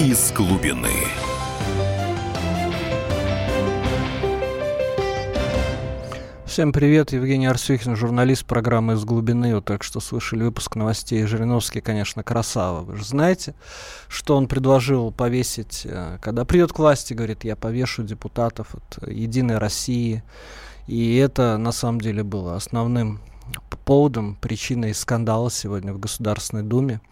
из 0.00 0.32
глубины. 0.32 0.88
Всем 6.46 6.72
привет, 6.72 7.12
Евгений 7.12 7.46
Арсюхин, 7.46 7.96
журналист 7.96 8.46
программы 8.46 8.94
«Из 8.94 9.04
глубины». 9.04 9.54
Вот 9.54 9.66
так 9.66 9.82
что 9.82 10.00
слышали 10.00 10.42
выпуск 10.42 10.74
новостей. 10.74 11.26
Жириновский, 11.26 11.82
конечно, 11.82 12.22
красава. 12.22 12.80
Вы 12.80 12.96
же 12.96 13.04
знаете, 13.04 13.54
что 14.08 14.38
он 14.38 14.48
предложил 14.48 15.12
повесить, 15.12 15.82
э, 15.84 16.16
когда 16.22 16.46
придет 16.46 16.72
к 16.72 16.78
власти, 16.78 17.12
говорит, 17.12 17.44
я 17.44 17.54
повешу 17.54 18.02
депутатов 18.02 18.74
от 18.74 19.06
«Единой 19.06 19.58
России». 19.58 20.22
И 20.86 21.16
это, 21.16 21.58
на 21.58 21.72
самом 21.72 22.00
деле, 22.00 22.22
было 22.22 22.56
основным 22.56 23.20
поводом, 23.84 24.38
причиной 24.40 24.94
скандала 24.94 25.50
сегодня 25.50 25.92
в 25.92 25.98
Государственной 25.98 26.62
Думе. 26.62 27.02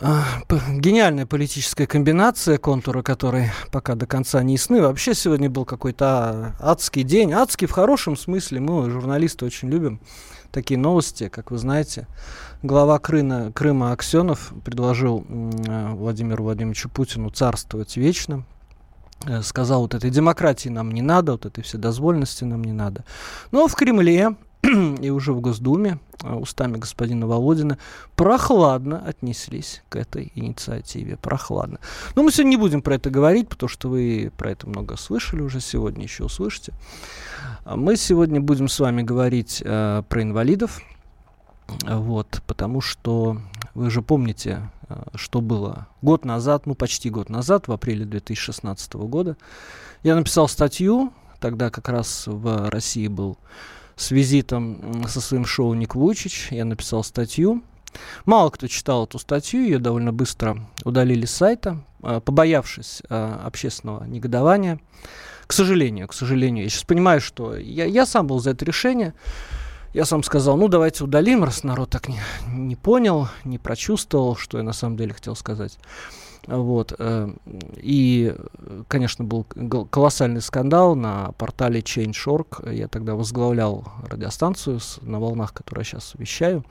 Гениальная 0.00 1.26
политическая 1.26 1.86
комбинация, 1.86 2.58
контуры 2.58 3.02
которой 3.02 3.50
пока 3.70 3.94
до 3.94 4.06
конца 4.06 4.42
не 4.42 4.54
ясны. 4.54 4.82
Вообще 4.82 5.14
сегодня 5.14 5.48
был 5.48 5.64
какой-то 5.64 6.56
адский 6.60 7.02
день. 7.02 7.32
Адский 7.32 7.66
в 7.66 7.72
хорошем 7.72 8.16
смысле. 8.16 8.60
Мы, 8.60 8.90
журналисты, 8.90 9.44
очень 9.44 9.70
любим 9.70 10.00
такие 10.50 10.78
новости, 10.78 11.28
как 11.28 11.50
вы 11.50 11.58
знаете. 11.58 12.06
Глава 12.62 12.98
Крыма, 12.98 13.52
Крыма 13.52 13.92
Аксенов 13.92 14.52
предложил 14.64 15.26
э, 15.28 15.88
Владимиру 15.92 16.44
Владимировичу 16.44 16.88
Путину 16.88 17.30
царствовать 17.30 17.96
вечно. 17.96 18.44
Э, 19.26 19.42
сказал, 19.42 19.82
вот 19.82 19.94
этой 19.94 20.10
демократии 20.10 20.68
нам 20.68 20.92
не 20.92 21.02
надо, 21.02 21.32
вот 21.32 21.46
этой 21.46 21.62
вседозвольности 21.62 22.44
нам 22.44 22.62
не 22.62 22.72
надо. 22.72 23.04
Но 23.50 23.68
в 23.68 23.74
Кремле 23.74 24.36
и 25.00 25.10
уже 25.10 25.32
в 25.32 25.40
Госдуме 25.40 25.98
а, 26.22 26.36
устами 26.36 26.76
господина 26.76 27.26
Володина 27.26 27.78
прохладно 28.16 29.02
отнеслись 29.04 29.82
к 29.88 29.96
этой 29.96 30.32
инициативе. 30.34 31.16
Прохладно. 31.16 31.80
Но 32.14 32.22
мы 32.22 32.32
сегодня 32.32 32.50
не 32.50 32.56
будем 32.56 32.82
про 32.82 32.94
это 32.94 33.10
говорить, 33.10 33.48
потому 33.48 33.68
что 33.68 33.88
вы 33.88 34.32
про 34.36 34.50
это 34.50 34.68
много 34.68 34.96
слышали 34.96 35.42
уже 35.42 35.60
сегодня, 35.60 36.04
еще 36.04 36.24
услышите. 36.24 36.72
А 37.64 37.76
мы 37.76 37.96
сегодня 37.96 38.40
будем 38.40 38.68
с 38.68 38.78
вами 38.78 39.02
говорить 39.02 39.62
э, 39.64 40.02
про 40.08 40.22
инвалидов. 40.22 40.80
Вот, 41.82 42.42
потому 42.46 42.80
что 42.80 43.38
вы 43.74 43.90
же 43.90 44.02
помните, 44.02 44.70
э, 44.88 45.02
что 45.14 45.40
было 45.40 45.88
год 46.02 46.24
назад, 46.24 46.66
ну 46.66 46.74
почти 46.74 47.10
год 47.10 47.28
назад, 47.28 47.68
в 47.68 47.72
апреле 47.72 48.04
2016 48.04 48.94
года. 48.94 49.36
Я 50.02 50.14
написал 50.14 50.48
статью, 50.48 51.12
тогда 51.40 51.70
как 51.70 51.88
раз 51.88 52.24
в 52.26 52.70
России 52.70 53.08
был 53.08 53.38
с 53.96 54.10
визитом 54.10 55.04
со 55.08 55.20
своим 55.20 55.44
шоу 55.44 55.74
Ник 55.74 55.94
Вучич. 55.94 56.48
Я 56.50 56.64
написал 56.64 57.04
статью. 57.04 57.62
Мало 58.24 58.50
кто 58.50 58.66
читал 58.66 59.04
эту 59.04 59.18
статью, 59.18 59.62
ее 59.62 59.78
довольно 59.78 60.12
быстро 60.12 60.58
удалили 60.84 61.26
с 61.26 61.30
сайта, 61.30 61.78
а, 62.02 62.20
побоявшись 62.20 63.02
а, 63.08 63.42
общественного 63.44 64.04
негодования. 64.04 64.80
К 65.46 65.52
сожалению, 65.52 66.08
к 66.08 66.14
сожалению, 66.14 66.64
я 66.64 66.70
сейчас 66.70 66.84
понимаю, 66.84 67.20
что 67.20 67.56
я, 67.56 67.84
я 67.84 68.06
сам 68.06 68.26
был 68.26 68.40
за 68.40 68.50
это 68.50 68.64
решение. 68.64 69.14
Я 69.92 70.04
сам 70.04 70.24
сказал, 70.24 70.56
ну 70.56 70.66
давайте 70.66 71.04
удалим, 71.04 71.44
раз 71.44 71.62
народ 71.62 71.90
так 71.90 72.08
не, 72.08 72.18
не 72.48 72.74
понял, 72.74 73.28
не 73.44 73.58
прочувствовал, 73.58 74.34
что 74.34 74.58
я 74.58 74.64
на 74.64 74.72
самом 74.72 74.96
деле 74.96 75.12
хотел 75.14 75.36
сказать. 75.36 75.78
Вот. 76.46 76.94
Э, 76.98 77.30
и, 77.76 78.34
конечно, 78.88 79.24
был 79.24 79.44
колоссальный 79.44 80.42
скандал 80.42 80.94
на 80.94 81.32
портале 81.32 81.80
Change.org. 81.80 82.70
Я 82.72 82.88
тогда 82.88 83.14
возглавлял 83.14 83.84
радиостанцию 84.08 84.80
на 85.02 85.20
волнах, 85.20 85.52
которую 85.52 85.84
сейчас 85.84 86.14
вещаю. 86.14 86.64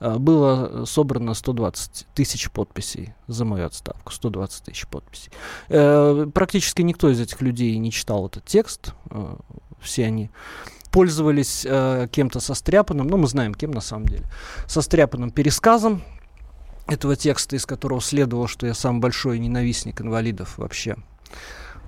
Э, 0.00 0.16
было 0.18 0.84
собрано 0.84 1.34
120 1.34 2.06
тысяч 2.14 2.50
подписей 2.50 3.14
за 3.26 3.44
мою 3.44 3.66
отставку. 3.66 4.12
120 4.12 4.64
тысяч 4.64 4.86
подписей. 4.86 5.32
Э, 5.68 6.26
практически 6.32 6.82
никто 6.82 7.10
из 7.10 7.20
этих 7.20 7.40
людей 7.42 7.76
не 7.78 7.90
читал 7.90 8.26
этот 8.26 8.44
текст. 8.44 8.94
Все 9.80 10.06
они 10.06 10.30
пользовались 10.90 11.64
э, 11.66 12.08
кем-то 12.10 12.40
состряпанным, 12.40 13.06
ну 13.06 13.16
мы 13.16 13.28
знаем 13.28 13.54
кем 13.54 13.70
на 13.70 13.80
самом 13.80 14.06
деле, 14.06 14.24
состряпанным 14.66 15.30
пересказом 15.30 16.02
этого 16.90 17.16
текста, 17.16 17.56
из 17.56 17.66
которого 17.66 18.00
следовало, 18.00 18.48
что 18.48 18.66
я 18.66 18.74
сам 18.74 19.00
большой 19.00 19.38
ненавистник 19.38 20.00
инвалидов 20.00 20.58
вообще 20.58 20.96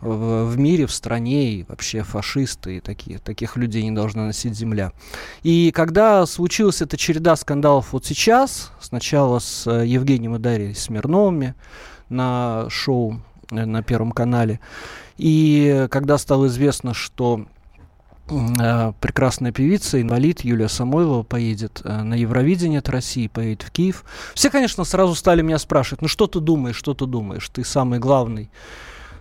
в, 0.01 0.47
в 0.47 0.59
мире, 0.59 0.87
в 0.87 0.93
стране, 0.93 1.51
и 1.51 1.65
вообще 1.69 2.03
фашисты, 2.03 2.77
и 2.77 2.81
такие, 2.81 3.19
таких 3.19 3.57
людей 3.57 3.83
не 3.83 3.93
должна 3.93 4.27
носить 4.27 4.55
земля. 4.55 4.93
И 5.43 5.71
когда 5.73 6.27
случилась 6.27 6.83
эта 6.83 6.97
череда 6.97 7.37
скандалов 7.37 7.93
вот 7.93 8.05
сейчас, 8.05 8.73
сначала 8.81 9.39
с 9.39 9.67
э, 9.67 9.87
Евгением 9.87 10.37
и 10.37 10.39
Дарьей 10.39 10.75
Смирновыми 10.75 11.55
на 12.09 12.67
шоу 12.69 13.21
э, 13.51 13.65
на 13.65 13.83
Первом 13.83 14.13
канале, 14.13 14.61
и 15.19 15.87
когда 15.91 16.19
стало 16.19 16.47
известно, 16.47 16.95
что 16.95 17.47
прекрасная 19.01 19.53
певица, 19.53 20.01
инвалид 20.01 20.43
Юлия 20.43 20.69
Самойлова 20.69 21.23
поедет 21.23 21.83
э, 21.85 22.03
на 22.03 22.15
Евровидение 22.15 22.79
от 22.79 22.89
России, 22.89 23.27
поедет 23.27 23.63
в 23.63 23.71
Киев. 23.71 24.05
Все, 24.35 24.51
конечно, 24.51 24.85
сразу 24.85 25.15
стали 25.15 25.43
меня 25.43 25.59
спрашивать, 25.59 26.03
ну 26.03 26.09
что 26.09 26.27
ты 26.27 26.41
думаешь, 26.41 26.77
что 26.77 26.95
ты 26.95 27.07
думаешь? 27.07 27.49
Ты 27.49 27.65
самый 27.65 27.99
главный, 27.99 28.51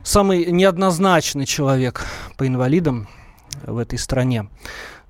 самый 0.04 0.46
неоднозначный 0.46 1.46
человек 1.46 2.06
по 2.38 2.48
инвалидам 2.48 3.08
в 3.64 3.78
этой 3.78 4.00
стране. 4.00 4.48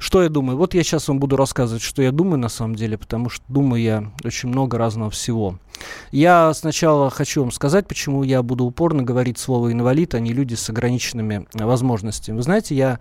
Что 0.01 0.23
я 0.23 0.29
думаю? 0.29 0.57
Вот 0.57 0.73
я 0.73 0.81
сейчас 0.81 1.07
вам 1.07 1.19
буду 1.19 1.37
рассказывать, 1.37 1.83
что 1.83 2.01
я 2.01 2.11
думаю 2.11 2.39
на 2.39 2.49
самом 2.49 2.75
деле, 2.75 2.97
потому 2.97 3.29
что 3.29 3.43
думаю 3.47 3.83
я 3.83 4.11
очень 4.23 4.49
много 4.49 4.79
разного 4.79 5.11
всего. 5.11 5.59
Я 6.11 6.51
сначала 6.55 7.11
хочу 7.11 7.41
вам 7.41 7.51
сказать, 7.51 7.87
почему 7.87 8.23
я 8.23 8.41
буду 8.41 8.65
упорно 8.65 9.03
говорить 9.03 9.37
слово 9.37 9.71
инвалид, 9.71 10.15
а 10.15 10.19
не 10.19 10.33
люди 10.33 10.55
с 10.55 10.67
ограниченными 10.71 11.45
возможностями. 11.53 12.37
Вы 12.37 12.41
знаете, 12.41 12.73
я 12.73 12.99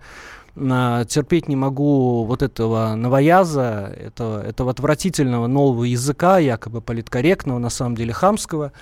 терпеть 0.55 1.47
не 1.47 1.55
могу 1.55 2.25
вот 2.25 2.41
этого 2.41 2.95
новояза, 2.95 3.93
этого, 3.97 4.43
этого 4.43 4.71
отвратительного 4.71 5.47
нового 5.47 5.85
языка, 5.85 6.39
якобы 6.39 6.81
политкорректного, 6.81 7.59
на 7.59 7.69
самом 7.69 7.95
деле 7.95 8.13
хамского, 8.13 8.73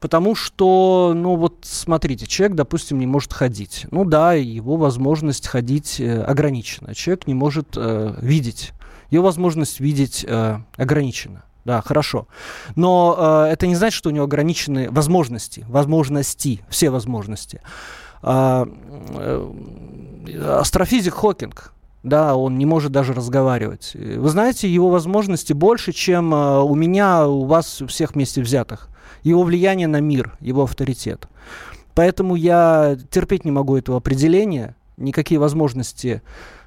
потому 0.00 0.34
что, 0.34 1.12
ну 1.14 1.36
вот 1.36 1.58
смотрите, 1.62 2.26
человек, 2.26 2.56
допустим, 2.56 2.98
не 2.98 3.06
может 3.06 3.32
ходить. 3.32 3.86
Ну 3.90 4.04
да, 4.04 4.34
его 4.34 4.76
возможность 4.76 5.46
ходить 5.46 6.00
э, 6.00 6.22
ограничена. 6.22 6.94
Человек 6.94 7.26
не 7.26 7.34
может 7.34 7.68
э, 7.76 8.14
видеть. 8.20 8.72
Его 9.10 9.24
возможность 9.24 9.80
видеть 9.80 10.24
э, 10.28 10.58
ограничена. 10.76 11.44
Да, 11.64 11.80
хорошо. 11.80 12.28
Но 12.76 13.46
э, 13.46 13.52
это 13.52 13.66
не 13.66 13.76
значит, 13.76 13.96
что 13.96 14.10
у 14.10 14.12
него 14.12 14.24
ограничены 14.24 14.90
возможности, 14.90 15.64
возможности, 15.68 16.60
все 16.68 16.90
возможности. 16.90 17.62
А, 18.20 18.68
э, 19.16 19.52
астрофизик 20.26 21.14
Хокинг, 21.14 21.74
да, 22.04 22.36
он 22.36 22.58
не 22.58 22.66
может 22.66 22.92
даже 22.92 23.14
разговаривать. 23.14 23.92
Вы 23.94 24.28
знаете, 24.28 24.68
его 24.68 24.90
возможности 24.90 25.54
больше, 25.54 25.92
чем 25.92 26.34
э, 26.34 26.60
у 26.60 26.74
меня, 26.74 27.26
у 27.26 27.44
вас 27.46 27.80
у 27.80 27.86
всех 27.86 28.14
вместе 28.14 28.42
взятых. 28.42 28.88
Его 29.22 29.42
влияние 29.42 29.88
на 29.88 30.00
мир, 30.00 30.36
его 30.38 30.64
авторитет. 30.64 31.26
Поэтому 31.94 32.36
я 32.36 32.98
терпеть 33.10 33.46
не 33.46 33.50
могу 33.50 33.76
этого 33.78 33.96
определения. 33.96 34.76
Никакие 34.98 35.40
возможности 35.40 36.20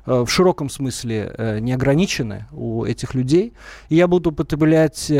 э, 0.07 0.21
в 0.21 0.27
широком 0.27 0.71
смысле 0.71 1.31
э, 1.37 1.59
не 1.59 1.71
ограничены 1.71 2.47
у 2.51 2.83
этих 2.83 3.13
людей. 3.13 3.53
И 3.89 3.95
я 3.95 4.07
буду 4.07 4.31
употреблять 4.31 5.11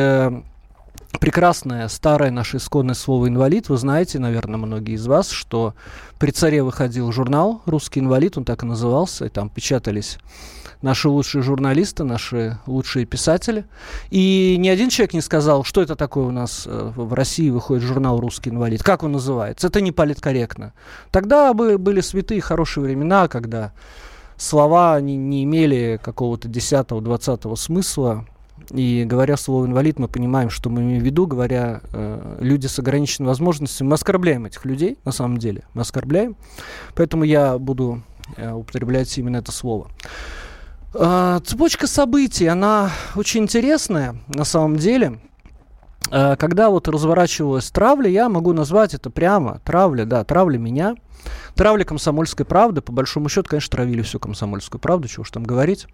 прекрасное 1.19 1.87
старое 1.87 2.31
наше 2.31 2.57
исконное 2.57 2.95
слово 2.95 3.27
«инвалид». 3.27 3.69
Вы 3.69 3.77
знаете, 3.77 4.19
наверное, 4.19 4.57
многие 4.57 4.95
из 4.95 5.07
вас, 5.07 5.29
что 5.29 5.73
при 6.19 6.31
царе 6.31 6.63
выходил 6.63 7.11
журнал 7.11 7.61
«Русский 7.65 7.99
инвалид», 7.99 8.37
он 8.37 8.45
так 8.45 8.63
и 8.63 8.65
назывался, 8.65 9.25
и 9.25 9.29
там 9.29 9.49
печатались 9.49 10.19
наши 10.81 11.09
лучшие 11.09 11.41
журналисты, 11.41 12.03
наши 12.03 12.59
лучшие 12.67 13.05
писатели. 13.05 13.65
И 14.09 14.55
ни 14.59 14.69
один 14.69 14.89
человек 14.89 15.13
не 15.13 15.21
сказал, 15.21 15.63
что 15.63 15.81
это 15.81 15.95
такое 15.95 16.25
у 16.25 16.31
нас 16.31 16.63
э, 16.65 16.91
в 16.95 17.13
России 17.13 17.49
выходит 17.49 17.83
журнал 17.83 18.19
«Русский 18.19 18.49
инвалид». 18.49 18.83
Как 18.83 19.03
он 19.03 19.13
называется? 19.13 19.67
Это 19.67 19.81
не 19.81 19.91
политкорректно. 19.91 20.73
Тогда 21.11 21.53
бы 21.53 21.77
были 21.77 22.01
святые 22.01 22.41
хорошие 22.41 22.83
времена, 22.83 23.27
когда 23.27 23.73
слова 24.37 24.95
они 24.95 25.17
не 25.17 25.43
имели 25.43 25.99
какого-то 26.01 26.47
10-20 26.47 27.55
смысла, 27.55 28.25
и 28.71 29.03
говоря 29.05 29.37
слово 29.37 29.65
инвалид, 29.65 29.99
мы 29.99 30.07
понимаем, 30.07 30.49
что 30.49 30.69
мы 30.69 30.81
имеем 30.81 31.01
в 31.01 31.05
виду, 31.05 31.25
говоря 31.25 31.81
э, 31.93 32.37
люди 32.41 32.67
с 32.67 32.77
ограниченными 32.79 33.29
возможностями. 33.29 33.89
Мы 33.89 33.93
оскорбляем 33.95 34.45
этих 34.45 34.65
людей, 34.65 34.97
на 35.05 35.11
самом 35.11 35.37
деле. 35.37 35.63
Мы 35.73 35.81
оскорбляем. 35.81 36.35
Поэтому 36.95 37.23
я 37.23 37.57
буду 37.57 38.03
э, 38.35 38.51
употреблять 38.51 39.17
именно 39.17 39.37
это 39.37 39.51
слово. 39.51 39.89
Э, 40.93 41.39
цепочка 41.45 41.87
событий, 41.87 42.47
она 42.47 42.91
очень 43.15 43.43
интересная 43.43 44.17
на 44.27 44.43
самом 44.43 44.77
деле. 44.77 45.19
Э, 46.11 46.35
когда 46.37 46.69
вот 46.69 46.87
разворачивалась 46.87 47.69
травля, 47.71 48.09
я 48.09 48.29
могу 48.29 48.53
назвать 48.53 48.93
это 48.93 49.09
прямо 49.09 49.59
травля, 49.63 50.05
да, 50.05 50.23
травля 50.23 50.57
меня. 50.57 50.95
Травля 51.55 51.83
комсомольской 51.83 52.45
правды, 52.45 52.81
по 52.81 52.91
большому 52.91 53.29
счету, 53.29 53.49
конечно, 53.49 53.71
травили 53.71 54.01
всю 54.01 54.19
комсомольскую 54.19 54.79
правду, 54.79 55.07
чего 55.07 55.21
уж 55.21 55.31
там 55.31 55.43
говорить. 55.43 55.87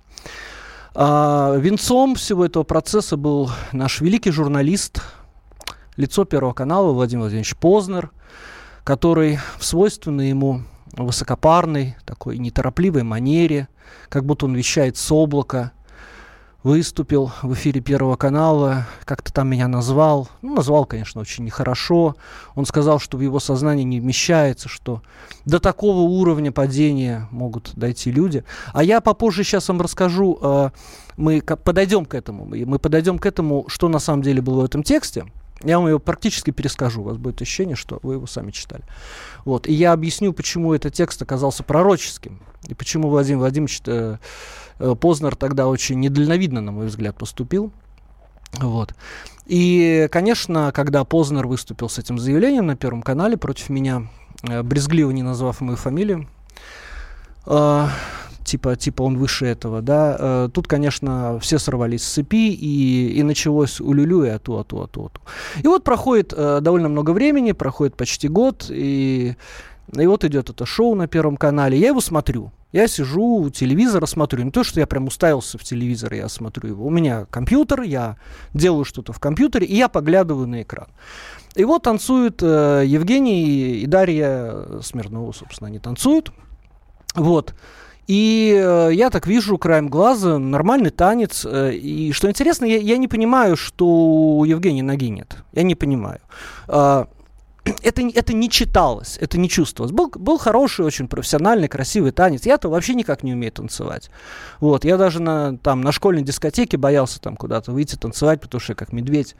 А, 0.96 1.56
венцом 1.58 2.14
всего 2.16 2.46
этого 2.46 2.64
процесса 2.64 3.18
был 3.18 3.50
наш 3.72 4.00
великий 4.02 4.30
журналист, 4.32 5.02
лицо 5.98 6.24
Первого 6.24 6.54
канала 6.54 6.92
Владимир 6.92 7.22
Владимирович 7.22 7.56
Познер, 7.56 8.12
который 8.84 9.40
в 9.58 9.66
свойственной 9.66 10.30
ему 10.30 10.62
высокопарной, 10.92 11.96
такой 12.06 12.38
неторопливой 12.38 13.02
манере, 13.02 13.70
как 14.10 14.26
будто 14.26 14.46
он 14.46 14.54
вещает 14.54 14.96
с 14.96 15.12
облака, 15.12 15.72
выступил 16.64 17.32
в 17.42 17.54
эфире 17.54 17.82
Первого 17.82 18.16
канала, 18.16 18.88
как-то 19.04 19.34
там 19.34 19.50
меня 19.50 19.68
назвал. 19.68 20.30
Ну, 20.42 20.56
назвал, 20.56 20.86
конечно, 20.86 21.22
очень 21.22 21.44
нехорошо. 21.44 22.16
Он 22.56 22.66
сказал, 22.66 23.00
что 23.00 23.18
в 23.18 23.22
его 23.22 23.40
сознании 23.40 23.84
не 23.84 24.00
вмещается, 24.00 24.70
что 24.70 25.02
до 25.46 25.60
такого 25.60 26.02
уровня 26.02 26.52
падения 26.52 27.28
могут 27.32 27.72
дойти 27.76 28.12
люди. 28.12 28.44
А 28.74 28.84
я 28.84 29.02
попозже 29.02 29.44
сейчас 29.44 29.68
вам 29.68 29.82
расскажу, 29.82 30.40
э, 30.42 30.70
мы 31.18 31.42
подойдем 31.42 32.06
к 32.06 32.16
этому, 32.16 32.46
мы 32.46 32.80
подойдем 32.80 33.20
к 33.20 33.26
этому, 33.26 33.66
что 33.68 33.90
на 33.90 34.00
самом 34.00 34.22
деле 34.24 34.42
было 34.42 34.62
в 34.62 34.66
этом 34.66 34.84
тексте. 34.84 35.26
Я 35.64 35.80
вам 35.80 35.88
его 35.88 36.00
практически 36.00 36.52
перескажу, 36.52 37.02
у 37.02 37.06
вас 37.06 37.18
будет 37.18 37.42
ощущение, 37.42 37.76
что 37.76 38.00
вы 38.04 38.16
его 38.16 38.26
сами 38.26 38.52
читали. 38.52 38.84
Вот. 39.46 39.68
И 39.68 39.74
я 39.74 39.94
объясню, 39.94 40.34
почему 40.34 40.74
этот 40.74 40.94
текст 40.94 41.22
оказался 41.22 41.64
пророческим, 41.64 42.42
и 42.68 42.74
почему 42.74 43.10
Владимир 43.10 43.40
Владимирович 43.40 43.82
э, 43.86 44.18
Познер 45.00 45.36
тогда 45.36 45.68
очень 45.68 46.00
недальновидно, 46.00 46.62
на 46.62 46.72
мой 46.72 46.88
взгляд, 46.88 47.18
поступил. 47.18 47.72
Вот. 48.60 48.94
И, 49.46 50.08
конечно, 50.12 50.72
когда 50.74 51.04
Познер 51.04 51.48
выступил 51.48 51.90
с 51.90 52.00
этим 52.00 52.18
заявлением 52.18 52.68
на 52.68 52.76
Первом 52.76 53.02
канале 53.02 53.38
против 53.38 53.70
меня, 53.70 54.08
э, 54.48 54.64
брезгливо 54.64 55.12
не 55.12 55.24
назвав 55.24 55.62
мою 55.62 55.76
фамилию, 55.76 56.28
э, 57.46 57.88
типа, 58.46 58.76
типа 58.76 59.02
он 59.02 59.18
выше 59.18 59.46
этого, 59.46 59.82
да, 59.82 60.16
э, 60.18 60.50
тут, 60.54 60.68
конечно, 60.68 61.40
все 61.40 61.60
сорвались 61.60 62.04
с 62.04 62.14
цепи, 62.14 62.54
и, 62.54 63.14
и 63.18 63.24
началось 63.24 63.82
улюлю 63.82 64.24
и 64.24 64.30
ату, 64.30 64.60
ату, 64.60 64.82
ату, 64.82 65.06
ату. 65.06 65.22
И 65.62 65.68
вот 65.68 65.84
проходит 65.84 66.34
э, 66.36 66.60
довольно 66.62 66.88
много 66.88 67.12
времени, 67.12 67.52
проходит 67.52 67.98
почти 67.98 68.30
год, 68.30 68.68
и, 68.70 69.36
и 69.94 70.08
вот 70.08 70.24
идет 70.24 70.50
это 70.50 70.66
шоу 70.66 70.96
на 70.96 71.08
Первом 71.08 71.36
канале, 71.36 71.78
я 71.78 71.88
его 71.88 72.02
смотрю. 72.02 72.52
Я 72.74 72.88
сижу 72.88 73.38
у 73.38 73.50
телевизора, 73.52 74.08
смотрю. 74.08 74.44
Не 74.44 74.52
то, 74.52 74.64
что 74.64 74.80
я 74.80 74.88
прям 74.88 75.06
уставился 75.06 75.60
в 75.60 75.64
телевизор, 75.64 76.14
я 76.14 76.28
смотрю 76.28 76.70
его. 76.70 76.86
У 76.86 76.90
меня 76.90 77.26
компьютер, 77.30 77.84
я 77.84 78.18
делаю 78.54 78.84
что-то 78.84 79.14
в 79.14 79.20
компьютере, 79.20 79.68
и 79.68 79.76
я 79.76 79.88
поглядываю 79.88 80.48
на 80.48 80.64
экран. 80.64 80.88
И 81.56 81.64
вот 81.66 81.84
танцуют 81.84 82.42
э, 82.42 82.84
Евгений 82.86 83.78
и 83.78 83.86
Дарья 83.86 84.82
Смирнова, 84.82 85.32
собственно, 85.34 85.68
они 85.68 85.78
танцуют. 85.78 86.32
Вот. 87.14 87.54
И 88.08 88.60
э, 88.60 88.90
я 88.92 89.12
так 89.12 89.28
вижу 89.28 89.60
краем 89.60 89.88
глаза 89.88 90.40
нормальный 90.40 90.90
танец. 90.90 91.46
Э, 91.46 91.72
и 91.72 92.12
что 92.12 92.28
интересно, 92.28 92.66
я, 92.66 92.78
я 92.78 92.98
не 92.98 93.08
понимаю, 93.08 93.56
что 93.56 93.86
у 93.86 94.44
Евгения 94.46 94.82
ноги 94.82 95.10
нет. 95.10 95.38
Я 95.52 95.62
не 95.62 95.76
понимаю. 95.76 96.22
Э, 96.68 97.06
это, 97.64 98.02
это 98.02 98.34
не 98.34 98.50
читалось, 98.50 99.18
это 99.20 99.38
не 99.38 99.50
чувствовалось. 99.50 99.94
Был, 99.94 100.12
был 100.14 100.38
хороший, 100.38 100.86
очень 100.86 101.08
профессиональный, 101.08 101.68
красивый 101.68 102.12
танец. 102.12 102.46
Я-то 102.46 102.70
вообще 102.70 102.94
никак 102.94 103.24
не 103.24 103.34
умею 103.34 103.52
танцевать. 103.52 104.10
Вот, 104.60 104.86
я 104.86 104.98
даже 104.98 105.22
на, 105.22 105.58
там, 105.58 105.82
на 105.82 105.92
школьной 105.92 106.24
дискотеке 106.24 106.78
боялся 106.78 107.22
там 107.22 107.36
куда-то 107.36 107.72
выйти 107.72 107.96
танцевать, 107.96 108.42
потому 108.42 108.60
что 108.60 108.72
я 108.72 108.76
как 108.76 108.92
медведь. 108.92 109.36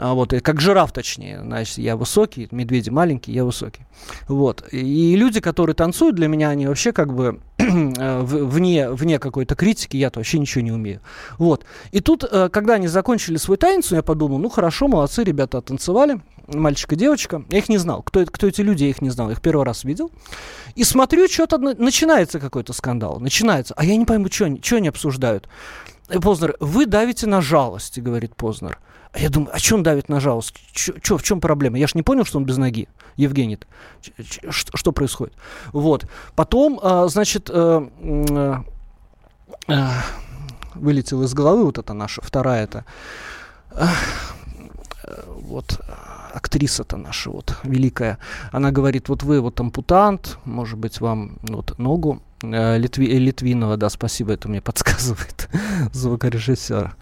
А, 0.00 0.14
вот, 0.14 0.32
как 0.42 0.60
жираф, 0.60 0.92
точнее. 0.92 1.40
Значит, 1.42 1.78
я 1.78 1.96
высокий, 1.96 2.46
медведи 2.52 2.88
маленькие, 2.88 3.34
я 3.34 3.44
высокий. 3.44 3.84
Вот. 4.28 4.62
И 4.70 5.16
люди, 5.16 5.40
которые 5.40 5.74
танцуют, 5.74 6.14
для 6.14 6.28
меня 6.28 6.50
они 6.50 6.68
вообще 6.68 6.92
как 6.92 7.12
бы 7.12 7.40
э, 7.58 8.20
вне, 8.22 8.90
вне 8.90 9.18
какой-то 9.18 9.56
критики, 9.56 9.96
я-то 9.96 10.20
вообще 10.20 10.38
ничего 10.38 10.62
не 10.62 10.70
умею. 10.70 11.00
Вот. 11.38 11.64
И 11.90 12.00
тут, 12.00 12.24
э, 12.30 12.48
когда 12.50 12.74
они 12.74 12.86
закончили 12.86 13.38
свой 13.38 13.56
танец, 13.56 13.90
я 13.90 14.02
подумал, 14.02 14.38
ну 14.38 14.48
хорошо, 14.48 14.86
молодцы, 14.86 15.24
ребята 15.24 15.60
танцевали, 15.60 16.20
мальчик 16.48 16.92
и 16.92 16.96
девочка. 16.96 17.44
Я 17.50 17.58
их 17.58 17.68
не 17.68 17.78
знал. 17.78 18.02
Кто, 18.02 18.24
кто 18.26 18.46
эти 18.46 18.60
люди, 18.60 18.84
я 18.84 18.90
их 18.90 19.02
не 19.02 19.10
знал. 19.10 19.28
Я 19.28 19.34
их 19.34 19.40
первый 19.40 19.64
раз 19.64 19.84
видел. 19.84 20.10
И 20.74 20.84
смотрю, 20.84 21.28
что-то 21.28 21.58
начинается 21.58 22.40
какой-то 22.40 22.72
скандал. 22.72 23.20
Начинается. 23.20 23.74
А 23.76 23.84
я 23.84 23.96
не 23.96 24.04
пойму, 24.04 24.28
что 24.30 24.46
они, 24.46 24.60
что 24.62 24.76
они 24.76 24.88
обсуждают. 24.88 25.48
Познер, 26.22 26.56
вы 26.60 26.86
давите 26.86 27.26
на 27.26 27.40
жалость, 27.40 27.98
говорит 27.98 28.34
Познер. 28.34 28.78
А 29.12 29.18
я 29.18 29.30
думаю, 29.30 29.52
а 29.54 29.74
он 29.74 29.82
давит 29.82 30.08
на 30.08 30.20
жалость? 30.20 30.54
Чё, 30.72 31.16
в 31.16 31.22
чем 31.22 31.40
проблема? 31.40 31.78
Я 31.78 31.86
ж 31.86 31.94
не 31.94 32.02
понял, 32.02 32.24
что 32.24 32.38
он 32.38 32.44
без 32.44 32.56
ноги, 32.56 32.88
Евгений. 33.16 33.58
Что, 34.50 34.92
происходит? 34.92 35.34
Вот. 35.72 36.06
Потом, 36.34 36.78
а, 36.82 37.08
значит, 37.08 37.50
э, 37.52 37.88
э, 38.00 38.54
э, 39.68 39.88
вылетела 40.74 41.24
из 41.24 41.32
головы 41.34 41.64
вот 41.64 41.78
эта 41.78 41.94
наша 41.94 42.20
вторая 42.22 42.64
это 42.64 42.84
вот 45.26 45.80
актриса-то 46.38 46.96
наша 46.96 47.30
вот 47.30 47.56
великая, 47.64 48.18
она 48.52 48.70
говорит, 48.70 49.08
вот 49.08 49.22
вы 49.22 49.40
вот 49.40 49.60
ампутант, 49.60 50.38
может 50.44 50.78
быть, 50.78 51.00
вам 51.00 51.38
вот 51.42 51.78
ногу 51.78 52.22
э, 52.42 52.78
Литви, 52.78 53.18
Литвинова, 53.18 53.76
да, 53.76 53.90
спасибо, 53.90 54.32
это 54.32 54.48
мне 54.48 54.60
подсказывает 54.68 55.48
звукорежиссер. 55.92 56.94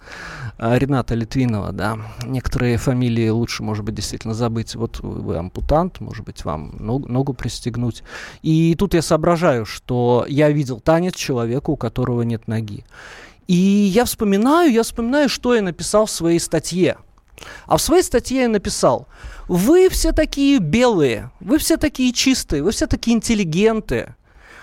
А, 0.59 0.77
Рената 0.77 1.13
Литвинова, 1.13 1.71
да. 1.71 1.97
Некоторые 2.25 2.77
фамилии 2.77 3.29
лучше, 3.29 3.61
может 3.63 3.85
быть, 3.85 3.95
действительно 3.95 4.33
забыть. 4.33 4.75
Вот 4.75 4.99
вы 5.01 5.37
ампутант, 5.37 6.01
может 6.01 6.25
быть, 6.25 6.43
вам 6.45 6.75
ногу, 6.79 7.07
ногу 7.07 7.33
пристегнуть. 7.33 8.03
И 8.41 8.75
тут 8.75 8.95
я 8.95 9.01
соображаю, 9.03 9.65
что 9.65 10.25
я 10.27 10.49
видел 10.49 10.79
танец 10.79 11.15
человека, 11.15 11.69
у 11.69 11.77
которого 11.77 12.23
нет 12.23 12.47
ноги. 12.47 12.85
И 13.47 13.53
я 13.53 14.05
вспоминаю, 14.05 14.71
я 14.71 14.83
вспоминаю, 14.83 15.29
что 15.29 15.53
я 15.53 15.61
написал 15.61 16.07
в 16.07 16.11
своей 16.11 16.39
статье. 16.39 16.97
А 17.65 17.77
в 17.77 17.81
своей 17.81 18.03
статье 18.03 18.41
я 18.41 18.49
написал, 18.49 19.07
вы 19.47 19.89
все 19.89 20.11
такие 20.11 20.59
белые, 20.59 21.31
вы 21.39 21.57
все 21.57 21.77
такие 21.77 22.13
чистые, 22.13 22.63
вы 22.63 22.71
все 22.71 22.87
такие 22.87 23.15
интеллигенты. 23.15 24.15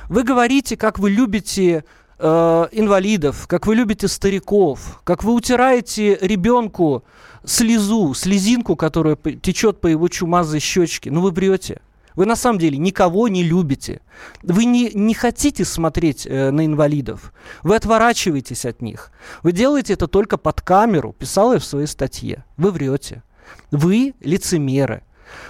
Вы 0.08 0.22
говорите, 0.22 0.76
как 0.76 0.98
вы 0.98 1.10
любите 1.10 1.84
э, 2.18 2.68
инвалидов, 2.72 3.46
как 3.46 3.66
вы 3.66 3.74
любите 3.74 4.08
стариков, 4.08 5.00
как 5.04 5.24
вы 5.24 5.32
утираете 5.32 6.18
ребенку 6.20 7.04
слезу, 7.44 8.14
слезинку, 8.14 8.76
которая 8.76 9.16
течет 9.16 9.80
по 9.80 9.86
его 9.86 10.08
чумазой 10.08 10.60
щечке. 10.60 11.10
Ну 11.10 11.20
вы 11.20 11.30
врете. 11.30 11.80
Вы 12.14 12.26
на 12.26 12.36
самом 12.36 12.58
деле 12.58 12.78
никого 12.78 13.28
не 13.28 13.42
любите. 13.42 14.00
Вы 14.42 14.64
не, 14.64 14.90
не 14.94 15.14
хотите 15.14 15.64
смотреть 15.64 16.26
э, 16.26 16.50
на 16.50 16.64
инвалидов. 16.64 17.32
Вы 17.62 17.76
отворачиваетесь 17.76 18.64
от 18.64 18.82
них. 18.82 19.10
Вы 19.42 19.52
делаете 19.52 19.94
это 19.94 20.06
только 20.06 20.36
под 20.36 20.60
камеру, 20.60 21.14
писал 21.18 21.52
я 21.52 21.58
в 21.58 21.64
своей 21.64 21.86
статье. 21.86 22.44
Вы 22.56 22.70
врете. 22.70 23.22
Вы 23.70 24.14
лицемеры. 24.20 25.02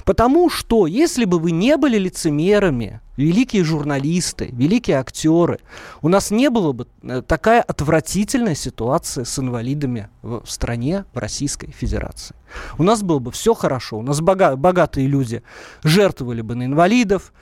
Потому 0.05 0.51
что, 0.51 0.87
если 0.87 1.25
бы 1.25 1.39
вы 1.39 1.51
не 1.51 1.77
были 1.77 1.99
лицемерами, 1.99 3.01
великие 3.17 3.65
журналисты, 3.65 4.49
великие 4.53 4.99
актеры, 4.99 5.61
у 6.03 6.09
нас 6.09 6.31
не 6.31 6.51
было 6.51 6.73
бы 6.73 6.87
э, 7.03 7.23
такая 7.23 7.63
отвратительная 7.63 8.55
ситуация 8.55 9.25
с 9.25 9.39
инвалидами 9.39 10.09
в 10.23 10.45
стране, 10.47 11.05
в 11.15 11.19
Российской 11.19 11.71
Федерации. 11.71 12.35
У 12.79 12.83
нас 12.83 13.03
было 13.03 13.19
бы 13.19 13.31
все 13.31 13.55
хорошо, 13.55 13.99
у 13.99 14.03
нас 14.03 14.21
бога- 14.21 14.57
богатые 14.57 15.07
люди 15.07 15.43
жертвовали 15.83 16.41
бы 16.41 16.55
на 16.55 16.65
инвалидов, 16.65 17.33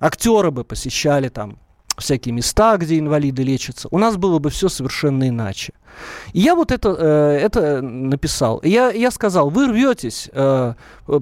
актеры 0.00 0.50
бы 0.50 0.64
посещали 0.64 1.28
там 1.28 1.58
всякие 2.00 2.34
места, 2.34 2.76
где 2.76 2.98
инвалиды 2.98 3.42
лечатся, 3.42 3.88
у 3.90 3.98
нас 3.98 4.16
было 4.16 4.38
бы 4.38 4.50
все 4.50 4.68
совершенно 4.68 5.28
иначе. 5.28 5.72
И 6.32 6.40
я 6.40 6.54
вот 6.54 6.72
это, 6.72 6.96
э, 6.98 7.38
это 7.42 7.80
написал. 7.80 8.60
Я, 8.64 8.90
я 8.90 9.10
сказал, 9.10 9.50
вы 9.50 9.68
рветесь 9.68 10.28
э, 10.32 10.74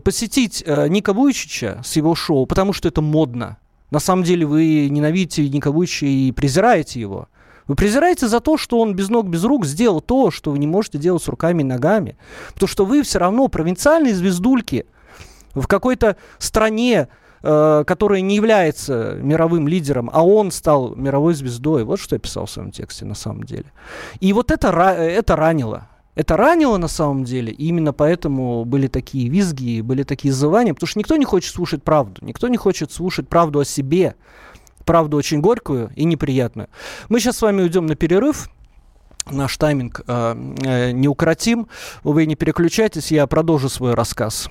посетить 0.04 0.62
э, 0.64 0.88
Ника 0.88 1.12
Вуйчича 1.12 1.82
с 1.84 1.96
его 1.96 2.14
шоу, 2.14 2.46
потому 2.46 2.72
что 2.72 2.88
это 2.88 3.02
модно. 3.02 3.58
На 3.90 4.00
самом 4.00 4.22
деле 4.24 4.46
вы 4.46 4.88
ненавидите 4.90 5.48
Ника 5.48 5.72
Вуйчича 5.72 6.06
и 6.06 6.32
презираете 6.32 7.00
его. 7.00 7.28
Вы 7.66 7.74
презираете 7.74 8.28
за 8.28 8.40
то, 8.40 8.56
что 8.56 8.80
он 8.80 8.94
без 8.94 9.10
ног, 9.10 9.26
без 9.26 9.44
рук 9.44 9.66
сделал 9.66 10.00
то, 10.00 10.30
что 10.30 10.50
вы 10.50 10.58
не 10.58 10.66
можете 10.66 10.96
делать 10.98 11.22
с 11.22 11.28
руками 11.28 11.60
и 11.60 11.66
ногами. 11.66 12.16
Потому 12.54 12.68
что 12.68 12.86
вы 12.86 13.02
все 13.02 13.18
равно 13.18 13.48
провинциальные 13.48 14.14
звездульки 14.14 14.86
в 15.54 15.66
какой-то 15.66 16.16
стране, 16.38 17.08
э, 17.42 17.84
которая 17.86 18.20
не 18.20 18.36
является 18.36 19.18
мировым 19.20 19.68
лидером, 19.68 20.10
а 20.12 20.24
он 20.24 20.50
стал 20.50 20.94
мировой 20.94 21.34
звездой. 21.34 21.84
Вот 21.84 22.00
что 22.00 22.16
я 22.16 22.20
писал 22.20 22.46
в 22.46 22.50
своем 22.50 22.70
тексте 22.70 23.04
на 23.04 23.14
самом 23.14 23.44
деле. 23.44 23.72
И 24.20 24.32
вот 24.32 24.50
это, 24.50 24.68
это 24.68 25.36
ранило. 25.36 25.88
Это 26.18 26.36
ранило 26.36 26.78
на 26.78 26.88
самом 26.88 27.22
деле, 27.22 27.52
и 27.52 27.66
именно 27.66 27.92
поэтому 27.92 28.64
были 28.64 28.88
такие 28.88 29.28
визги, 29.28 29.80
были 29.82 30.02
такие 30.02 30.34
зывания, 30.34 30.74
потому 30.74 30.88
что 30.88 30.98
никто 30.98 31.14
не 31.14 31.24
хочет 31.24 31.54
слушать 31.54 31.84
правду, 31.84 32.24
никто 32.24 32.48
не 32.48 32.56
хочет 32.56 32.90
слушать 32.90 33.28
правду 33.28 33.60
о 33.60 33.64
себе, 33.64 34.16
правду 34.84 35.16
очень 35.16 35.40
горькую 35.40 35.92
и 35.94 36.02
неприятную. 36.04 36.70
Мы 37.08 37.20
сейчас 37.20 37.36
с 37.36 37.42
вами 37.42 37.62
уйдем 37.62 37.86
на 37.86 37.94
перерыв, 37.94 38.50
наш 39.30 39.56
тайминг 39.58 40.00
э, 40.08 40.54
э, 40.64 40.90
неукротим, 40.90 41.68
вы 42.02 42.26
не 42.26 42.34
переключайтесь, 42.34 43.12
я 43.12 43.24
продолжу 43.28 43.68
свой 43.68 43.94
рассказ. 43.94 44.50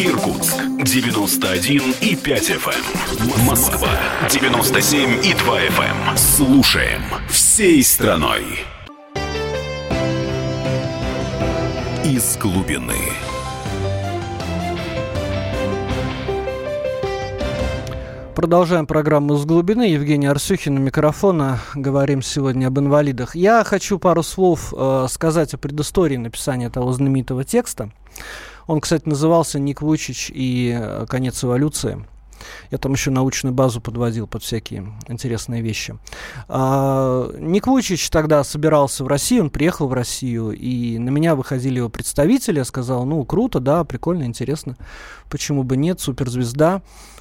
Эм. 0.00 0.06
Иркутск 0.06 0.56
91 0.82 1.94
и 2.00 2.16
5 2.16 2.50
FM. 2.50 2.72
Эм. 2.72 3.46
Москва 3.46 3.88
97 4.30 5.24
и 5.24 5.34
2 5.34 5.60
FM. 5.60 6.16
Слушаем 6.16 7.02
всей 7.28 7.82
страной. 7.82 8.44
Из 12.04 12.38
глубины. 12.38 12.94
Продолжаем 18.34 18.86
программу 18.86 19.36
«С 19.36 19.44
глубины». 19.44 19.82
Евгений 19.82 20.26
Арсюхин 20.26 20.78
у 20.78 20.80
микрофона. 20.80 21.58
Говорим 21.74 22.22
сегодня 22.22 22.68
об 22.68 22.78
инвалидах. 22.78 23.36
Я 23.36 23.64
хочу 23.64 23.98
пару 23.98 24.22
слов 24.22 24.72
э, 24.74 25.06
сказать 25.10 25.52
о 25.52 25.58
предыстории 25.58 26.16
написания 26.16 26.70
того 26.70 26.90
знаменитого 26.92 27.44
текста. 27.44 27.90
Он, 28.70 28.80
кстати, 28.80 29.08
назывался 29.08 29.58
«Ник 29.58 29.82
Вучич 29.82 30.30
и 30.32 30.72
э, 30.80 31.04
конец 31.08 31.42
эволюции». 31.42 32.06
Я 32.70 32.78
там 32.78 32.92
еще 32.92 33.10
научную 33.10 33.52
базу 33.52 33.80
подводил 33.80 34.28
под 34.28 34.44
всякие 34.44 34.86
интересные 35.08 35.60
вещи. 35.60 35.98
А, 36.46 37.32
Ник 37.36 37.66
Вучич 37.66 38.08
тогда 38.10 38.44
собирался 38.44 39.02
в 39.02 39.08
Россию, 39.08 39.42
он 39.42 39.50
приехал 39.50 39.88
в 39.88 39.92
Россию, 39.92 40.52
и 40.52 40.98
на 40.98 41.08
меня 41.10 41.34
выходили 41.34 41.78
его 41.78 41.88
представители. 41.88 42.58
Я 42.58 42.64
сказал, 42.64 43.04
ну, 43.04 43.24
круто, 43.24 43.58
да, 43.58 43.82
прикольно, 43.82 44.22
интересно. 44.22 44.76
Почему 45.28 45.64
бы 45.64 45.76
нет, 45.76 45.98
суперзвезда. 45.98 46.80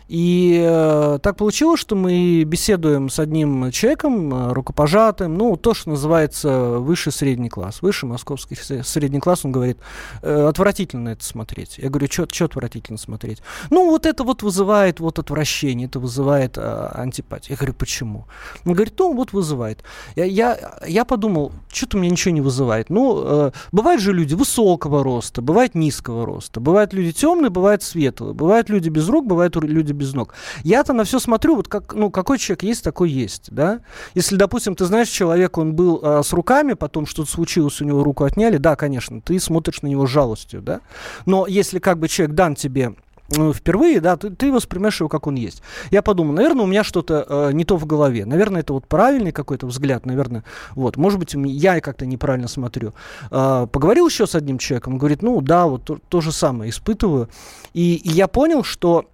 И 0.09 0.59
э, 0.59 1.19
так 1.21 1.37
получилось, 1.37 1.79
что 1.79 1.95
мы 1.95 2.43
беседуем 2.43 3.09
с 3.09 3.19
одним 3.19 3.69
человеком, 3.69 4.33
э, 4.33 4.53
рукопожатым, 4.53 5.37
ну, 5.37 5.55
то, 5.55 5.75
что 5.75 5.91
называется 5.91 6.79
высший 6.79 7.11
средний 7.11 7.49
класс. 7.49 7.83
Высший 7.83 8.09
московский 8.09 8.55
средний 8.83 9.19
класс, 9.19 9.45
он 9.45 9.51
говорит, 9.51 9.77
э, 10.23 10.47
отвратительно 10.47 11.09
это 11.09 11.23
смотреть. 11.23 11.77
Я 11.77 11.89
говорю, 11.89 12.07
что 12.11 12.45
отвратительно 12.45 12.97
смотреть? 12.97 13.43
Ну, 13.69 13.91
вот 13.91 14.07
это 14.07 14.23
вот 14.23 14.41
вызывает 14.41 14.99
вот 14.99 15.19
отвращение, 15.19 15.87
это 15.87 15.99
вызывает 15.99 16.57
э, 16.57 16.89
антипатию. 16.95 17.51
Я 17.51 17.57
говорю, 17.57 17.75
почему? 17.75 18.25
Он 18.65 18.73
говорит, 18.73 18.95
ну, 18.97 19.13
вот 19.13 19.31
вызывает. 19.31 19.83
Я, 20.15 20.25
я, 20.25 20.79
я 20.87 21.05
подумал, 21.05 21.51
что-то 21.71 21.97
меня 21.99 22.09
ничего 22.09 22.33
не 22.33 22.41
вызывает. 22.41 22.89
Ну, 22.89 23.21
э, 23.23 23.51
бывают 23.71 24.01
же 24.01 24.11
люди 24.11 24.33
высокого 24.33 25.03
роста, 25.03 25.43
бывают 25.43 25.75
низкого 25.75 26.25
роста, 26.25 26.59
бывают 26.59 26.93
люди 26.93 27.11
темные, 27.11 27.51
бывают 27.51 27.83
светлые, 27.83 28.33
бывают 28.33 28.69
люди 28.69 28.89
без 28.89 29.07
рук, 29.07 29.27
бывают 29.27 29.55
люди 29.55 29.98
без 29.99 30.13
ног. 30.13 30.33
Я-то 30.63 30.93
на 30.93 31.03
все 31.03 31.19
смотрю, 31.19 31.55
вот 31.55 31.67
как, 31.67 31.93
ну, 31.93 32.09
какой 32.09 32.39
человек 32.39 32.63
есть, 32.63 32.83
такой 32.83 33.09
есть, 33.09 33.51
да. 33.51 33.81
Если, 34.15 34.35
допустим, 34.35 34.75
ты 34.75 34.85
знаешь, 34.85 35.09
человек, 35.09 35.57
он 35.57 35.73
был 35.73 35.99
а, 36.01 36.23
с 36.23 36.33
руками, 36.33 36.73
потом 36.73 37.05
что-то 37.05 37.29
случилось, 37.29 37.81
у 37.81 37.85
него 37.85 38.03
руку 38.03 38.23
отняли, 38.23 38.57
да, 38.57 38.75
конечно, 38.75 39.21
ты 39.21 39.39
смотришь 39.39 39.81
на 39.81 39.87
него 39.87 40.07
с 40.07 40.09
жалостью, 40.09 40.61
да. 40.61 40.79
Но 41.25 41.45
если 41.45 41.79
как 41.79 41.99
бы 41.99 42.07
человек 42.07 42.35
дан 42.35 42.55
тебе 42.55 42.95
ну, 43.35 43.53
впервые, 43.53 44.01
да, 44.01 44.17
ты, 44.17 44.31
ты 44.31 44.51
воспринимаешь 44.51 44.99
его, 44.99 45.09
как 45.09 45.27
он 45.27 45.35
есть. 45.35 45.61
Я 45.91 46.01
подумал, 46.01 46.33
наверное, 46.33 46.63
у 46.63 46.67
меня 46.67 46.83
что-то 46.83 47.25
э, 47.27 47.51
не 47.53 47.63
то 47.63 47.77
в 47.77 47.85
голове. 47.85 48.25
Наверное, 48.25 48.61
это 48.61 48.73
вот 48.73 48.87
правильный 48.87 49.31
какой-то 49.31 49.67
взгляд, 49.67 50.05
наверное, 50.05 50.43
вот, 50.71 50.97
может 50.97 51.19
быть, 51.19 51.33
я 51.35 51.79
как-то 51.81 52.05
неправильно 52.05 52.47
смотрю. 52.47 52.93
Э, 53.31 53.67
поговорил 53.71 54.07
еще 54.07 54.25
с 54.25 54.35
одним 54.35 54.57
человеком, 54.57 54.97
говорит, 54.97 55.21
ну, 55.21 55.41
да, 55.41 55.67
вот 55.67 55.83
то, 55.83 55.99
то 56.09 56.21
же 56.21 56.31
самое 56.31 56.71
испытываю. 56.71 57.29
И, 57.73 57.95
и 57.95 58.09
я 58.09 58.27
понял, 58.27 58.63
что 58.63 59.05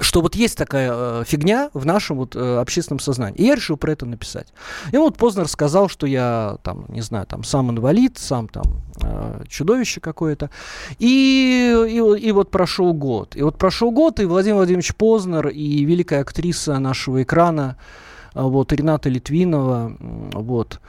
что 0.00 0.20
вот 0.20 0.34
есть 0.34 0.56
такая 0.56 0.90
э, 0.92 1.24
фигня 1.26 1.70
в 1.74 1.84
нашем 1.84 2.18
вот 2.18 2.36
э, 2.36 2.58
общественном 2.58 3.00
сознании. 3.00 3.38
И 3.38 3.44
я 3.44 3.54
решил 3.54 3.76
про 3.76 3.92
это 3.92 4.06
написать. 4.06 4.48
И 4.92 4.96
вот 4.96 5.16
Познер 5.16 5.48
сказал, 5.48 5.88
что 5.88 6.06
я 6.06 6.58
там, 6.62 6.86
не 6.88 7.00
знаю, 7.00 7.26
там 7.26 7.44
сам 7.44 7.70
инвалид, 7.70 8.18
сам 8.18 8.48
там 8.48 8.64
э, 9.02 9.42
чудовище 9.48 10.00
какое-то. 10.00 10.50
И, 10.98 11.86
и, 11.88 12.26
и 12.26 12.32
вот 12.32 12.50
прошел 12.50 12.92
год. 12.92 13.36
И 13.36 13.42
вот 13.42 13.58
прошел 13.58 13.90
год, 13.90 14.20
и 14.20 14.24
Владимир 14.24 14.56
Владимирович 14.56 14.94
Познер, 14.94 15.48
и 15.48 15.84
великая 15.84 16.20
актриса 16.20 16.78
нашего 16.78 17.22
экрана, 17.22 17.76
э, 18.34 18.42
вот 18.42 18.72
Рената 18.72 19.08
Литвинова, 19.08 19.96
вот, 20.00 20.80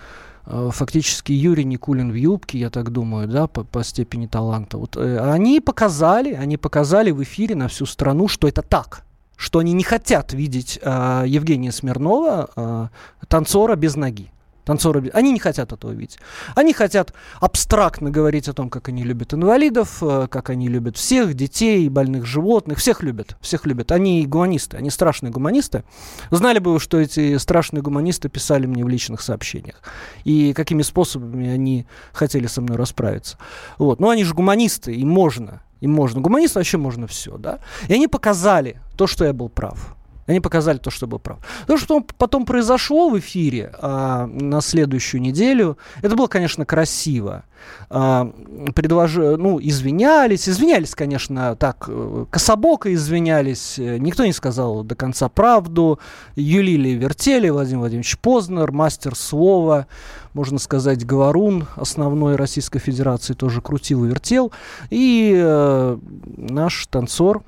фактически 0.72 1.32
Юрий 1.32 1.64
Никулин 1.66 2.12
в 2.12 2.16
юбке, 2.16 2.58
я 2.58 2.70
так 2.70 2.92
думаю, 2.92 3.28
да, 3.28 3.48
по, 3.48 3.64
по 3.64 3.84
степени 3.84 4.28
таланта. 4.28 4.78
Вот, 4.78 4.98
э, 4.98 5.20
они 5.20 5.60
показали, 5.60 6.34
они 6.34 6.58
показали 6.58 7.12
в 7.12 7.22
эфире 7.24 7.56
на 7.56 7.68
всю 7.68 7.86
страну, 7.86 8.28
что 8.28 8.48
это 8.48 8.62
так, 8.62 9.04
что 9.36 9.60
они 9.60 9.74
не 9.74 9.84
хотят 9.84 10.34
видеть 10.34 10.80
э, 10.82 11.24
Евгения 11.28 11.72
Смирнова, 11.72 12.50
э, 12.56 12.88
танцора 13.28 13.76
без 13.76 13.96
ноги 13.96 14.32
танцоры, 14.70 15.10
они 15.14 15.32
не 15.32 15.40
хотят 15.40 15.74
этого 15.74 15.92
видеть. 15.92 16.20
Они 16.56 16.74
хотят 16.74 17.14
абстрактно 17.42 18.12
говорить 18.12 18.48
о 18.48 18.54
том, 18.54 18.70
как 18.70 18.90
они 18.90 19.04
любят 19.04 19.34
инвалидов, 19.34 19.98
э, 20.04 20.28
как 20.30 20.52
они 20.52 20.68
любят 20.68 20.96
всех, 20.96 21.34
детей, 21.34 21.90
больных 21.90 22.28
животных, 22.28 22.78
всех 22.78 23.02
любят, 23.02 23.36
всех 23.42 23.66
любят. 23.66 23.92
Они 23.92 24.28
гуманисты, 24.28 24.78
они 24.78 24.92
страшные 24.92 25.32
гуманисты. 25.32 25.84
Знали 26.30 26.60
бы 26.60 26.74
вы, 26.74 26.80
что 26.80 27.00
эти 27.00 27.38
страшные 27.38 27.82
гуманисты 27.82 28.30
писали 28.30 28.68
мне 28.68 28.86
в 28.86 28.90
личных 28.90 29.22
сообщениях, 29.22 29.82
и 30.24 30.54
какими 30.54 30.84
способами 30.84 31.50
они 31.50 31.88
хотели 32.14 32.46
со 32.46 32.62
мной 32.62 32.78
расправиться. 32.78 33.40
Вот. 33.80 34.00
Но 34.00 34.10
они 34.10 34.24
же 34.24 34.36
гуманисты, 34.36 34.94
им 34.94 35.10
можно, 35.10 35.64
им 35.82 35.92
можно. 35.94 36.22
Гуманистам 36.22 36.60
вообще 36.60 36.78
можно 36.78 37.08
все, 37.08 37.38
да. 37.38 37.58
И 37.88 37.94
они 37.94 38.08
показали 38.08 38.80
то, 38.96 39.08
что 39.08 39.26
я 39.26 39.34
был 39.34 39.50
прав. 39.50 39.96
Они 40.30 40.40
показали 40.40 40.78
то, 40.78 40.92
что 40.92 41.08
был 41.08 41.18
прав. 41.18 41.40
То, 41.66 41.76
что 41.76 42.06
потом 42.20 42.46
произошло 42.46 43.10
в 43.10 43.18
эфире 43.18 43.72
а, 43.80 44.28
на 44.28 44.62
следующую 44.62 45.22
неделю, 45.22 45.80
это 46.04 46.16
было, 46.16 46.28
конечно, 46.28 46.68
красиво. 46.68 47.46
А, 47.90 48.32
предлож... 48.76 49.16
Ну, 49.16 49.60
извинялись. 49.60 50.48
Извинялись, 50.48 50.94
конечно, 50.94 51.56
так, 51.56 51.86
э, 51.88 52.26
кособоко 52.30 52.94
извинялись. 52.94 53.80
Никто 53.80 54.24
не 54.24 54.32
сказал 54.32 54.84
до 54.84 54.94
конца 54.94 55.30
правду. 55.30 56.00
Юлили 56.36 56.90
вертели. 56.90 57.50
Владимир 57.50 57.80
Владимирович 57.80 58.20
Познер, 58.20 58.72
мастер 58.72 59.16
слова, 59.16 59.88
можно 60.36 60.60
сказать, 60.60 61.08
говорун 61.08 61.66
основной 61.76 62.36
Российской 62.36 62.78
Федерации, 62.78 63.34
тоже 63.34 63.62
крутил 63.62 64.06
и 64.06 64.10
вертел. 64.10 64.52
И 64.92 65.34
э, 65.36 65.98
наш 66.38 66.86
танцор, 66.86 67.42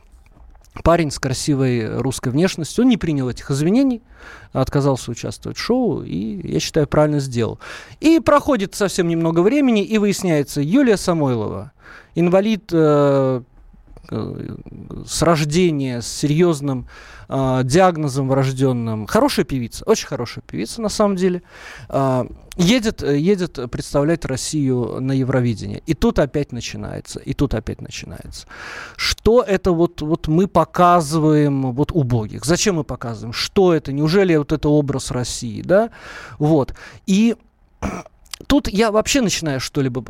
парень 0.84 1.12
с 1.12 1.20
красивой 1.20 2.00
русской 2.00 2.30
внешностью, 2.30 2.84
он 2.84 2.90
не 2.90 2.98
принял 2.98 3.30
этих 3.30 3.52
извинений, 3.52 4.02
отказался 4.54 5.12
участвовать 5.12 5.58
в 5.58 5.62
шоу, 5.62 6.04
и, 6.04 6.48
я 6.48 6.60
считаю, 6.60 6.88
правильно 6.88 7.20
сделал. 7.20 7.60
И 8.00 8.20
проходит 8.20 8.76
совсем 8.76 9.08
немного 9.08 9.42
времени, 9.42 9.84
и 9.84 9.98
выясняется, 9.98 10.62
Юлия 10.62 10.98
Самойлова, 10.98 11.72
инвалид 12.16 12.70
э, 12.72 13.42
с 14.10 15.22
рождения, 15.22 16.02
с 16.02 16.08
серьезным 16.08 16.88
э, 17.30 17.62
диагнозом 17.64 18.28
врожденным. 18.28 19.08
Хорошая 19.08 19.46
певица, 19.46 19.86
очень 19.86 20.08
хорошая 20.08 20.44
певица 20.46 20.82
на 20.82 20.90
самом 20.90 21.16
деле. 21.16 21.44
Э, 21.90 22.26
едет, 22.58 23.02
едет 23.02 23.60
представлять 23.72 24.26
Россию 24.26 24.98
на 25.00 25.14
Евровидении. 25.14 25.82
И 25.86 25.94
тут 25.94 26.20
опять 26.20 26.52
начинается, 26.52 27.20
и 27.20 27.34
тут 27.34 27.54
опять 27.54 27.82
начинается. 27.82 28.48
Что 28.96 29.42
это 29.42 29.72
вот, 29.72 30.02
вот 30.02 30.28
мы 30.28 30.48
показываем 30.48 31.72
вот 31.72 31.92
убогих? 31.92 32.46
Зачем 32.46 32.76
мы 32.76 32.84
показываем? 32.84 33.34
Что 33.34 33.74
это? 33.74 33.94
Неужели 33.94 34.36
вот 34.36 34.52
это 34.52 34.70
образ 34.70 35.12
России, 35.12 35.62
да? 35.62 35.90
Вот. 36.38 36.74
И 37.06 37.36
тут 38.48 38.68
я 38.68 38.92
вообще 38.92 39.22
начинаю 39.22 39.60
что-либо 39.60 40.04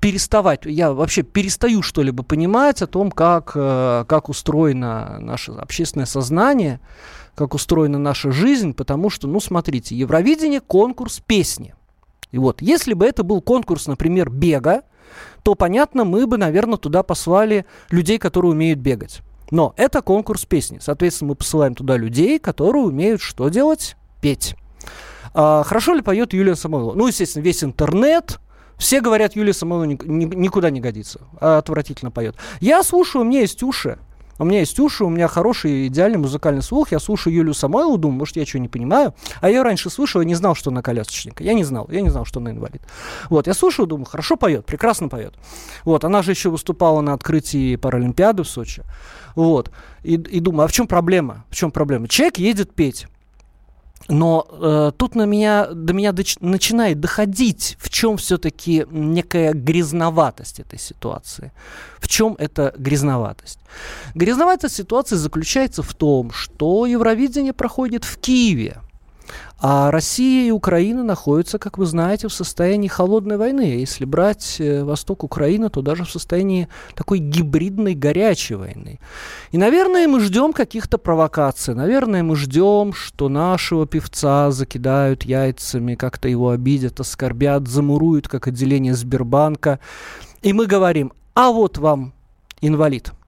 переставать, 0.00 0.64
я 0.64 0.92
вообще 0.92 1.22
перестаю 1.22 1.82
что-либо 1.82 2.22
понимать 2.22 2.82
о 2.82 2.86
том, 2.86 3.10
как, 3.10 3.52
э, 3.54 4.04
как 4.08 4.28
устроено 4.28 5.18
наше 5.20 5.52
общественное 5.52 6.06
сознание, 6.06 6.80
как 7.34 7.54
устроена 7.54 7.98
наша 7.98 8.32
жизнь, 8.32 8.72
потому 8.74 9.10
что, 9.10 9.28
ну, 9.28 9.40
смотрите, 9.40 9.94
Евровидение– 9.94 10.60
конкурс 10.66 11.20
песни. 11.20 11.74
И 12.32 12.38
вот, 12.38 12.62
если 12.62 12.94
бы 12.94 13.06
это 13.06 13.22
был 13.22 13.40
конкурс, 13.42 13.86
например, 13.86 14.30
бега, 14.30 14.82
то, 15.42 15.54
понятно, 15.54 16.04
мы 16.04 16.26
бы, 16.26 16.38
наверное, 16.38 16.78
туда 16.78 17.02
послали 17.02 17.66
людей, 17.90 18.18
которые 18.18 18.52
умеют 18.52 18.78
бегать. 18.78 19.20
Но 19.50 19.74
это 19.76 20.00
конкурс 20.00 20.44
песни. 20.44 20.78
Соответственно, 20.80 21.30
мы 21.30 21.34
посылаем 21.34 21.74
туда 21.74 21.96
людей, 21.96 22.38
которые 22.38 22.84
умеют 22.84 23.20
что 23.20 23.48
делать? 23.48 23.96
Петь. 24.20 24.54
А, 25.34 25.64
хорошо 25.64 25.94
ли 25.94 26.02
поет 26.02 26.32
Юлия 26.32 26.54
Самойлова? 26.54 26.94
Ну, 26.94 27.08
естественно, 27.08 27.42
весь 27.42 27.64
интернет, 27.64 28.38
все 28.80 29.02
говорят, 29.02 29.36
Юлия 29.36 29.52
Самойлова 29.52 29.84
ни, 29.84 29.98
ни, 30.04 30.24
никуда 30.24 30.70
не 30.70 30.80
годится, 30.80 31.20
а 31.38 31.58
отвратительно 31.58 32.10
поет. 32.10 32.34
Я 32.60 32.82
слушаю, 32.82 33.22
у 33.22 33.24
меня 33.26 33.40
есть 33.40 33.62
уши. 33.62 33.98
У 34.38 34.44
меня 34.46 34.60
есть 34.60 34.80
уши, 34.80 35.04
у 35.04 35.10
меня 35.10 35.28
хороший 35.28 35.88
идеальный 35.88 36.16
музыкальный 36.16 36.62
слух. 36.62 36.92
Я 36.92 36.98
слушаю 36.98 37.34
Юлию 37.34 37.52
Самойлову, 37.52 37.98
думаю, 37.98 38.20
может, 38.20 38.36
я 38.36 38.46
что, 38.46 38.58
не 38.58 38.68
понимаю. 38.68 39.14
А 39.42 39.50
я 39.50 39.62
раньше 39.62 39.90
слушал 39.90 40.22
и 40.22 40.24
не 40.24 40.34
знал, 40.34 40.54
что 40.54 40.70
она 40.70 40.80
колясочник. 40.80 41.42
Я 41.42 41.52
не 41.52 41.62
знал, 41.62 41.86
я 41.90 42.00
не 42.00 42.08
знал, 42.08 42.24
что 42.24 42.40
она 42.40 42.52
инвалид. 42.52 42.80
Вот, 43.28 43.46
я 43.46 43.52
слушаю, 43.52 43.86
думаю, 43.86 44.06
хорошо 44.06 44.36
поет, 44.36 44.64
прекрасно 44.64 45.08
поет. 45.08 45.34
Вот, 45.84 46.04
она 46.04 46.22
же 46.22 46.30
еще 46.30 46.48
выступала 46.48 47.02
на 47.02 47.12
открытии 47.12 47.76
Паралимпиады 47.76 48.42
в 48.44 48.48
Сочи. 48.48 48.82
Вот, 49.34 49.70
и, 50.02 50.14
и 50.14 50.40
думаю, 50.40 50.64
а 50.64 50.68
в 50.68 50.72
чем 50.72 50.86
проблема? 50.86 51.44
В 51.50 51.54
чем 51.54 51.70
проблема? 51.70 52.08
Человек 52.08 52.38
едет 52.38 52.74
петь. 52.74 53.08
Но 54.08 54.46
э, 54.50 54.92
тут 54.96 55.14
на 55.14 55.26
меня, 55.26 55.66
до 55.66 55.92
меня 55.92 56.12
доч, 56.12 56.36
начинает 56.40 57.00
доходить, 57.00 57.76
в 57.78 57.90
чем 57.90 58.16
все-таки 58.16 58.86
некая 58.90 59.52
грязноватость 59.52 60.60
этой 60.60 60.78
ситуации. 60.78 61.52
В 61.98 62.08
чем 62.08 62.34
эта 62.38 62.74
грязноватость? 62.76 63.58
Грязноватость 64.14 64.76
ситуации 64.76 65.16
заключается 65.16 65.82
в 65.82 65.94
том, 65.94 66.32
что 66.32 66.86
Евровидение 66.86 67.52
проходит 67.52 68.04
в 68.04 68.18
Киеве. 68.18 68.78
А 69.62 69.90
Россия 69.90 70.48
и 70.48 70.50
Украина 70.50 71.04
находятся, 71.04 71.58
как 71.58 71.76
вы 71.76 71.84
знаете, 71.84 72.28
в 72.28 72.32
состоянии 72.32 72.88
холодной 72.88 73.36
войны. 73.36 73.60
Если 73.78 74.06
брать 74.06 74.56
э, 74.58 74.82
восток 74.82 75.22
Украины, 75.22 75.68
то 75.68 75.82
даже 75.82 76.04
в 76.04 76.10
состоянии 76.10 76.68
такой 76.94 77.18
гибридной 77.18 77.94
горячей 77.94 78.54
войны. 78.54 79.00
И, 79.50 79.58
наверное, 79.58 80.08
мы 80.08 80.20
ждем 80.20 80.54
каких-то 80.54 80.96
провокаций. 80.96 81.74
Наверное, 81.74 82.22
мы 82.22 82.36
ждем, 82.36 82.94
что 82.94 83.28
нашего 83.28 83.86
певца 83.86 84.50
закидают 84.50 85.24
яйцами, 85.24 85.94
как-то 85.94 86.28
его 86.28 86.50
обидят, 86.50 86.98
оскорбят, 86.98 87.68
замуруют, 87.68 88.28
как 88.28 88.46
отделение 88.46 88.94
Сбербанка. 88.94 89.78
И 90.40 90.54
мы 90.54 90.66
говорим, 90.66 91.12
а 91.34 91.52
вот 91.52 91.76
вам 91.76 92.14
инвалид– 92.62 93.12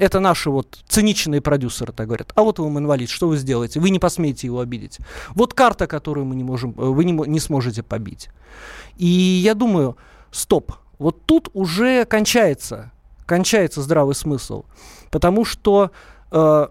это 0.00 0.18
наши 0.18 0.50
вот 0.50 0.78
циничные 0.88 1.42
продюсеры 1.42 1.92
так 1.92 2.06
говорят. 2.06 2.32
А 2.34 2.42
вот 2.42 2.58
вам 2.58 2.78
инвалид, 2.78 3.10
что 3.10 3.28
вы 3.28 3.36
сделаете? 3.36 3.80
Вы 3.80 3.90
не 3.90 3.98
посмеете 3.98 4.46
его 4.46 4.60
обидеть. 4.60 4.98
Вот 5.34 5.52
карта, 5.52 5.86
которую 5.86 6.24
мы 6.24 6.34
не 6.36 6.42
можем, 6.42 6.70
э, 6.70 6.84
вы 6.84 7.04
не, 7.04 7.12
не 7.12 7.38
сможете 7.38 7.82
побить. 7.82 8.30
И 8.96 9.06
я 9.06 9.54
думаю, 9.54 9.98
стоп, 10.30 10.72
вот 10.98 11.26
тут 11.26 11.50
уже 11.52 12.06
кончается, 12.06 12.92
кончается 13.26 13.82
здравый 13.82 14.14
смысл. 14.14 14.64
Потому 15.10 15.44
что 15.44 15.90
э, 16.30 16.68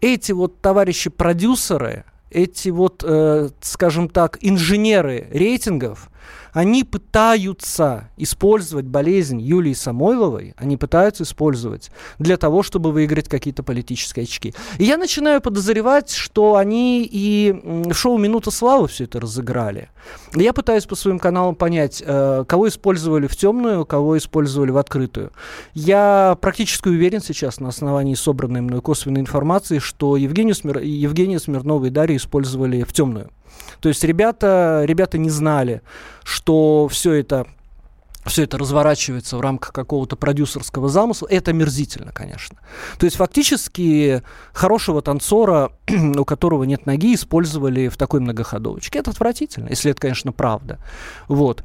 эти 0.00 0.30
вот 0.30 0.60
товарищи 0.60 1.10
продюсеры, 1.10 2.04
эти 2.30 2.68
вот, 2.68 3.02
э, 3.04 3.48
скажем 3.60 4.08
так, 4.08 4.38
инженеры 4.40 5.26
рейтингов, 5.32 6.10
они 6.52 6.84
пытаются 6.84 8.08
использовать 8.16 8.86
болезнь 8.86 9.40
Юлии 9.40 9.74
Самойловой, 9.74 10.54
они 10.56 10.76
пытаются 10.76 11.24
использовать 11.24 11.90
для 12.18 12.36
того, 12.36 12.62
чтобы 12.62 12.92
выиграть 12.92 13.28
какие-то 13.28 13.62
политические 13.62 14.24
очки. 14.24 14.54
И 14.78 14.84
я 14.84 14.96
начинаю 14.96 15.40
подозревать, 15.40 16.10
что 16.10 16.56
они 16.56 17.08
и 17.10 17.54
в 17.62 17.94
шоу 17.94 18.18
«Минута 18.18 18.50
славы» 18.50 18.88
все 18.88 19.04
это 19.04 19.20
разыграли. 19.20 19.90
Я 20.34 20.52
пытаюсь 20.52 20.86
по 20.86 20.94
своим 20.94 21.18
каналам 21.18 21.54
понять, 21.54 22.02
э, 22.04 22.44
кого 22.46 22.68
использовали 22.68 23.26
в 23.26 23.36
темную, 23.36 23.84
кого 23.84 24.16
использовали 24.16 24.70
в 24.70 24.78
открытую. 24.78 25.32
Я 25.74 26.38
практически 26.40 26.88
уверен 26.88 27.20
сейчас 27.20 27.60
на 27.60 27.68
основании 27.68 28.14
собранной 28.14 28.60
мной 28.60 28.80
косвенной 28.80 29.20
информации, 29.20 29.78
что 29.78 30.16
Евгению 30.16 30.54
Смир... 30.54 30.78
Евгения 30.78 31.38
Смирнова 31.38 31.86
и 31.86 31.90
Дарью 31.90 32.18
использовали 32.18 32.82
в 32.82 32.92
темную. 32.92 33.30
То 33.80 33.88
есть 33.88 34.02
ребята, 34.04 34.82
ребята 34.84 35.18
не 35.18 35.30
знали, 35.30 35.82
что 36.24 36.88
все 36.88 37.12
это 37.12 37.46
все 38.26 38.42
это 38.44 38.58
разворачивается 38.58 39.36
в 39.36 39.40
рамках 39.40 39.72
какого-то 39.72 40.16
продюсерского 40.16 40.88
замысла, 40.88 41.28
это 41.30 41.52
мерзительно, 41.52 42.12
конечно. 42.12 42.58
То 42.98 43.06
есть 43.06 43.16
фактически 43.16 44.22
хорошего 44.52 45.02
танцора, 45.02 45.70
у 46.18 46.24
которого 46.24 46.64
нет 46.64 46.86
ноги, 46.86 47.14
использовали 47.14 47.88
в 47.88 47.96
такой 47.96 48.20
многоходовочке. 48.20 48.98
Это 48.98 49.10
отвратительно, 49.10 49.68
если 49.68 49.90
это, 49.90 50.00
конечно, 50.00 50.32
правда. 50.32 50.78
Вот. 51.28 51.62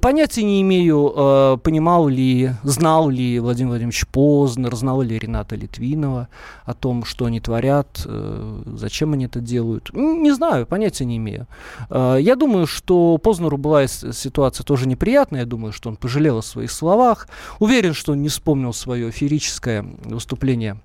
Понятия 0.00 0.42
не 0.42 0.60
имею, 0.62 1.12
э, 1.16 1.58
понимал 1.62 2.08
ли, 2.08 2.52
знал 2.62 3.08
ли 3.08 3.38
Владимир 3.38 3.70
Владимирович 3.70 4.06
Познер, 4.06 4.74
знал 4.76 5.02
ли 5.02 5.18
Рената 5.18 5.56
Литвинова 5.56 6.28
о 6.64 6.74
том, 6.74 7.04
что 7.04 7.24
они 7.24 7.40
творят, 7.40 8.02
э, 8.04 8.62
зачем 8.76 9.14
они 9.14 9.26
это 9.26 9.40
делают. 9.40 9.90
Не 9.94 10.32
знаю, 10.32 10.66
понятия 10.66 11.04
не 11.04 11.16
имею. 11.16 11.46
Э, 11.90 12.18
я 12.20 12.36
думаю, 12.36 12.66
что 12.66 13.18
Познеру 13.18 13.56
была 13.56 13.86
ситуация 13.86 14.64
тоже 14.64 14.86
неприятная, 14.86 15.40
я 15.40 15.46
думаю, 15.46 15.72
что 15.72 15.88
он 15.88 15.96
пожалел 16.02 16.38
о 16.38 16.42
своих 16.42 16.72
словах. 16.72 17.28
Уверен, 17.60 17.94
что 17.94 18.12
он 18.12 18.22
не 18.22 18.28
вспомнил 18.28 18.72
свое 18.72 19.08
эфирическое 19.08 19.86
выступление 20.04 20.80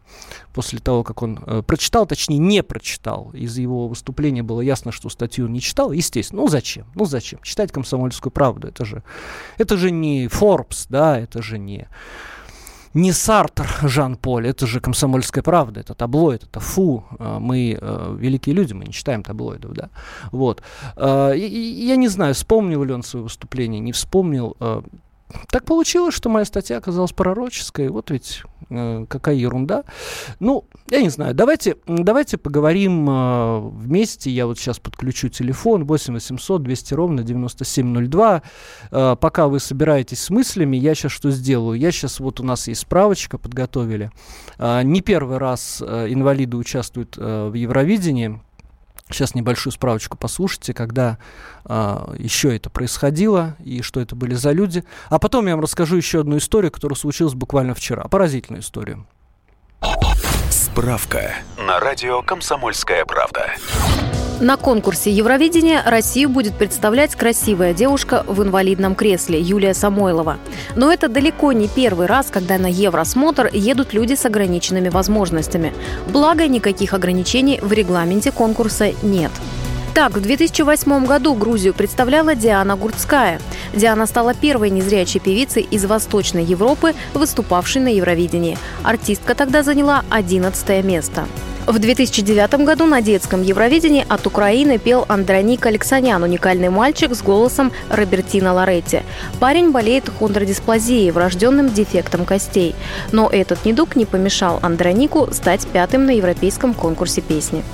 после 0.54 0.80
того, 0.80 1.04
как 1.04 1.24
он 1.24 1.40
э, 1.46 1.64
прочитал, 1.66 2.06
точнее, 2.06 2.38
не 2.38 2.62
прочитал. 2.62 3.32
Из 3.34 3.58
его 3.58 3.88
выступления 3.88 4.44
было 4.44 4.62
ясно, 4.62 4.92
что 4.92 5.10
статью 5.10 5.46
он 5.46 5.54
не 5.54 5.60
читал. 5.60 5.92
Естественно, 5.92 6.44
ну 6.44 6.48
зачем? 6.48 6.86
Ну 6.94 7.06
зачем? 7.06 7.40
Читать 7.42 7.72
комсомольскую 7.72 8.32
правду, 8.32 8.68
это 8.68 8.86
же, 8.86 9.04
это 9.58 9.76
же 9.76 9.90
не 9.90 10.28
Forbes, 10.28 10.86
да, 10.90 11.20
это 11.20 11.42
же 11.42 11.58
не 11.58 11.88
не 12.94 13.12
Сартр 13.12 13.68
Жан-Поль, 13.84 14.48
это 14.48 14.66
же 14.66 14.80
комсомольская 14.80 15.44
правда, 15.44 15.82
это 15.82 15.94
таблоид, 15.94 16.44
это 16.44 16.60
фу, 16.60 17.04
э, 17.20 17.38
мы 17.40 17.78
э, 17.80 18.16
великие 18.20 18.56
люди, 18.56 18.74
мы 18.74 18.86
не 18.86 18.92
читаем 18.92 19.24
таблоидов, 19.24 19.74
да, 19.74 19.90
вот. 20.32 20.64
Э, 20.96 21.34
я 21.36 21.96
не 21.96 22.08
знаю, 22.08 22.34
вспомнил 22.34 22.84
ли 22.84 22.94
он 22.94 23.04
свое 23.04 23.24
выступление, 23.24 23.80
не 23.80 23.92
вспомнил, 23.92 24.56
э, 24.60 24.82
так 25.50 25.66
получилось, 25.66 26.16
что 26.16 26.30
моя 26.30 26.46
статья 26.46 26.78
оказалась 26.78 27.12
пророческой. 27.12 27.90
Вот 27.90 28.12
ведь 28.12 28.44
э, 28.70 29.06
какая 29.10 29.36
ерунда. 29.36 29.84
Ну, 30.40 30.66
я 30.90 31.02
не 31.02 31.10
знаю. 31.10 31.34
Давайте, 31.34 31.76
давайте 31.86 32.38
поговорим 32.38 33.10
э, 33.10 33.60
вместе. 33.60 34.32
Я 34.32 34.46
вот 34.46 34.58
сейчас 34.58 34.80
подключу 34.80 35.28
телефон 35.30 35.86
8 35.86 36.14
800 36.14 36.64
200 36.64 36.94
ровно 36.94 37.24
9702. 37.24 38.42
Э, 38.92 39.16
пока 39.20 39.48
вы 39.48 39.60
собираетесь 39.60 40.22
с 40.22 40.30
мыслями, 40.30 40.78
я 40.78 40.96
сейчас 40.96 41.12
что 41.12 41.30
сделаю? 41.30 41.78
Я 41.78 41.92
сейчас, 41.92 42.20
вот 42.20 42.40
у 42.40 42.44
нас 42.44 42.68
есть 42.68 42.82
справочка, 42.82 43.38
подготовили. 43.38 44.12
Э, 44.58 44.82
не 44.84 45.02
первый 45.02 45.38
раз 45.38 45.84
э, 45.86 46.08
инвалиды 46.10 46.56
участвуют 46.56 47.18
э, 47.18 47.50
в 47.50 47.54
Евровидении. 47.54 48.40
Сейчас 49.10 49.36
небольшую 49.36 49.74
справочку 49.74 50.18
послушайте, 50.18 50.74
когда 50.74 51.18
а, 51.66 52.14
еще 52.18 52.56
это 52.56 52.70
происходило 52.70 53.56
и 53.64 53.82
что 53.82 54.02
это 54.02 54.16
были 54.16 54.34
за 54.34 54.52
люди. 54.52 54.84
А 55.10 55.20
потом 55.20 55.48
я 55.48 55.54
вам 55.56 55.64
расскажу 55.64 55.96
еще 55.96 56.22
одну 56.22 56.38
историю, 56.38 56.72
которая 56.72 56.98
случилась 56.98 57.34
буквально 57.34 57.74
вчера. 57.74 58.04
Поразительную 58.04 58.62
историю. 58.62 59.08
Справка 60.50 61.36
на 61.58 61.80
радио 61.80 62.22
«Комсомольская 62.22 63.06
правда». 63.06 63.52
На 64.40 64.56
конкурсе 64.56 65.10
Евровидения 65.10 65.82
Россию 65.84 66.30
будет 66.30 66.54
представлять 66.54 67.16
красивая 67.16 67.74
девушка 67.74 68.24
в 68.28 68.44
инвалидном 68.44 68.94
кресле 68.94 69.42
Юлия 69.42 69.74
Самойлова. 69.74 70.38
Но 70.76 70.94
это 70.94 71.08
далеко 71.08 71.54
не 71.54 71.68
первый 71.68 72.06
раз, 72.06 72.28
когда 72.30 72.60
на 72.60 72.68
Евросмотр 72.68 73.50
едут 73.52 73.94
люди 73.94 74.14
с 74.14 74.26
ограниченными 74.26 74.90
возможностями. 74.90 75.74
Благо, 76.10 76.48
никаких 76.48 76.94
ограничений 76.94 77.60
в 77.64 77.74
регламенте 77.74 78.32
конкурса 78.32 78.92
нет. 79.02 79.32
Так, 79.96 80.12
в 80.12 80.22
2008 80.22 81.08
году 81.08 81.34
Грузию 81.34 81.74
представляла 81.74 82.36
Диана 82.36 82.76
Гурцкая. 82.76 83.42
Диана 83.74 84.06
стала 84.06 84.36
первой 84.36 84.70
незрячей 84.70 85.20
певицей 85.20 85.64
из 85.64 85.84
Восточной 85.86 86.44
Европы, 86.44 86.94
выступавшей 87.16 87.82
на 87.82 87.88
Евровидении. 87.88 88.60
Артистка 88.84 89.34
тогда 89.34 89.64
заняла 89.64 90.04
11 90.12 90.86
место. 90.86 91.26
В 91.68 91.80
2009 91.80 92.64
году 92.64 92.86
на 92.86 93.02
детском 93.02 93.42
Евровидении 93.42 94.06
от 94.08 94.26
Украины 94.26 94.78
пел 94.78 95.04
Андроник 95.10 95.66
Алексанян, 95.66 96.24
уникальный 96.24 96.70
мальчик 96.70 97.14
с 97.14 97.22
голосом 97.22 97.74
Робертина 97.90 98.54
Лоретти. 98.54 99.02
Парень 99.42 99.72
болеет 99.72 100.10
хондродисплазией, 100.18 101.12
врожденным 101.12 101.74
дефектом 101.74 102.24
костей. 102.24 102.74
Но 103.12 103.28
этот 103.30 103.66
недуг 103.66 103.98
не 103.98 104.06
помешал 104.06 104.60
Андронику 104.62 105.28
стать 105.34 105.68
пятым 105.68 106.06
на 106.06 106.12
европейском 106.12 106.74
конкурсе 106.74 107.20
песни 107.20 107.66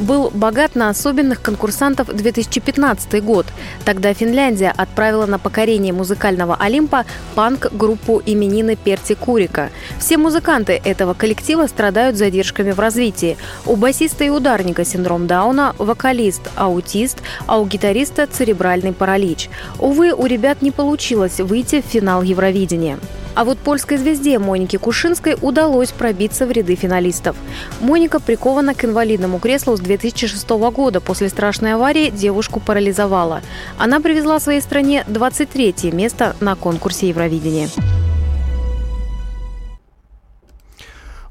был 0.00 0.30
богат 0.30 0.74
на 0.74 0.88
особенных 0.88 1.42
конкурсантов 1.42 2.08
2015 2.08 3.22
год. 3.22 3.46
Тогда 3.84 4.12
Финляндия 4.14 4.72
отправила 4.76 5.26
на 5.26 5.38
покорение 5.38 5.92
музыкального 5.92 6.56
Олимпа 6.58 7.04
панк-группу 7.34 8.22
именины 8.24 8.76
Перти 8.76 9.14
Курика. 9.14 9.70
Все 9.98 10.16
музыканты 10.16 10.80
этого 10.84 11.14
коллектива 11.14 11.66
страдают 11.66 12.16
задержками 12.16 12.72
в 12.72 12.80
развитии. 12.80 13.36
У 13.66 13.76
басиста 13.76 14.24
и 14.24 14.30
ударника 14.30 14.84
синдром 14.84 15.26
Дауна, 15.26 15.74
вокалист– 15.78 16.42
аутист, 16.56 17.18
а 17.46 17.60
у 17.60 17.66
гитариста– 17.66 18.26
церебральный 18.32 18.92
паралич. 18.92 19.50
Увы, 19.78 20.12
у 20.12 20.26
ребят 20.26 20.62
не 20.62 20.70
получилось 20.70 21.40
выйти 21.40 21.82
в 21.82 21.84
финал 21.84 22.22
Евровидения. 22.22 22.98
А 23.34 23.44
вот 23.44 23.58
польской 23.58 23.96
звезде 23.96 24.38
Монике 24.38 24.78
Кушинской 24.78 25.36
удалось 25.40 25.92
пробиться 25.92 26.46
в 26.46 26.50
ряды 26.50 26.74
финалистов. 26.74 27.36
Моника 27.80 28.20
прикована 28.20 28.74
к 28.74 28.84
инвалидному 28.84 29.38
креслу 29.38 29.76
с 29.76 29.80
2006 29.80 30.48
года. 30.48 31.00
После 31.00 31.28
страшной 31.28 31.74
аварии 31.74 32.10
девушку 32.10 32.60
парализовала. 32.60 33.42
Она 33.78 34.00
привезла 34.00 34.40
своей 34.40 34.60
стране 34.60 35.04
23 35.06 35.92
место 35.92 36.36
на 36.40 36.56
конкурсе 36.56 37.08
Евровидения. 37.08 37.68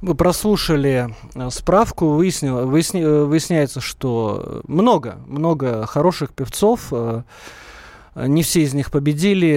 Вы 0.02 0.16
прослушали 0.16 1.14
э, 1.36 1.50
справку, 1.50 2.12
выяснил, 2.12 2.66
выясни, 2.66 3.02
э, 3.02 3.24
выясняется, 3.26 3.82
что 3.82 4.62
много, 4.66 5.20
много 5.28 5.86
хороших 5.86 6.32
певцов. 6.32 6.94
Э, 8.20 8.28
не 8.28 8.44
все 8.44 8.62
из 8.62 8.74
них 8.74 8.92
победили, 8.92 9.56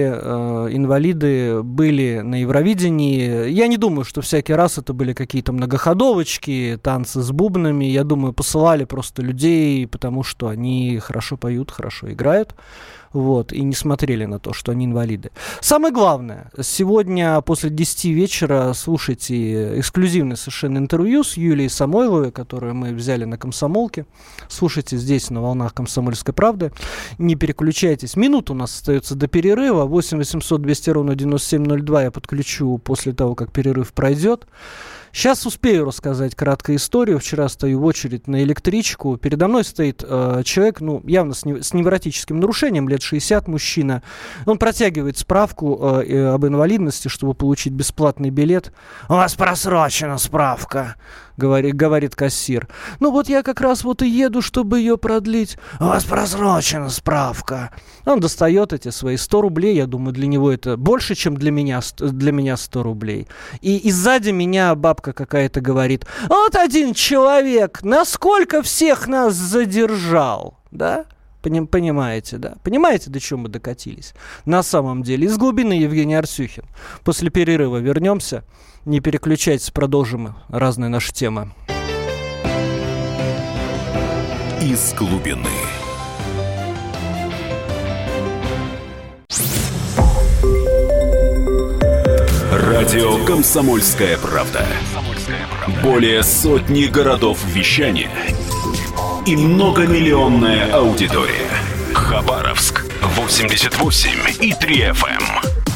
инвалиды 0.71 1.61
были 1.63 2.21
на 2.23 2.35
Евровидении. 2.41 3.49
Я 3.49 3.67
не 3.67 3.77
думаю, 3.77 4.05
что 4.05 4.21
всякий 4.21 4.53
раз 4.53 4.77
это 4.77 4.93
были 4.93 5.13
какие-то 5.13 5.51
многоходовочки, 5.51 6.79
танцы 6.81 7.21
с 7.21 7.31
бубнами. 7.31 7.85
Я 7.85 8.03
думаю, 8.03 8.33
посылали 8.33 8.85
просто 8.85 9.21
людей, 9.21 9.85
потому 9.87 10.23
что 10.23 10.47
они 10.47 10.99
хорошо 10.99 11.37
поют, 11.37 11.71
хорошо 11.71 12.11
играют 12.11 12.55
вот, 13.13 13.53
и 13.53 13.61
не 13.61 13.75
смотрели 13.75 14.25
на 14.25 14.39
то, 14.39 14.53
что 14.53 14.71
они 14.71 14.85
инвалиды. 14.85 15.31
Самое 15.61 15.93
главное, 15.93 16.51
сегодня 16.61 17.39
после 17.41 17.69
10 17.69 18.05
вечера 18.05 18.73
слушайте 18.73 19.79
эксклюзивное 19.79 20.35
совершенно 20.35 20.79
интервью 20.79 21.23
с 21.23 21.37
Юлией 21.37 21.69
Самойловой, 21.69 22.31
которую 22.31 22.75
мы 22.75 22.93
взяли 22.93 23.25
на 23.25 23.37
комсомолке. 23.37 24.05
Слушайте 24.49 24.97
здесь 24.97 25.29
на 25.29 25.41
волнах 25.41 25.73
комсомольской 25.73 26.33
правды. 26.33 26.71
Не 27.17 27.35
переключайтесь. 27.35 28.15
Минута 28.15 28.53
у 28.53 28.55
нас 28.55 28.73
остается 28.73 29.15
до 29.15 29.27
перерыва. 29.27 29.85
8 29.85 30.17
800 30.17 30.61
200 30.61 30.89
ровно 30.89 31.15
9702 31.15 32.03
я 32.03 32.11
подключу 32.11 32.77
после 32.79 33.13
того, 33.13 33.35
как 33.35 33.51
перерыв 33.51 33.93
пройдет. 33.93 34.47
Сейчас 35.13 35.45
успею 35.45 35.85
рассказать 35.85 36.33
краткую 36.33 36.77
историю. 36.77 37.19
Вчера 37.19 37.47
стою 37.47 37.79
в 37.79 37.85
очередь 37.85 38.27
на 38.27 38.41
электричку. 38.41 39.15
Передо 39.17 39.47
мной 39.47 39.63
стоит 39.63 40.03
э, 40.03 40.41
человек, 40.43 40.81
ну, 40.81 41.03
явно 41.05 41.35
с, 41.35 41.45
не, 41.45 41.61
с 41.61 41.71
невротическим 41.71 42.39
нарушением, 42.39 42.89
лет 42.89 43.03
60, 43.03 43.47
мужчина. 43.47 44.01
Он 44.47 44.57
протягивает 44.57 45.19
справку 45.19 46.01
э, 46.01 46.33
об 46.33 46.43
инвалидности, 46.47 47.09
чтобы 47.09 47.35
получить 47.35 47.73
бесплатный 47.73 48.31
билет. 48.31 48.73
У 49.07 49.13
вас 49.13 49.35
просрочена 49.35 50.17
справка 50.17 50.95
говорит, 51.37 51.75
говорит 51.75 52.15
кассир. 52.15 52.67
Ну 52.99 53.11
вот 53.11 53.29
я 53.29 53.43
как 53.43 53.61
раз 53.61 53.83
вот 53.83 54.01
и 54.01 54.07
еду, 54.07 54.41
чтобы 54.41 54.79
ее 54.79 54.97
продлить. 54.97 55.57
У 55.79 55.85
вас 55.85 56.03
просрочена 56.03 56.89
справка. 56.89 57.71
Он 58.05 58.19
достает 58.19 58.73
эти 58.73 58.89
свои 58.89 59.17
100 59.17 59.41
рублей. 59.41 59.75
Я 59.75 59.87
думаю, 59.87 60.13
для 60.13 60.27
него 60.27 60.51
это 60.51 60.77
больше, 60.77 61.15
чем 61.15 61.35
для 61.35 61.51
меня, 61.51 61.81
для 61.97 62.31
меня 62.31 62.57
100 62.57 62.83
рублей. 62.83 63.27
И, 63.61 63.77
и 63.77 63.91
сзади 63.91 64.31
меня 64.31 64.75
бабка 64.75 65.13
какая-то 65.13 65.61
говорит, 65.61 66.05
вот 66.27 66.55
один 66.55 66.93
человек, 66.93 67.83
насколько 67.83 68.61
всех 68.61 69.07
нас 69.07 69.33
задержал, 69.33 70.59
да? 70.71 71.05
Понимаете, 71.43 72.37
да? 72.37 72.55
Понимаете, 72.63 73.09
до 73.09 73.19
чего 73.19 73.41
мы 73.41 73.49
докатились? 73.49 74.13
На 74.45 74.63
самом 74.63 75.03
деле, 75.03 75.27
из 75.27 75.37
глубины 75.37 75.73
Евгений 75.73 76.15
Арсюхин. 76.15 76.63
После 77.03 77.29
перерыва 77.29 77.77
вернемся. 77.77 78.45
Не 78.85 78.99
переключайтесь, 78.99 79.71
продолжим 79.71 80.35
разные 80.49 80.89
наши 80.89 81.13
темы. 81.13 81.53
Из 84.61 84.93
глубины. 84.93 85.47
Радио 92.51 93.23
«Комсомольская 93.25 94.17
правда». 94.17 94.65
Более 95.81 96.21
сотни 96.21 96.85
городов 96.85 97.39
вещания 97.45 98.11
и 99.25 99.37
многомиллионная 99.37 100.73
аудитория. 100.73 101.49
Хабаровск 101.93 102.85
88 103.01 104.09
и 104.41 104.53
3 104.53 104.75
FM. 104.89 105.62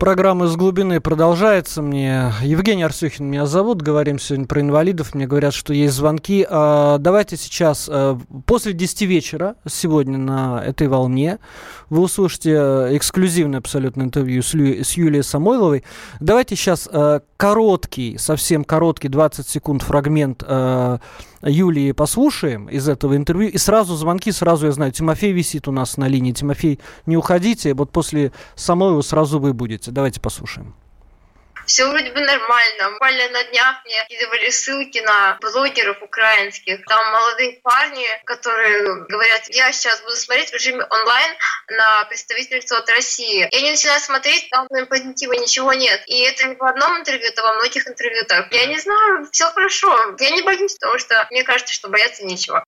Программа 0.00 0.46
«Из 0.46 0.56
глубины» 0.56 0.98
продолжается. 0.98 1.82
Мне 1.82 2.32
Евгений 2.40 2.84
Арсюхин 2.84 3.26
меня 3.26 3.44
зовут. 3.44 3.82
Говорим 3.82 4.18
сегодня 4.18 4.46
про 4.46 4.62
инвалидов. 4.62 5.14
Мне 5.14 5.26
говорят, 5.26 5.52
что 5.52 5.74
есть 5.74 5.92
звонки. 5.92 6.46
А, 6.48 6.96
давайте 6.96 7.36
сейчас, 7.36 7.86
а, 7.86 8.18
после 8.46 8.72
10 8.72 9.02
вечера, 9.02 9.56
сегодня 9.68 10.16
на 10.16 10.64
этой 10.64 10.88
волне, 10.88 11.38
вы 11.90 12.00
услышите 12.00 12.52
э, 12.52 12.96
эксклюзивное 12.96 13.58
абсолютно 13.58 14.02
интервью 14.02 14.42
с, 14.42 14.54
Лю, 14.54 14.82
с 14.82 14.92
Юлией 14.92 15.22
Самойловой. 15.22 15.84
Давайте 16.18 16.56
сейчас 16.56 16.88
а, 16.90 17.20
короткий, 17.40 18.18
совсем 18.18 18.64
короткий, 18.64 19.08
20 19.08 19.48
секунд 19.48 19.82
фрагмент 19.82 20.44
а, 20.46 21.00
Юлии 21.42 21.92
послушаем 21.92 22.66
из 22.66 22.86
этого 22.86 23.16
интервью. 23.16 23.48
И 23.48 23.56
сразу 23.56 23.96
звонки, 23.96 24.30
сразу 24.30 24.66
я 24.66 24.72
знаю, 24.72 24.92
Тимофей 24.92 25.32
висит 25.32 25.66
у 25.66 25.72
нас 25.72 25.96
на 25.96 26.06
линии. 26.06 26.32
Тимофей, 26.32 26.78
не 27.06 27.16
уходите, 27.16 27.72
вот 27.72 27.92
после 27.92 28.32
Самойлова 28.56 29.00
сразу 29.00 29.40
вы 29.40 29.54
будете. 29.54 29.90
Давайте 29.90 30.20
послушаем 30.20 30.74
все 31.70 31.86
вроде 31.86 32.10
бы 32.10 32.20
нормально. 32.20 32.90
Буквально 32.90 33.28
на 33.28 33.44
днях 33.44 33.76
мне 33.84 34.04
кидывали 34.08 34.50
ссылки 34.50 34.98
на 34.98 35.38
блогеров 35.40 36.02
украинских. 36.02 36.84
Там 36.84 37.12
молодые 37.12 37.60
парни, 37.62 38.06
которые 38.24 39.06
говорят, 39.06 39.42
я 39.50 39.70
сейчас 39.70 40.00
буду 40.00 40.16
смотреть 40.16 40.50
в 40.50 40.54
режиме 40.54 40.84
онлайн 40.90 41.36
на 41.68 42.04
представительство 42.06 42.78
от 42.78 42.90
России. 42.90 43.48
Я 43.52 43.60
не 43.60 43.70
начинаю 43.70 44.00
смотреть, 44.00 44.50
там 44.50 44.66
позитива 44.88 45.34
ничего 45.34 45.72
нет. 45.72 46.02
И 46.06 46.18
это 46.22 46.48
не 46.48 46.56
в 46.56 46.64
одном 46.64 46.98
интервью, 46.98 47.28
это 47.28 47.40
во 47.42 47.54
многих 47.54 47.86
интервью 47.86 48.24
так. 48.24 48.52
Я 48.52 48.66
не 48.66 48.78
знаю, 48.80 49.28
все 49.30 49.48
хорошо. 49.52 50.16
Я 50.18 50.30
не 50.30 50.42
боюсь, 50.42 50.74
потому 50.74 50.98
что 50.98 51.28
мне 51.30 51.44
кажется, 51.44 51.72
что 51.72 51.88
бояться 51.88 52.24
нечего. 52.26 52.64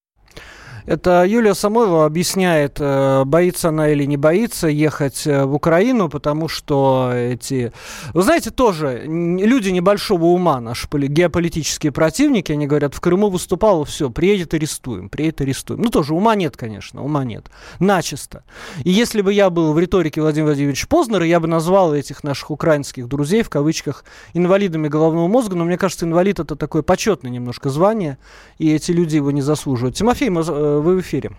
Это 0.87 1.25
Юлия 1.25 1.55
Самойлова 1.55 2.07
объясняет, 2.07 2.77
э, 2.81 3.25
боится 3.25 3.69
она 3.69 3.91
или 3.91 4.05
не 4.05 4.17
боится 4.17 4.69
ехать 4.69 5.27
э, 5.27 5.45
в 5.45 5.55
Украину, 5.55 6.09
потому 6.09 6.49
что 6.49 7.11
эти... 7.15 7.73
Вы 8.15 8.23
знаете, 8.23 8.51
тоже 8.51 9.03
люди 9.07 9.71
небольшого 9.71 10.25
ума, 10.27 10.61
наши 10.61 10.89
геополитические 10.93 11.93
противники, 11.93 12.53
они 12.53 12.67
говорят, 12.67 12.95
в 12.95 13.01
Крыму 13.01 13.29
выступало, 13.29 13.85
все, 13.85 14.11
приедет 14.11 14.55
арестуем, 14.55 15.09
приедет 15.09 15.41
арестуем. 15.41 15.83
Ну, 15.83 15.91
тоже 15.91 16.15
ума 16.15 16.35
нет, 16.35 16.57
конечно, 16.57 17.03
ума 17.03 17.25
нет. 17.25 17.47
Начисто. 17.79 18.45
И 18.85 18.91
если 18.91 19.23
бы 19.23 19.33
я 19.33 19.51
был 19.51 19.73
в 19.73 19.79
риторике 19.79 20.21
Владимира 20.21 20.49
Владимировича 20.49 20.87
Познера, 20.89 21.25
я 21.25 21.41
бы 21.41 21.47
назвал 21.47 21.95
этих 21.95 22.25
наших 22.25 22.51
украинских 22.51 23.09
друзей, 23.09 23.43
в 23.43 23.51
кавычках, 23.51 24.05
инвалидами 24.35 24.89
головного 24.89 25.29
мозга, 25.29 25.57
но 25.57 25.65
мне 25.65 25.79
кажется, 25.79 26.07
инвалид 26.07 26.41
это 26.41 26.57
такое 26.57 26.83
почетное 26.83 27.31
немножко 27.31 27.71
звание, 27.71 28.19
и 28.59 28.73
эти 28.73 28.91
люди 28.91 29.17
его 29.17 29.31
не 29.31 29.43
заслуживают. 29.43 29.97
Тимофей, 29.97 30.29
э, 30.29 30.72
вы 30.81 30.97
в 30.97 31.01
эфире. 31.01 31.31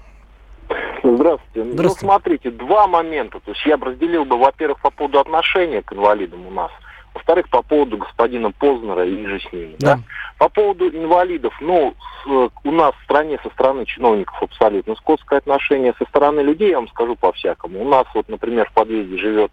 Здравствуйте. 1.04 1.64
Ну, 1.64 1.74
Здравствуйте. 1.74 2.06
Ну, 2.06 2.12
смотрите, 2.12 2.52
два 2.52 2.88
момента. 2.88 3.40
То 3.40 3.52
есть 3.52 3.66
я 3.66 3.78
бы 3.78 3.88
разделил 3.88 4.26
бы, 4.26 4.38
во-первых, 4.38 4.80
по 4.80 4.90
поводу 4.90 5.20
отношения 5.20 5.82
к 5.82 5.92
инвалидам 5.92 6.48
у 6.48 6.52
нас. 6.52 6.72
Во-вторых, 7.14 7.50
по 7.50 7.62
поводу 7.62 7.98
господина 7.98 8.52
Познера 8.52 9.06
и 9.06 9.26
же 9.26 9.40
с 9.40 9.54
ними. 9.54 9.76
Да. 9.80 9.96
Да? 9.96 10.04
По 10.40 10.50
поводу 10.50 10.90
инвалидов, 10.90 11.54
ну, 11.62 11.94
с, 12.24 12.50
у 12.64 12.72
нас 12.72 12.96
в 12.96 13.04
стране 13.04 13.38
со 13.44 13.50
стороны 13.52 13.86
чиновников 13.86 14.42
абсолютно 14.42 14.96
скотское 14.96 15.40
отношение. 15.40 15.94
Со 16.00 16.06
стороны 16.06 16.40
людей, 16.40 16.72
я 16.72 16.78
вам 16.78 16.88
скажу 16.88 17.16
по-всякому. 17.16 17.82
У 17.82 17.88
нас 17.88 18.06
вот, 18.16 18.30
например, 18.30 18.68
в 18.70 18.74
подъезде 18.74 19.18
живет 19.18 19.52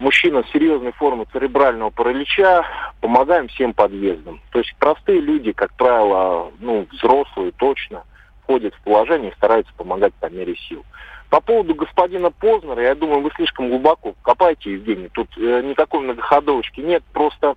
мужчина 0.00 0.42
с 0.42 0.52
серьезной 0.52 0.92
формой 0.92 1.26
церебрального 1.32 1.90
паралича, 1.90 2.66
помогаем 3.00 3.48
всем 3.48 3.72
подъездам. 3.72 4.40
То 4.50 4.58
есть 4.58 4.74
простые 4.78 5.20
люди, 5.20 5.52
как 5.52 5.72
правило, 5.74 6.50
ну, 6.58 6.86
взрослые 6.90 7.52
точно– 7.52 8.02
входят 8.44 8.74
в 8.74 8.80
положение 8.84 9.32
и 9.32 9.34
стараются 9.34 9.72
помогать 9.74 10.14
по 10.14 10.26
мере 10.26 10.54
сил. 10.68 10.84
По 11.30 11.40
поводу 11.40 11.74
господина 11.74 12.30
Познера, 12.30 12.82
я 12.82 12.94
думаю, 12.94 13.22
вы 13.22 13.30
слишком 13.34 13.68
глубоко 13.68 14.14
копаете, 14.22 14.72
Евгений. 14.72 15.08
Тут 15.08 15.28
э, 15.36 15.62
никакой 15.62 16.00
многоходовочки 16.00 16.80
нет. 16.80 17.02
Просто 17.12 17.56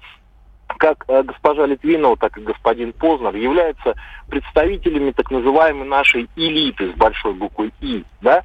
как 0.78 1.06
э, 1.08 1.22
госпожа 1.24 1.66
Литвинова, 1.66 2.18
так 2.18 2.38
и 2.38 2.42
господин 2.42 2.94
Познер 2.94 3.36
являются 3.36 3.96
представителями 4.30 5.12
так 5.12 5.30
называемой 5.30 5.88
нашей 5.88 6.28
элиты 6.36 6.92
с 6.92 6.96
большой 6.96 7.34
буквой 7.34 7.72
«И», 7.82 8.04
да, 8.22 8.44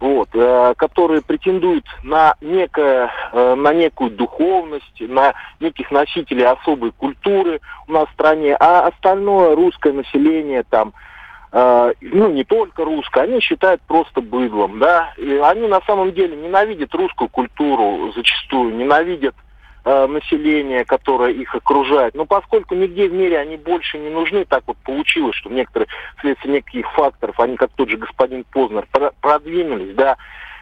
вот, 0.00 0.28
э, 0.34 0.74
которые 0.76 1.22
претендуют 1.22 1.86
на, 2.02 2.34
некое, 2.40 3.10
э, 3.32 3.54
на 3.54 3.72
некую 3.72 4.10
духовность, 4.10 5.00
на 5.00 5.34
неких 5.60 5.90
носителей 5.90 6.44
особой 6.44 6.92
культуры 6.92 7.60
у 7.88 7.92
нас 7.92 8.08
в 8.08 8.12
стране, 8.12 8.56
а 8.58 8.86
остальное 8.88 9.54
русское 9.54 9.92
население 9.92 10.62
там 10.64 10.92
ну, 11.54 12.30
не 12.30 12.42
только 12.42 12.84
русское, 12.84 13.24
они 13.24 13.38
считают 13.38 13.80
просто 13.82 14.20
быдлом, 14.20 14.80
да, 14.80 15.14
и 15.16 15.36
они 15.36 15.68
на 15.68 15.80
самом 15.82 16.12
деле 16.12 16.36
ненавидят 16.36 16.92
русскую 16.94 17.28
культуру 17.28 18.12
зачастую, 18.12 18.74
ненавидят 18.74 19.36
э, 19.84 20.06
население, 20.06 20.84
которое 20.84 21.32
их 21.32 21.54
окружает. 21.54 22.14
Но 22.14 22.24
поскольку 22.24 22.74
нигде 22.74 23.08
в 23.08 23.12
мире 23.12 23.38
они 23.38 23.56
больше 23.56 23.98
не 23.98 24.10
нужны, 24.10 24.44
так 24.44 24.64
вот 24.66 24.76
получилось, 24.78 25.36
что 25.36 25.48
некоторые, 25.48 25.86
вследствие 26.18 26.54
неких 26.54 26.90
факторов, 26.92 27.38
они, 27.38 27.56
как 27.56 27.70
тот 27.76 27.88
же 27.88 27.98
господин 27.98 28.44
Познер, 28.50 28.88
продвинулись, 29.20 29.94
да, 29.94 30.16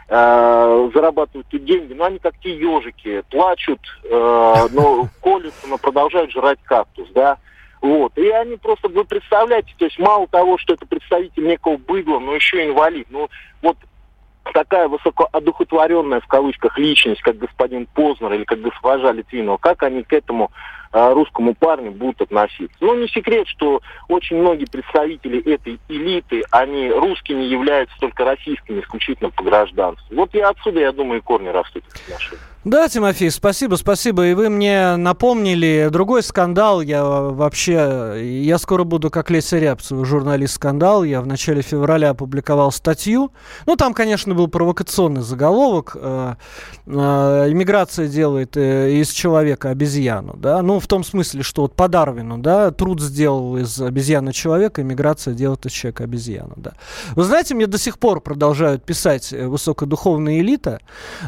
э, 0.09 0.90
зарабатывают 0.94 1.46
тут 1.48 1.64
деньги, 1.64 1.94
но 1.94 2.05
они 2.05 2.18
как 2.18 2.37
те 2.40 2.55
ежики, 2.55 3.22
плачут, 3.31 3.81
э, 4.05 4.66
но 4.72 5.09
колются, 5.22 5.66
но 5.68 5.78
продолжают 5.78 6.33
жрать 6.33 6.59
кактус, 6.64 7.09
да. 7.14 7.38
Вот. 7.82 8.16
И 8.16 8.28
они 8.30 8.56
просто, 8.56 8.88
вы 8.88 9.04
представляете, 9.04 9.74
то 9.76 9.84
есть 9.84 9.98
мало 9.98 10.28
того, 10.28 10.56
что 10.56 10.74
это 10.74 10.86
представитель 10.86 11.44
некого 11.44 11.76
быдла, 11.76 12.20
но 12.20 12.34
еще 12.34 12.64
инвалид. 12.64 13.08
Ну, 13.10 13.28
вот 13.60 13.76
такая 14.54 14.86
высокоодухотворенная 14.86 16.20
в 16.20 16.26
кавычках 16.28 16.78
личность, 16.78 17.20
как 17.22 17.38
господин 17.38 17.86
Познер 17.86 18.34
или 18.34 18.44
как 18.44 18.60
госпожа 18.60 19.10
Литвинова, 19.10 19.56
как 19.56 19.82
они 19.82 20.04
к 20.04 20.12
этому 20.12 20.52
э, 20.92 21.12
русскому 21.12 21.54
парню 21.54 21.90
будут 21.90 22.22
относиться? 22.22 22.76
Ну, 22.80 22.94
не 22.94 23.08
секрет, 23.08 23.48
что 23.48 23.80
очень 24.08 24.36
многие 24.36 24.66
представители 24.66 25.42
этой 25.52 25.80
элиты, 25.88 26.44
они 26.52 26.88
русские 26.88 27.38
не 27.38 27.48
являются 27.48 27.96
только 27.98 28.24
российскими 28.24 28.80
исключительно 28.80 29.30
по 29.30 29.42
гражданству. 29.42 30.14
Вот 30.14 30.32
и 30.36 30.40
отсюда, 30.40 30.80
я 30.80 30.92
думаю, 30.92 31.18
и 31.18 31.22
корни 31.22 31.48
растут 31.48 31.82
отношениях. 31.86 32.51
Да, 32.64 32.88
Тимофей, 32.88 33.29
спасибо, 33.33 33.75
спасибо. 33.75 34.25
И 34.29 34.35
вы 34.35 34.48
мне 34.48 34.94
напомнили 34.94 35.88
другой 35.90 36.22
скандал. 36.22 36.81
Я 36.81 37.03
вообще, 37.03 38.40
я 38.44 38.57
скоро 38.57 38.85
буду 38.85 39.11
как 39.11 39.31
Леся 39.31 39.59
Рябцева, 39.59 40.05
журналист 40.05 40.55
«Скандал». 40.55 41.03
Я 41.03 41.22
в 41.22 41.27
начале 41.27 41.62
февраля 41.62 42.11
опубликовал 42.11 42.70
статью. 42.70 43.33
Ну, 43.66 43.75
там, 43.75 43.94
конечно, 43.94 44.37
был 44.37 44.46
провокационный 44.46 45.22
заголовок. 45.22 45.96
Э, 45.96 46.35
э, 46.87 46.92
иммиграция 46.92 48.07
делает 48.07 48.57
э, 48.57 48.92
из 48.92 49.11
человека 49.11 49.70
обезьяну, 49.70 50.37
да. 50.37 50.62
Ну, 50.62 50.79
в 50.79 50.87
том 50.87 51.03
смысле, 51.03 51.42
что 51.42 51.62
вот 51.62 51.75
по 51.75 51.88
Дарвину, 51.88 52.38
да, 52.38 52.70
труд 52.70 53.03
сделал 53.03 53.57
из 53.57 53.81
обезьяны 53.81 54.33
человека, 54.33 54.83
иммиграция 54.83 55.35
делает 55.35 55.66
из 55.66 55.72
человека 55.72 56.05
обезьяну, 56.05 56.55
да. 56.55 56.75
Вы 57.16 57.25
знаете, 57.25 57.57
мне 57.57 57.66
до 57.66 57.79
сих 57.79 57.98
пор 57.98 58.20
продолжают 58.20 58.85
писать 58.85 59.33
высокодуховная 59.33 60.38
элита. 60.38 60.79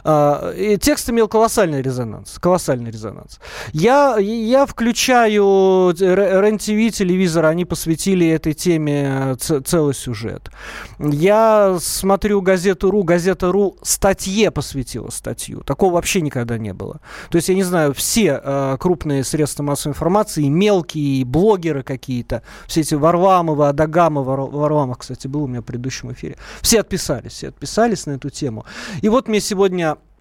И 0.05 0.79
текст 0.81 1.09
имел 1.24 1.28
колоссальный 1.28 1.82
резонанс. 1.82 2.38
Колоссальный 2.38 2.90
резонанс. 2.90 3.40
Я, 3.72 4.16
я 4.18 4.66
включаю 4.66 5.94
РЕН-ТВ, 5.98 6.96
телевизор, 6.96 7.46
они 7.46 7.64
посвятили 7.64 8.26
этой 8.28 8.54
теме 8.54 9.37
целый 9.37 9.94
сюжет. 9.94 10.50
Я 10.98 11.78
смотрю 11.80 12.40
газету 12.40 12.90
РУ, 12.90 13.02
газета 13.04 13.52
РУ 13.52 13.76
статье 13.82 14.50
посвятила 14.50 15.10
статью. 15.10 15.62
Такого 15.62 15.94
вообще 15.94 16.20
никогда 16.20 16.58
не 16.58 16.72
было. 16.72 17.00
То 17.30 17.37
есть, 17.37 17.48
я 17.48 17.54
не 17.54 17.64
знаю, 17.64 17.94
все 17.94 18.40
э, 18.42 18.76
крупные 18.78 19.24
средства 19.24 19.62
массовой 19.62 19.92
информации, 19.92 20.48
мелкие 20.48 21.24
блогеры 21.24 21.82
какие-то, 21.82 22.42
все 22.66 22.80
эти 22.80 22.94
Варламовы, 22.94 23.68
Адагамы, 23.68 24.22
Вар, 24.22 24.96
кстати, 24.98 25.26
был 25.26 25.44
у 25.44 25.46
меня 25.46 25.60
в 25.60 25.64
предыдущем 25.64 26.12
эфире, 26.12 26.37
все 26.60 26.80
отписались, 26.80 27.32
все 27.32 27.48
отписались 27.48 28.06
на 28.06 28.12
эту 28.12 28.30
тему. 28.30 28.64
И 29.02 29.08
вот 29.08 29.28
мне 29.28 29.40
сегодня 29.40 29.96
э, 29.96 30.13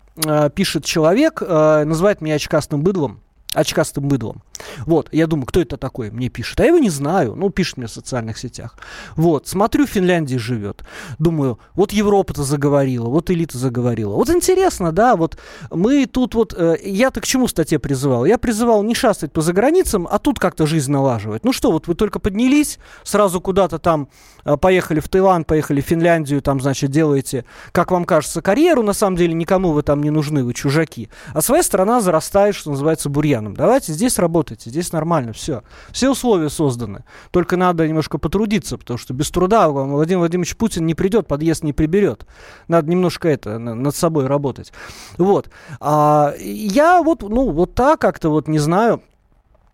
пишет 0.55 0.85
человек, 0.85 1.41
э, 1.41 1.83
называет 1.85 2.21
меня 2.21 2.35
очкастым 2.35 2.81
быдлом 2.81 3.23
очкастым 3.53 4.07
быдлом. 4.07 4.43
Вот, 4.85 5.09
я 5.11 5.27
думаю, 5.27 5.45
кто 5.45 5.61
это 5.61 5.77
такой 5.77 6.09
мне 6.11 6.29
пишет? 6.29 6.59
А 6.59 6.63
я 6.63 6.69
его 6.69 6.79
не 6.79 6.89
знаю, 6.89 7.35
ну, 7.35 7.49
пишет 7.49 7.77
мне 7.77 7.87
в 7.87 7.91
социальных 7.91 8.37
сетях. 8.37 8.77
Вот, 9.15 9.47
смотрю, 9.47 9.85
в 9.85 9.89
Финляндии 9.89 10.37
живет. 10.37 10.83
Думаю, 11.19 11.59
вот 11.75 11.91
Европа-то 11.91 12.43
заговорила, 12.43 13.07
вот 13.07 13.29
элита 13.29 13.57
заговорила. 13.57 14.15
Вот 14.15 14.29
интересно, 14.29 14.91
да, 14.91 15.15
вот 15.15 15.37
мы 15.69 16.05
тут 16.05 16.35
вот, 16.35 16.53
э, 16.57 16.77
я-то 16.83 17.21
к 17.21 17.25
чему 17.25 17.47
статье 17.47 17.79
призывал? 17.79 18.25
Я 18.25 18.37
призывал 18.37 18.83
не 18.83 18.95
шастать 18.95 19.31
по 19.31 19.41
заграницам, 19.41 20.07
а 20.09 20.17
тут 20.17 20.39
как-то 20.39 20.65
жизнь 20.65 20.91
налаживать. 20.91 21.43
Ну 21.43 21.53
что, 21.53 21.71
вот 21.71 21.87
вы 21.87 21.95
только 21.95 22.19
поднялись, 22.19 22.79
сразу 23.03 23.39
куда-то 23.41 23.77
там 23.77 24.09
э, 24.45 24.57
поехали 24.57 24.99
в 24.99 25.09
Таиланд, 25.09 25.45
поехали 25.45 25.81
в 25.81 25.85
Финляндию, 25.85 26.41
там, 26.41 26.59
значит, 26.59 26.89
делаете, 26.89 27.45
как 27.71 27.91
вам 27.91 28.05
кажется, 28.05 28.41
карьеру, 28.41 28.83
на 28.83 28.93
самом 28.93 29.15
деле 29.15 29.33
никому 29.33 29.71
вы 29.71 29.83
там 29.83 30.01
не 30.01 30.09
нужны, 30.09 30.43
вы 30.43 30.53
чужаки. 30.53 31.09
А 31.33 31.41
своя 31.41 31.61
страна 31.61 32.01
зарастает, 32.01 32.55
что 32.55 32.71
называется, 32.71 33.09
бурьян 33.09 33.43
регионам. 33.43 33.55
Давайте 33.55 33.93
здесь 33.93 34.17
работайте, 34.53 34.69
здесь 34.69 34.91
нормально, 34.91 35.33
все. 35.33 35.63
Все 35.91 36.09
условия 36.09 36.49
созданы. 36.49 37.03
Только 37.31 37.57
надо 37.57 37.87
немножко 37.87 38.17
потрудиться, 38.17 38.77
потому 38.77 38.97
что 38.97 39.13
без 39.13 39.29
труда 39.31 39.69
Владимир 39.69 40.19
Владимирович 40.19 40.55
Путин 40.55 40.85
не 40.85 40.95
придет, 40.95 41.27
подъезд 41.27 41.63
не 41.63 41.73
приберет. 41.73 42.25
Надо 42.67 42.89
немножко 42.89 43.27
это, 43.27 43.57
над 43.59 43.95
собой 43.95 44.27
работать. 44.27 44.71
Вот. 45.17 45.49
А, 45.79 46.33
я 46.39 47.01
вот, 47.01 47.21
ну, 47.23 47.51
вот 47.51 47.73
так 47.73 47.99
как-то 47.99 48.29
вот 48.29 48.47
не 48.47 48.59
знаю, 48.59 49.01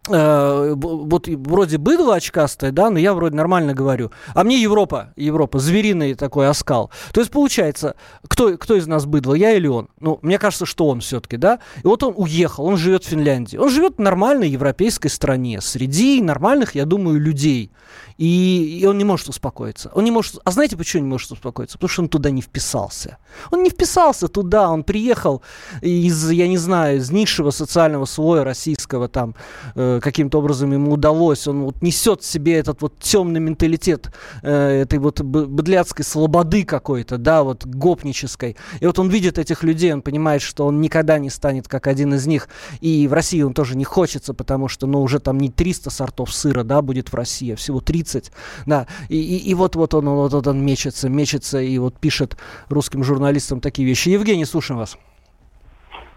вот 0.07 1.27
вроде 1.27 1.77
быдло 1.77 2.15
очкастое, 2.15 2.71
да, 2.71 2.89
но 2.89 2.99
я 2.99 3.13
вроде 3.13 3.35
нормально 3.35 3.73
говорю. 3.73 4.11
А 4.33 4.43
мне 4.43 4.61
Европа, 4.61 5.13
Европа, 5.15 5.59
звериный 5.59 6.15
такой 6.15 6.47
оскал. 6.47 6.89
То 7.13 7.21
есть 7.21 7.31
получается, 7.31 7.95
кто, 8.27 8.57
кто 8.57 8.75
из 8.75 8.87
нас 8.87 9.05
быдло, 9.05 9.33
я 9.33 9.53
или 9.53 9.67
он? 9.67 9.89
Ну, 9.99 10.19
мне 10.21 10.39
кажется, 10.39 10.65
что 10.65 10.87
он 10.87 11.01
все-таки, 11.01 11.37
да. 11.37 11.59
И 11.83 11.87
вот 11.87 12.01
он 12.03 12.13
уехал, 12.15 12.65
он 12.65 12.77
живет 12.77 13.03
в 13.03 13.07
Финляндии. 13.07 13.57
Он 13.57 13.69
живет 13.69 13.97
в 13.97 14.01
нормальной 14.01 14.49
европейской 14.49 15.09
стране, 15.09 15.61
среди 15.61 16.21
нормальных, 16.21 16.75
я 16.75 16.85
думаю, 16.85 17.19
людей. 17.19 17.71
И, 18.17 18.79
и 18.81 18.85
он 18.85 18.97
не 18.97 19.05
может 19.05 19.29
успокоиться. 19.29 19.91
Он 19.93 20.03
не 20.03 20.11
может... 20.11 20.39
А 20.43 20.51
знаете, 20.51 20.75
почему 20.75 21.03
не 21.03 21.09
может 21.09 21.31
успокоиться? 21.31 21.77
Потому 21.77 21.89
что 21.89 22.01
он 22.01 22.09
туда 22.09 22.31
не 22.31 22.41
вписался. 22.41 23.17
Он 23.49 23.63
не 23.63 23.69
вписался 23.69 24.27
туда, 24.27 24.69
он 24.69 24.83
приехал 24.83 25.41
из, 25.81 26.29
я 26.29 26.49
не 26.49 26.57
знаю, 26.57 26.97
из 26.97 27.11
низшего 27.11 27.51
социального 27.51 28.03
слоя 28.03 28.43
российского, 28.43 29.07
там, 29.07 29.35
э, 29.75 29.88
каким-то 30.01 30.39
образом 30.39 30.71
ему 30.71 30.93
удалось. 30.93 31.47
Он 31.47 31.63
вот 31.63 31.81
несет 31.81 32.21
в 32.21 32.25
себе 32.25 32.57
этот 32.57 32.81
вот 32.81 32.99
темный 32.99 33.39
менталитет 33.39 34.11
э, 34.41 34.81
этой 34.81 34.99
вот 34.99 35.21
быдляцкой 35.21 36.05
слободы 36.05 36.65
какой-то, 36.65 37.17
да, 37.17 37.43
вот 37.43 37.65
гопнической. 37.65 38.57
И 38.79 38.85
вот 38.85 38.99
он 38.99 39.09
видит 39.09 39.37
этих 39.37 39.63
людей, 39.63 39.93
он 39.93 40.01
понимает, 40.01 40.41
что 40.41 40.65
он 40.65 40.81
никогда 40.81 41.19
не 41.19 41.29
станет 41.29 41.67
как 41.67 41.87
один 41.87 42.13
из 42.13 42.27
них. 42.27 42.49
И 42.81 43.07
в 43.07 43.13
России 43.13 43.41
он 43.41 43.53
тоже 43.53 43.77
не 43.77 43.85
хочется, 43.85 44.33
потому 44.33 44.67
что, 44.67 44.87
ну, 44.87 45.01
уже 45.01 45.19
там 45.19 45.39
не 45.39 45.49
300 45.49 45.89
сортов 45.89 46.33
сыра, 46.33 46.63
да, 46.63 46.81
будет 46.81 47.09
в 47.11 47.15
России, 47.15 47.53
а 47.53 47.55
всего 47.55 47.79
30 47.79 48.09
30, 48.09 48.31
да, 48.65 48.87
и, 49.09 49.17
и, 49.17 49.49
и 49.49 49.53
вот, 49.53 49.75
вот 49.75 49.93
он, 49.93 50.09
вот, 50.09 50.33
вот 50.33 50.47
он 50.47 50.65
мечется, 50.65 51.09
мечется 51.09 51.59
и 51.59 51.77
вот 51.77 51.95
пишет 51.99 52.37
русским 52.69 53.03
журналистам 53.03 53.61
такие 53.61 53.87
вещи. 53.87 54.09
Евгений, 54.09 54.45
слушаем 54.45 54.79
вас. 54.79 54.97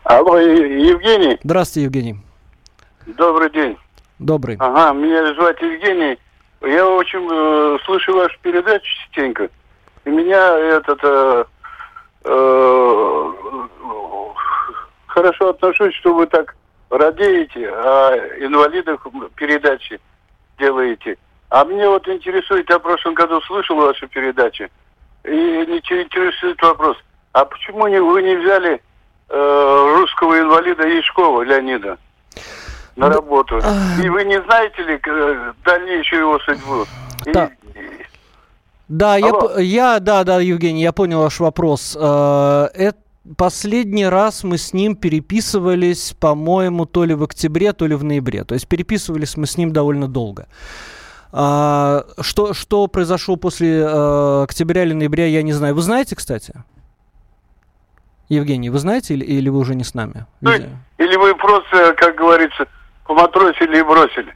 Алло, 0.05 0.39
Евгений. 0.39 1.39
Здравствуйте, 1.43 1.85
Евгений. 1.85 2.17
Добрый 3.07 3.51
день. 3.51 3.77
Добрый. 4.19 4.57
Ага, 4.59 4.93
меня 4.93 5.35
зовут 5.35 5.61
Евгений. 5.61 6.19
Я 6.61 6.89
очень 6.89 7.29
э, 7.31 7.79
слышу 7.85 8.15
вашу 8.15 8.39
передачу 8.41 8.85
частенько. 8.85 9.49
И 10.05 10.11
меня 10.11 10.59
этот 10.59 11.01
э, 11.03 11.45
э, 12.25 13.33
хорошо 15.07 15.51
отношусь, 15.51 15.95
что 15.97 16.15
вы 16.15 16.27
так 16.27 16.55
радеете 16.91 17.69
о 17.69 18.17
инвалидах 18.39 19.05
передачи 19.35 20.01
делаете. 20.59 21.19
А 21.49 21.65
мне 21.65 21.89
вот 21.89 22.07
интересует, 22.09 22.71
я 22.71 22.79
в 22.79 22.83
прошлом 22.83 23.15
году 23.15 23.41
слышал 23.43 23.77
вашу 23.77 24.07
передачу, 24.09 24.69
и 25.25 25.29
интересует 25.29 26.61
вопрос, 26.63 26.97
а 27.33 27.45
почему 27.45 27.89
не, 27.89 28.01
вы 28.01 28.23
не 28.23 28.37
взяли 28.37 28.81
э, 29.29 29.95
русского 29.97 30.39
инвалида 30.39 30.87
Яшкова 30.87 31.43
Леонида 31.43 31.99
на 32.97 33.09
да, 33.09 33.15
работу? 33.17 33.61
А... 33.63 34.03
И 34.03 34.09
вы 34.09 34.25
не 34.25 34.41
знаете 34.43 34.83
ли 34.83 35.01
э, 35.05 35.53
дальнейшую 35.65 36.21
его 36.23 36.39
судьбу? 36.41 36.85
Да. 37.27 37.51
И... 37.75 37.81
Да, 38.89 39.17
я, 39.17 39.33
я, 39.59 40.01
да, 40.01 40.25
да, 40.25 40.41
Евгений, 40.41 40.83
я 40.83 40.93
понял 40.93 41.21
ваш 41.21 41.41
вопрос. 41.41 41.97
Э, 41.99 42.69
это 42.75 42.99
последний 43.37 44.07
раз 44.07 44.45
мы 44.45 44.59
с 44.59 44.73
ним 44.73 44.97
переписывались, 44.97 46.15
по-моему, 46.19 46.87
то 46.87 47.05
ли 47.05 47.15
в 47.15 47.23
октябре, 47.23 47.73
то 47.73 47.87
ли 47.87 47.95
в 47.95 48.05
ноябре. 48.05 48.45
То 48.45 48.55
есть 48.55 48.69
переписывались 48.69 49.37
мы 49.37 49.47
с 49.47 49.57
ним 49.57 49.73
довольно 49.73 50.09
долго. 50.09 50.47
А, 51.33 52.05
что, 52.21 52.53
что 52.53 52.87
произошло 52.89 53.37
после 53.37 53.85
а, 53.87 54.43
октября 54.43 54.83
или 54.83 54.93
ноября, 54.93 55.27
я 55.27 55.43
не 55.43 55.53
знаю. 55.53 55.75
Вы 55.75 55.83
знаете, 55.83 56.17
кстати? 56.17 56.53
Евгений, 58.29 58.71
вы 58.71 58.79
знаете 58.79 59.15
или, 59.15 59.25
или 59.25 59.49
вы 59.49 59.59
уже 59.59 59.75
не 59.75 59.85
с 59.85 59.95
нами? 59.95 60.27
Ну, 60.41 60.53
или 60.99 61.17
вы 61.17 61.35
просто, 61.35 61.95
как 61.95 62.17
говорится, 62.17 62.67
поматросили 63.07 63.79
и 63.79 63.83
бросили? 63.83 64.35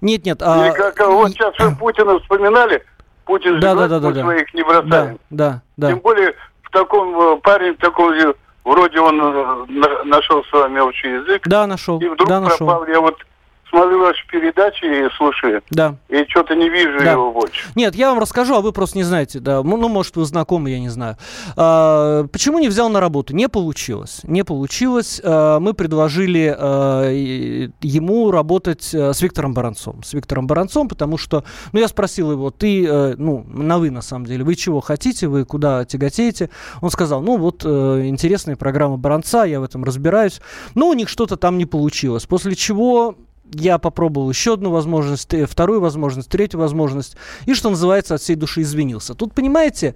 Нет, 0.00 0.24
нет. 0.24 0.42
А... 0.42 0.70
как, 0.72 1.00
вот 1.08 1.30
сейчас 1.32 1.54
вы 1.58 1.74
Путина 1.76 2.18
вспоминали, 2.20 2.84
Путин 3.24 3.60
да, 3.60 3.74
да, 3.74 3.88
да, 3.88 4.00
да, 4.00 4.10
да. 4.10 4.20
своих 4.20 4.52
не 4.54 4.62
бросаем. 4.62 5.18
Да, 5.30 5.50
да, 5.52 5.62
да. 5.76 5.88
Тем 5.88 6.00
более 6.00 6.34
в 6.62 6.70
таком 6.70 7.18
э, 7.18 7.36
парень, 7.38 7.74
в 7.74 7.78
таком 7.78 8.12
вроде 8.64 9.00
он 9.00 9.20
э, 9.20 10.04
нашел 10.04 10.44
с 10.44 10.52
вами 10.52 10.80
общий 10.80 11.08
язык. 11.08 11.42
Да, 11.46 11.66
нашел. 11.66 11.98
И 12.00 12.08
вдруг 12.08 12.28
да, 12.28 12.40
пропал. 12.40 12.80
нашел. 12.80 12.86
Я 12.92 13.00
вот 13.00 13.16
смотрю 13.74 14.00
ваши 14.00 14.26
передачи 14.28 14.84
и 14.84 15.10
слушаю. 15.16 15.62
Да. 15.70 15.96
И 16.08 16.24
что-то 16.28 16.54
не 16.54 16.68
вижу 16.68 16.98
да. 16.98 17.12
его 17.12 17.32
больше. 17.32 17.68
Нет, 17.74 17.94
я 17.94 18.10
вам 18.10 18.20
расскажу, 18.20 18.54
а 18.54 18.60
вы 18.60 18.72
просто 18.72 18.98
не 18.98 19.04
знаете. 19.04 19.40
Да. 19.40 19.62
Ну, 19.62 19.76
ну 19.76 19.88
может, 19.88 20.16
вы 20.16 20.24
знакомы, 20.24 20.70
я 20.70 20.78
не 20.78 20.88
знаю. 20.88 21.16
А, 21.56 22.24
почему 22.28 22.58
не 22.58 22.68
взял 22.68 22.88
на 22.88 23.00
работу? 23.00 23.34
Не 23.34 23.48
получилось. 23.48 24.20
Не 24.22 24.44
получилось. 24.44 25.20
А, 25.24 25.58
мы 25.58 25.74
предложили 25.74 26.54
а, 26.56 27.10
ему 27.10 28.30
работать 28.30 28.94
а, 28.94 29.12
с 29.12 29.20
Виктором 29.22 29.54
Баранцом. 29.54 30.02
С 30.04 30.14
Виктором 30.14 30.46
Баранцом, 30.46 30.88
потому 30.88 31.18
что, 31.18 31.44
ну, 31.72 31.80
я 31.80 31.88
спросил 31.88 32.30
его, 32.30 32.50
ты, 32.50 32.86
а, 32.88 33.14
ну, 33.16 33.44
на 33.48 33.78
вы, 33.78 33.90
на 33.90 34.02
самом 34.02 34.26
деле, 34.26 34.44
вы 34.44 34.54
чего 34.54 34.80
хотите, 34.80 35.26
вы 35.26 35.44
куда 35.44 35.84
тяготеете? 35.84 36.50
Он 36.80 36.90
сказал, 36.90 37.22
ну, 37.22 37.36
вот 37.38 37.62
а, 37.64 38.06
интересная 38.06 38.56
программа 38.56 38.96
Баранца, 38.96 39.44
я 39.44 39.58
в 39.58 39.64
этом 39.64 39.82
разбираюсь. 39.82 40.40
Но 40.74 40.88
у 40.88 40.92
них 40.92 41.08
что-то 41.08 41.36
там 41.36 41.58
не 41.58 41.66
получилось. 41.66 42.26
После 42.26 42.54
чего 42.54 43.16
я 43.52 43.78
попробовал 43.78 44.30
еще 44.30 44.54
одну 44.54 44.70
возможность, 44.70 45.34
вторую 45.48 45.80
возможность, 45.80 46.28
третью 46.28 46.60
возможность, 46.60 47.16
и, 47.46 47.54
что 47.54 47.70
называется, 47.70 48.14
от 48.14 48.20
всей 48.20 48.36
души 48.36 48.62
извинился. 48.62 49.14
Тут, 49.14 49.34
понимаете, 49.34 49.94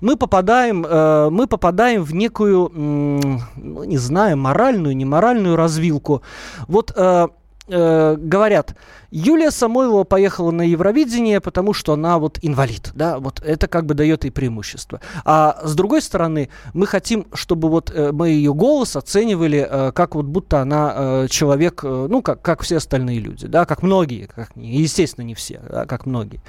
мы 0.00 0.16
попадаем, 0.16 0.84
э, 0.86 1.30
мы 1.30 1.46
попадаем 1.46 2.02
в 2.02 2.14
некую, 2.14 2.70
э, 2.74 3.86
не 3.86 3.98
знаю, 3.98 4.36
моральную, 4.36 4.96
неморальную 4.96 5.56
развилку. 5.56 6.22
Вот 6.68 6.92
э, 6.94 7.28
э, 7.70 8.16
говорят, 8.18 8.74
Юлия 9.10 9.50
Самойлова 9.50 10.04
поехала 10.04 10.50
на 10.50 10.62
Евровидение, 10.62 11.40
потому 11.40 11.72
что 11.72 11.94
она 11.94 12.18
вот 12.18 12.38
инвалид, 12.42 12.90
да, 12.94 13.18
вот 13.18 13.40
это 13.40 13.66
как 13.66 13.86
бы 13.86 13.94
дает 13.94 14.24
ей 14.24 14.30
преимущество. 14.30 15.00
А 15.24 15.60
с 15.62 15.74
другой 15.74 16.02
стороны, 16.02 16.48
мы 16.74 16.86
хотим, 16.86 17.26
чтобы 17.34 17.68
вот 17.68 17.90
э, 17.90 18.12
мы 18.12 18.30
ее 18.30 18.54
голос 18.54 18.96
оценивали 18.96 19.66
э, 19.68 19.92
как 19.92 20.14
вот 20.14 20.26
будто 20.26 20.60
она 20.60 20.94
э, 20.94 21.26
человек, 21.28 21.80
э, 21.82 22.06
ну, 22.08 22.22
как, 22.22 22.42
как 22.42 22.62
все 22.62 22.76
остальные 22.76 23.20
люди, 23.20 23.46
да, 23.46 23.64
как 23.64 23.82
многие, 23.82 24.26
как, 24.26 24.50
естественно, 24.56 25.24
не 25.24 25.34
все, 25.34 25.60
да, 25.68 25.86
как 25.86 26.06
многие. 26.06 26.40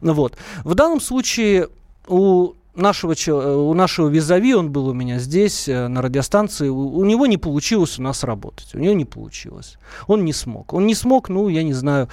Вот. 0.00 0.36
В 0.64 0.74
данном 0.74 1.00
случае 1.00 1.68
у 2.06 2.54
нашего, 2.80 3.14
э, 3.14 3.54
у 3.54 3.74
нашего 3.74 4.08
визави, 4.08 4.54
он 4.54 4.70
был 4.70 4.88
у 4.88 4.92
меня 4.92 5.18
здесь, 5.18 5.68
э, 5.68 5.88
на 5.88 6.02
радиостанции, 6.02 6.68
у, 6.68 6.96
у 6.96 7.04
него 7.04 7.26
не 7.26 7.38
получилось 7.38 7.98
у 7.98 8.02
нас 8.02 8.24
работать. 8.24 8.74
У 8.74 8.78
него 8.78 8.94
не 8.94 9.04
получилось. 9.04 9.78
Он 10.06 10.24
не 10.24 10.32
смог. 10.32 10.72
Он 10.72 10.86
не 10.86 10.94
смог, 10.94 11.28
ну, 11.28 11.48
я 11.48 11.62
не 11.62 11.74
знаю, 11.74 12.08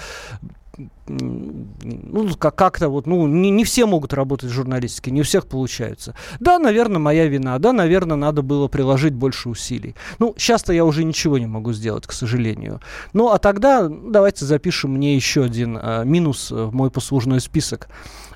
ну, 1.08 2.30
как-то 2.38 2.90
вот, 2.90 3.08
ну, 3.08 3.28
не, 3.28 3.50
не 3.50 3.64
все 3.64 3.86
могут 3.86 4.14
работать 4.14 4.50
в 4.50 4.54
журналистике, 4.54 5.12
не 5.12 5.22
у 5.22 5.24
всех 5.24 5.48
получается. 5.48 6.16
Да, 6.40 6.60
наверное, 6.60 7.00
моя 7.00 7.28
вина, 7.28 7.58
да, 7.60 7.74
наверное, 7.74 8.18
надо 8.18 8.42
было 8.42 8.68
приложить 8.68 9.14
больше 9.14 9.50
усилий. 9.50 9.96
Ну, 10.20 10.34
сейчас-то 10.38 10.74
я 10.74 10.86
уже 10.86 11.04
ничего 11.04 11.38
не 11.38 11.48
могу 11.48 11.74
сделать, 11.74 12.06
к 12.06 12.12
сожалению. 12.12 12.80
Ну, 13.14 13.32
а 13.32 13.38
тогда 13.38 13.88
давайте 13.90 14.46
запишем 14.46 14.92
мне 14.92 15.16
еще 15.16 15.44
один 15.44 15.80
а, 15.82 16.04
минус 16.04 16.52
в 16.52 16.74
мой 16.74 16.92
послужной 16.92 17.40
список. 17.40 17.88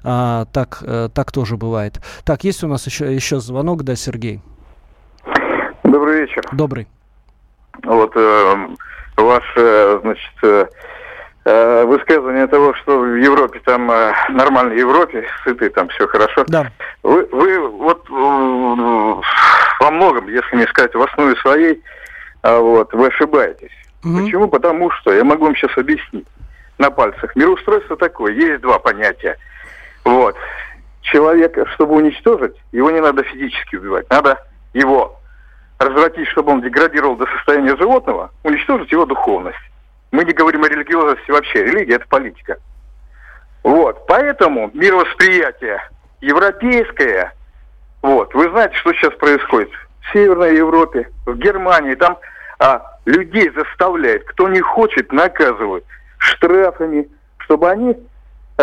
А, 0.04 0.46
так, 0.46 0.80
а, 0.82 1.10
так 1.10 1.32
тоже 1.32 1.58
бывает. 1.58 2.02
Так, 2.24 2.44
есть 2.44 2.64
у 2.64 2.68
нас 2.68 2.86
еще, 2.88 3.14
еще 3.14 3.40
звонок, 3.40 3.84
да, 3.84 3.96
Сергей? 3.96 4.42
Добрый 5.84 6.22
вечер. 6.22 6.44
Добрый. 6.54 6.88
Вот 7.84 8.12
э, 8.16 8.68
ваш, 9.18 9.44
э, 9.58 10.00
значит, 10.02 10.70
э, 11.46 11.86
высказывание 11.86 12.48
того, 12.48 12.74
что 12.76 13.00
в 13.00 13.16
Европе 13.16 13.62
там 13.66 13.90
э, 13.92 14.14
нормальной 14.30 14.80
Европе, 14.80 15.26
сыты, 15.44 15.70
там 15.70 15.90
все 15.90 16.08
хорошо. 16.08 16.44
Да. 16.48 16.72
Вы, 17.04 17.28
вы 17.32 17.68
вот 17.68 18.06
э, 18.10 19.22
во 19.80 19.92
многом, 19.92 20.28
если 20.28 20.58
не 20.58 20.68
сказать 20.68 20.94
в 20.94 21.02
основе 21.02 21.36
своей, 21.38 21.82
э, 22.44 22.58
вот, 22.60 22.94
вы 22.94 23.08
ошибаетесь. 23.08 23.72
Угу. 24.04 24.18
Почему? 24.20 24.48
Потому 24.48 24.92
что, 24.92 25.14
я 25.14 25.24
могу 25.24 25.46
вам 25.46 25.56
сейчас 25.56 25.78
объяснить 25.78 26.28
на 26.78 26.90
пальцах. 26.92 27.36
Мироустройство 27.36 27.96
такое, 27.96 28.34
есть 28.34 28.62
два 28.62 28.80
понятия. 28.80 29.38
Вот. 30.04 30.36
Человека, 31.02 31.66
чтобы 31.74 31.96
уничтожить, 31.96 32.56
его 32.72 32.92
не 32.92 33.02
надо 33.02 33.24
физически 33.24 33.76
убивать, 33.76 34.10
надо 34.10 34.44
его 34.74 35.20
развратить, 35.80 36.28
чтобы 36.28 36.52
он 36.52 36.62
деградировал 36.62 37.16
до 37.16 37.26
состояния 37.26 37.76
животного, 37.76 38.32
уничтожить 38.44 38.92
его 38.92 39.06
духовность. 39.06 39.58
Мы 40.12 40.26
не 40.26 40.34
говорим 40.34 40.64
о 40.64 40.70
религиозности 40.70 41.32
вообще. 41.32 41.64
Религия– 41.64 41.96
это 41.96 42.08
политика. 42.08 42.58
Вот. 43.64 44.06
Поэтому 44.08 44.70
мировосприятие 44.74 45.80
европейское, 46.20 47.34
вот, 48.02 48.34
вы 48.34 48.50
знаете, 48.50 48.76
что 48.76 48.94
сейчас 48.94 49.14
происходит 49.14 49.70
в 50.02 50.14
Северной 50.14 50.58
Европе, 50.58 51.10
в 51.26 51.36
Германии, 51.38 51.96
там 51.96 52.18
а, 52.60 52.98
людей 53.06 53.52
заставляют, 53.56 54.24
кто 54.26 54.48
не 54.50 54.60
хочет, 54.60 55.12
наказывают 55.12 55.86
штрафами, 56.18 57.08
чтобы 57.40 57.70
они 57.70 57.98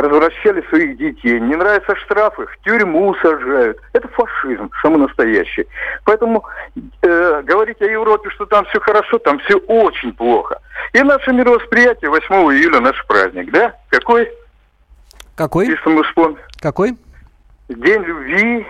развращали 0.00 0.62
своих 0.68 0.96
детей. 0.96 1.40
Не 1.40 1.56
нравятся 1.56 1.96
штрафы, 1.96 2.46
в 2.46 2.58
тюрьму 2.64 3.14
сажают. 3.16 3.78
Это 3.92 4.08
фашизм, 4.08 4.70
самый 4.82 4.98
настоящий. 4.98 5.66
Поэтому 6.04 6.44
э, 7.02 7.42
говорить 7.42 7.80
о 7.80 7.86
Европе, 7.86 8.30
что 8.30 8.46
там 8.46 8.64
все 8.66 8.80
хорошо, 8.80 9.18
там 9.18 9.38
все 9.40 9.56
очень 9.58 10.12
плохо. 10.12 10.60
И 10.92 11.02
наше 11.02 11.32
мировосприятие 11.32 12.10
8 12.10 12.34
июля 12.54 12.80
наш 12.80 13.04
праздник, 13.06 13.50
да? 13.50 13.74
Какой? 13.90 14.30
Какой? 15.34 15.68
Если 15.68 15.88
мы 15.88 16.02
вспомним. 16.04 16.38
Какой? 16.60 16.96
День 17.68 18.02
любви, 18.02 18.66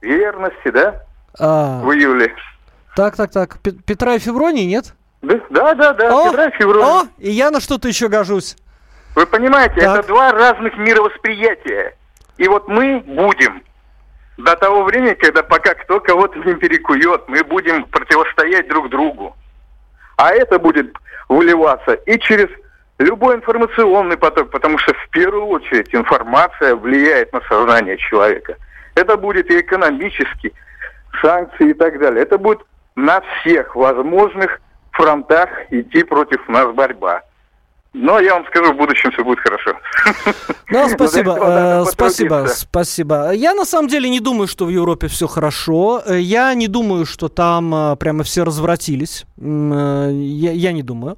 верности, 0.00 0.70
да? 0.70 1.02
А... 1.38 1.80
В 1.80 1.92
июле. 1.92 2.34
Так, 2.96 3.16
так, 3.16 3.30
так. 3.30 3.58
Петра 3.60 4.14
и 4.14 4.18
Февронии 4.18 4.64
нет? 4.64 4.94
Да, 5.22 5.74
да, 5.74 5.92
да, 5.92 6.16
О, 6.16 6.30
Петра 6.30 6.46
и 6.46 6.56
Февронии. 6.56 7.02
О, 7.02 7.08
и 7.18 7.30
я 7.30 7.50
на 7.50 7.60
что-то 7.60 7.88
еще 7.88 8.08
гожусь. 8.08 8.56
Вы 9.14 9.26
понимаете, 9.26 9.80
так. 9.80 9.98
это 9.98 10.08
два 10.08 10.32
разных 10.32 10.76
мировосприятия. 10.76 11.94
И 12.36 12.48
вот 12.48 12.68
мы 12.68 13.00
будем 13.00 13.62
до 14.38 14.56
того 14.56 14.84
времени, 14.84 15.14
когда 15.14 15.42
пока 15.42 15.74
кто 15.74 16.00
кого-то 16.00 16.38
не 16.38 16.54
перекует, 16.54 17.28
мы 17.28 17.44
будем 17.44 17.84
противостоять 17.84 18.68
друг 18.68 18.88
другу. 18.88 19.36
А 20.16 20.32
это 20.32 20.58
будет 20.58 20.94
выливаться 21.28 21.94
и 21.94 22.18
через 22.18 22.48
любой 22.98 23.36
информационный 23.36 24.16
поток, 24.16 24.50
потому 24.50 24.78
что 24.78 24.92
в 24.94 25.08
первую 25.10 25.46
очередь 25.46 25.94
информация 25.94 26.76
влияет 26.76 27.32
на 27.32 27.40
сознание 27.42 27.96
человека. 27.96 28.56
Это 28.94 29.16
будет 29.16 29.50
и 29.50 29.60
экономически, 29.60 30.52
санкции 31.22 31.70
и 31.70 31.74
так 31.74 31.98
далее. 31.98 32.22
Это 32.22 32.38
будет 32.38 32.60
на 32.96 33.20
всех 33.20 33.74
возможных 33.74 34.60
фронтах 34.92 35.48
идти 35.70 36.02
против 36.02 36.46
нас 36.48 36.72
борьба. 36.74 37.22
Но 37.92 38.20
я 38.20 38.34
вам 38.34 38.46
скажу, 38.46 38.72
в 38.72 38.76
будущем 38.76 39.10
все 39.10 39.24
будет 39.24 39.40
хорошо. 39.40 39.72
Ну, 40.70 40.88
спасибо, 40.94 41.38
э, 41.40 41.84
спасибо, 41.90 42.46
спасибо. 42.48 43.32
Я 43.32 43.52
на 43.52 43.64
самом 43.64 43.88
деле 43.88 44.08
не 44.08 44.20
думаю, 44.20 44.46
что 44.46 44.66
в 44.66 44.68
Европе 44.68 45.08
все 45.08 45.26
хорошо. 45.26 46.00
Э, 46.06 46.20
я 46.20 46.54
не 46.54 46.68
думаю, 46.68 47.04
что 47.04 47.28
там 47.28 47.74
э, 47.74 47.96
прямо 47.96 48.22
все 48.22 48.44
развратились. 48.44 49.26
Я, 49.40 50.52
я 50.52 50.72
не 50.72 50.82
думаю. 50.82 51.16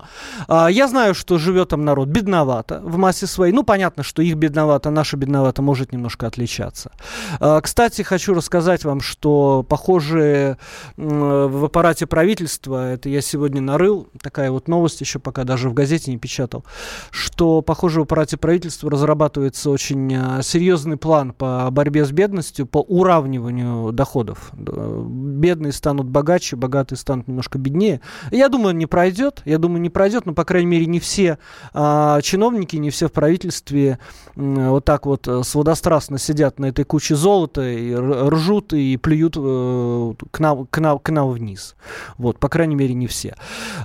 А, 0.49 0.69
я 0.71 0.89
знаю, 0.89 1.15
что 1.15 1.39
живет 1.39 1.71
там 1.71 1.85
народ 1.85 2.09
бедновато 2.09 2.81
в 2.85 2.97
массе 2.97 3.27
своей. 3.27 3.53
Ну, 3.53 3.65
понятно, 3.65 4.03
что 4.03 4.23
их 4.23 4.37
бедновато, 4.37 4.91
наше 4.91 5.17
бедновато 5.17 5.61
может 5.61 5.93
немножко 5.93 6.27
отличаться. 6.27 6.93
А, 7.41 7.61
кстати, 7.61 8.03
хочу 8.03 8.33
рассказать 8.33 8.85
вам, 8.85 9.01
что 9.01 9.67
похожие 9.69 10.57
в 10.97 11.65
аппарате 11.65 12.07
правительства, 12.07 12.93
это 12.93 13.09
я 13.09 13.21
сегодня 13.21 13.61
нарыл, 13.61 14.09
такая 14.23 14.51
вот 14.51 14.69
новость 14.69 15.01
еще 15.01 15.19
пока 15.19 15.45
даже 15.45 15.69
в 15.69 15.75
газете 15.75 16.11
не 16.13 16.19
печатал, 16.19 16.62
что, 17.11 17.62
похоже, 17.62 18.01
в 18.01 18.03
аппарате 18.05 18.37
правительства 18.37 18.90
разрабатывается 18.90 19.70
очень 19.70 20.14
а, 20.14 20.42
серьезный 20.42 20.96
план 20.96 21.33
по 21.33 21.68
борьбе 21.70 22.05
с 22.05 22.11
бедностью, 22.11 22.66
по 22.66 22.79
уравниванию 22.79 23.92
доходов. 23.92 24.53
Бедные 24.53 25.72
станут 25.72 26.07
богаче, 26.07 26.57
богатые 26.57 26.98
станут 26.98 27.29
немножко 27.29 27.59
беднее. 27.59 28.01
Я 28.31 28.48
думаю, 28.48 28.75
не 28.75 28.87
пройдет. 28.87 29.42
Я 29.44 29.59
думаю, 29.59 29.81
не 29.81 29.90
пройдет, 29.90 30.27
но, 30.27 30.35
по 30.35 30.44
крайней 30.44 30.68
мере, 30.68 30.87
не 30.87 31.01
все 31.01 31.38
а, 31.72 32.20
чиновники, 32.22 32.77
не 32.77 32.90
все 32.90 33.09
в 33.09 33.12
правительстве 33.12 33.98
вот 34.35 34.85
так 34.85 35.07
вот 35.07 35.29
э, 35.29 35.42
сводострастно 35.44 36.18
сидят 36.18 36.59
на 36.59 36.66
этой 36.66 36.85
куче 36.85 37.14
золота 37.14 37.68
и 37.68 37.94
ржут 37.94 38.72
и 38.72 38.96
плюют 38.96 39.37
а, 39.37 40.14
к, 40.31 40.40
нам, 40.40 40.66
к, 40.66 40.79
нам, 40.79 40.98
к 40.98 41.11
нам 41.11 41.31
вниз. 41.31 41.77
Вот, 42.18 42.38
по 42.38 42.48
крайней 42.48 42.77
мере, 42.77 42.94
не 42.94 43.07
все. 43.07 43.35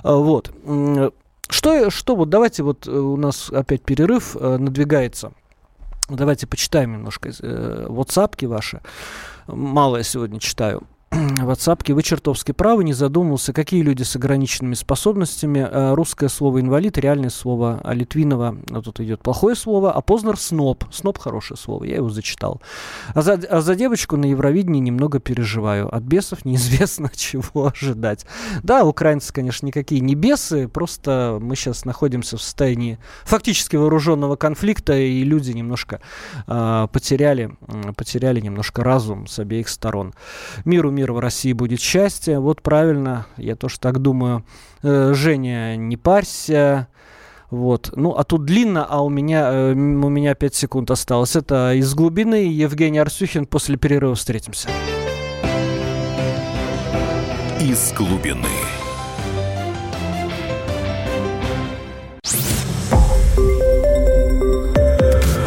Вот. 0.02 0.50
Что, 1.50 1.90
что 1.90 2.16
вот 2.16 2.28
давайте 2.28 2.62
вот 2.62 2.86
э, 2.86 2.90
у 2.90 3.16
нас 3.16 3.50
опять 3.50 3.82
перерыв 3.82 4.36
э, 4.36 4.56
надвигается. 4.58 5.32
Давайте 6.08 6.46
почитаем 6.46 6.92
немножко 6.92 7.30
э, 7.30 7.86
WhatsApp 7.88 8.46
ваши. 8.46 8.80
Мало 9.46 9.98
я 9.98 10.02
сегодня 10.02 10.40
читаю. 10.40 10.82
в 11.10 11.50
WhatsApp, 11.50 11.92
вы 11.92 12.02
чертовски 12.02 12.52
правы, 12.52 12.84
не 12.84 12.92
задумывался, 12.92 13.52
какие 13.54 13.82
люди 13.82 14.02
с 14.02 14.14
ограниченными 14.16 14.74
способностями. 14.74 15.66
Э, 15.70 15.94
русское 15.94 16.28
слово 16.28 16.60
инвалид, 16.60 16.98
реальное 16.98 17.30
слово, 17.30 17.80
а 17.82 17.94
Литвинова, 17.94 18.58
вот 18.68 18.84
тут 18.84 19.00
идет 19.00 19.22
плохое 19.22 19.56
слово, 19.56 19.92
а 19.92 20.02
Познер 20.02 20.38
сноб. 20.38 20.84
Сноб 20.92 21.18
хорошее 21.18 21.56
слово, 21.56 21.84
я 21.84 21.96
его 21.96 22.10
зачитал. 22.10 22.60
А 23.14 23.22
за, 23.22 23.34
а 23.34 23.60
за 23.62 23.74
девочку 23.74 24.16
на 24.16 24.26
Евровидении 24.26 24.80
немного 24.80 25.18
переживаю. 25.18 25.94
От 25.94 26.02
бесов 26.02 26.44
неизвестно, 26.44 27.10
чего 27.14 27.68
ожидать. 27.68 28.26
Да, 28.62 28.84
украинцы, 28.84 29.32
конечно, 29.32 29.66
никакие 29.66 30.02
не 30.02 30.14
бесы, 30.14 30.68
просто 30.68 31.38
мы 31.40 31.56
сейчас 31.56 31.86
находимся 31.86 32.36
в 32.36 32.42
состоянии 32.42 32.98
фактически 33.24 33.76
вооруженного 33.76 34.36
конфликта, 34.36 34.98
и 34.98 35.22
люди 35.24 35.52
немножко 35.52 36.00
э, 36.46 36.88
потеряли, 36.92 37.56
потеряли 37.96 38.40
немножко 38.40 38.84
разум 38.84 39.26
с 39.26 39.38
обеих 39.38 39.70
сторон. 39.70 40.12
Миру 40.66 40.90
мира 40.98 41.12
в 41.12 41.20
России 41.20 41.52
будет 41.52 41.80
счастье. 41.80 42.40
Вот 42.40 42.60
правильно, 42.60 43.26
я 43.36 43.54
тоже 43.54 43.78
так 43.78 44.00
думаю. 44.00 44.44
Э, 44.82 45.12
Женя, 45.14 45.76
не 45.76 45.96
парься. 45.96 46.88
Вот. 47.50 47.92
Ну, 47.94 48.10
а 48.10 48.24
тут 48.24 48.44
длинно, 48.44 48.84
а 48.84 49.02
у 49.02 49.08
меня, 49.08 49.50
э, 49.52 49.72
у 49.72 50.08
меня 50.08 50.34
5 50.34 50.54
секунд 50.54 50.90
осталось. 50.90 51.36
Это 51.36 51.72
из 51.74 51.94
глубины. 51.94 52.46
Евгений 52.46 52.98
Арсюхин. 52.98 53.46
После 53.46 53.76
перерыва 53.76 54.16
встретимся. 54.16 54.68
Из 57.60 57.92
глубины. 57.92 58.77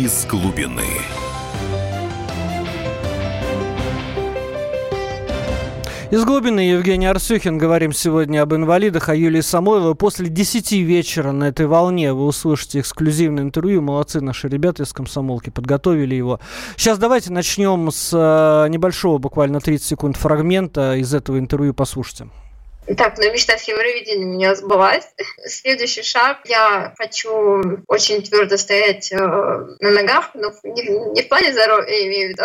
Из 0.00 0.24
глубины. 0.24 0.80
Из 6.10 6.24
глубины 6.24 6.60
Евгений 6.60 7.04
Арсюхин. 7.04 7.58
Говорим 7.58 7.92
сегодня 7.92 8.40
об 8.40 8.54
инвалидах, 8.54 9.10
о 9.10 9.14
Юлии 9.14 9.42
Самойловой. 9.42 9.94
После 9.94 10.30
10 10.30 10.72
вечера 10.72 11.32
на 11.32 11.48
этой 11.48 11.66
волне 11.66 12.14
вы 12.14 12.24
услышите 12.24 12.80
эксклюзивное 12.80 13.44
интервью. 13.44 13.82
Молодцы 13.82 14.22
наши 14.22 14.48
ребята 14.48 14.84
из 14.84 14.94
комсомолки, 14.94 15.50
подготовили 15.50 16.14
его. 16.14 16.40
Сейчас 16.78 16.96
давайте 16.96 17.30
начнем 17.30 17.90
с 17.90 18.10
э, 18.14 18.70
небольшого, 18.70 19.18
буквально 19.18 19.60
30 19.60 19.86
секунд 19.86 20.16
фрагмента 20.16 20.96
из 20.96 21.12
этого 21.12 21.38
интервью. 21.38 21.74
Послушайте. 21.74 22.28
Так, 22.96 23.18
но 23.18 23.30
мечта 23.30 23.56
с 23.56 23.68
Евровидения 23.68 24.26
у 24.26 24.30
меня 24.30 24.54
сбылась. 24.54 25.08
Следующий 25.46 26.02
шаг. 26.02 26.38
Я 26.44 26.94
хочу 26.98 27.84
очень 27.86 28.22
твердо 28.22 28.56
стоять 28.56 29.12
э, 29.12 29.16
на 29.16 29.90
ногах, 29.90 30.30
но 30.34 30.52
не, 30.64 30.88
не 31.12 31.22
в 31.22 31.28
плане 31.28 31.52
здоровья, 31.52 31.88
я 31.88 32.06
имею 32.06 32.28
в 32.28 32.30
виду, 32.30 32.42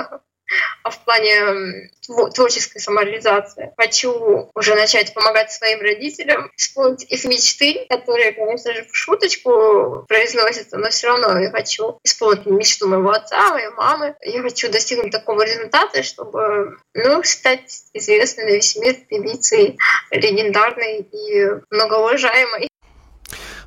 а 0.83 0.89
в 0.89 1.03
плане 1.03 1.89
творческой 2.33 2.79
самореализации. 2.79 3.73
Хочу 3.77 4.49
уже 4.53 4.75
начать 4.75 5.13
помогать 5.13 5.51
своим 5.51 5.81
родителям, 5.81 6.51
исполнить 6.55 7.03
их 7.03 7.25
мечты, 7.25 7.85
которые, 7.89 8.33
конечно 8.33 8.73
же, 8.73 8.85
в 8.85 8.95
шуточку 8.95 10.05
произносятся, 10.07 10.77
но 10.77 10.89
все 10.89 11.07
равно 11.07 11.39
я 11.39 11.49
хочу 11.51 11.99
исполнить 12.03 12.45
мечту 12.45 12.87
моего 12.87 13.11
отца, 13.11 13.51
моей 13.51 13.69
мамы. 13.69 14.15
Я 14.21 14.41
хочу 14.41 14.71
достигнуть 14.71 15.11
такого 15.11 15.41
результата, 15.41 16.03
чтобы 16.03 16.77
ну, 16.93 17.23
стать 17.23 17.85
известной 17.93 18.45
на 18.45 18.49
весь 18.51 18.75
мир 18.75 18.95
певицей, 19.09 19.77
легендарной 20.11 20.99
и 21.01 21.49
многоуважаемой. 21.71 22.69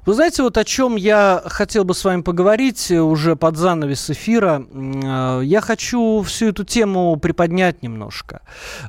Вы 0.09 0.15
знаете, 0.15 0.43
вот 0.43 0.57
о 0.57 0.65
чем 0.65 0.97
я 0.97 1.43
хотел 1.45 1.85
бы 1.85 1.93
с 1.93 2.03
вами 2.03 2.23
поговорить 2.23 2.91
уже 2.91 3.37
под 3.37 3.59
занавес 3.59 4.09
эфира. 4.09 4.65
Э, 4.73 5.43
я 5.45 5.61
хочу 5.61 6.23
всю 6.23 6.47
эту 6.47 6.65
тему 6.65 7.19
приподнять 7.19 7.83
немножко. 7.83 8.41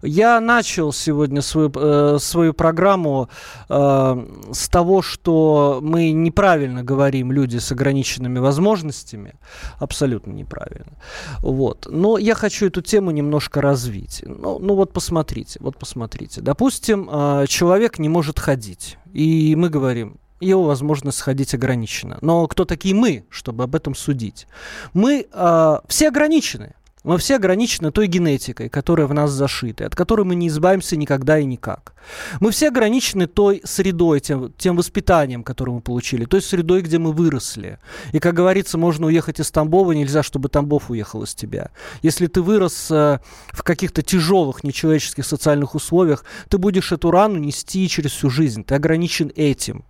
Я 0.01 0.39
начал 0.39 0.93
сегодня 0.93 1.41
свою, 1.41 1.73
э, 1.75 2.19
свою 2.21 2.53
программу 2.53 3.29
э, 3.67 4.27
с 4.53 4.69
того, 4.69 5.01
что 5.01 5.79
мы 5.81 6.11
неправильно 6.11 6.85
говорим 6.85 7.33
люди 7.33 7.57
с 7.57 7.69
ограниченными 7.73 8.39
возможностями. 8.39 9.33
Абсолютно 9.77 10.31
неправильно. 10.31 10.93
Вот. 11.39 11.85
Но 11.91 12.17
я 12.17 12.33
хочу 12.33 12.67
эту 12.67 12.81
тему 12.81 13.11
немножко 13.11 13.59
развить. 13.59 14.23
Ну, 14.25 14.57
ну 14.59 14.73
вот 14.73 14.93
посмотрите, 14.93 15.59
вот 15.59 15.77
посмотрите. 15.77 16.39
Допустим, 16.39 17.09
человек 17.49 17.99
не 17.99 18.07
может 18.07 18.39
ходить. 18.39 18.97
И 19.11 19.53
мы 19.57 19.67
говорим, 19.67 20.17
его 20.39 20.63
возможность 20.63 21.17
сходить 21.17 21.53
ограничена. 21.53 22.17
Но 22.21 22.47
кто 22.47 22.65
такие 22.65 22.95
мы, 22.95 23.25
чтобы 23.29 23.63
об 23.63 23.75
этом 23.75 23.95
судить? 23.95 24.47
Мы 24.93 25.27
э, 25.31 25.77
все 25.87 26.07
ограничены. 26.07 26.75
Мы 27.05 27.17
все 27.17 27.37
ограничены 27.37 27.91
той 27.91 28.07
генетикой, 28.07 28.67
которая 28.67 29.07
в 29.07 29.13
нас 29.13 29.31
зашита, 29.31 29.85
от 29.85 29.95
которой 29.95 30.25
мы 30.25 30.35
не 30.35 30.49
избавимся 30.49 30.97
никогда 30.97 31.39
и 31.39 31.45
никак. 31.45 31.93
Мы 32.41 32.51
все 32.51 32.67
ограничены 32.67 33.25
той 33.25 33.61
средой, 33.63 34.19
тем, 34.19 34.51
тем 34.57 34.75
воспитанием, 34.75 35.43
которое 35.43 35.71
мы 35.71 35.81
получили, 35.81 36.25
той 36.25 36.41
средой, 36.41 36.81
где 36.81 36.97
мы 36.97 37.13
выросли. 37.13 37.79
И, 38.11 38.19
как 38.19 38.33
говорится, 38.33 38.77
можно 38.77 39.07
уехать 39.07 39.39
из 39.39 39.49
Тамбова, 39.49 39.93
нельзя, 39.93 40.23
чтобы 40.23 40.49
Тамбов 40.49 40.89
уехал 40.89 41.23
из 41.23 41.33
тебя. 41.33 41.71
Если 42.01 42.27
ты 42.27 42.41
вырос 42.41 42.91
э, 42.91 43.19
в 43.53 43.63
каких-то 43.63 44.01
тяжелых, 44.01 44.65
нечеловеческих 44.65 45.25
социальных 45.25 45.75
условиях, 45.75 46.25
ты 46.49 46.57
будешь 46.57 46.91
эту 46.91 47.11
рану 47.11 47.37
нести 47.37 47.87
через 47.87 48.11
всю 48.11 48.29
жизнь. 48.29 48.65
Ты 48.65 48.75
ограничен 48.75 49.31
этим. 49.37 49.85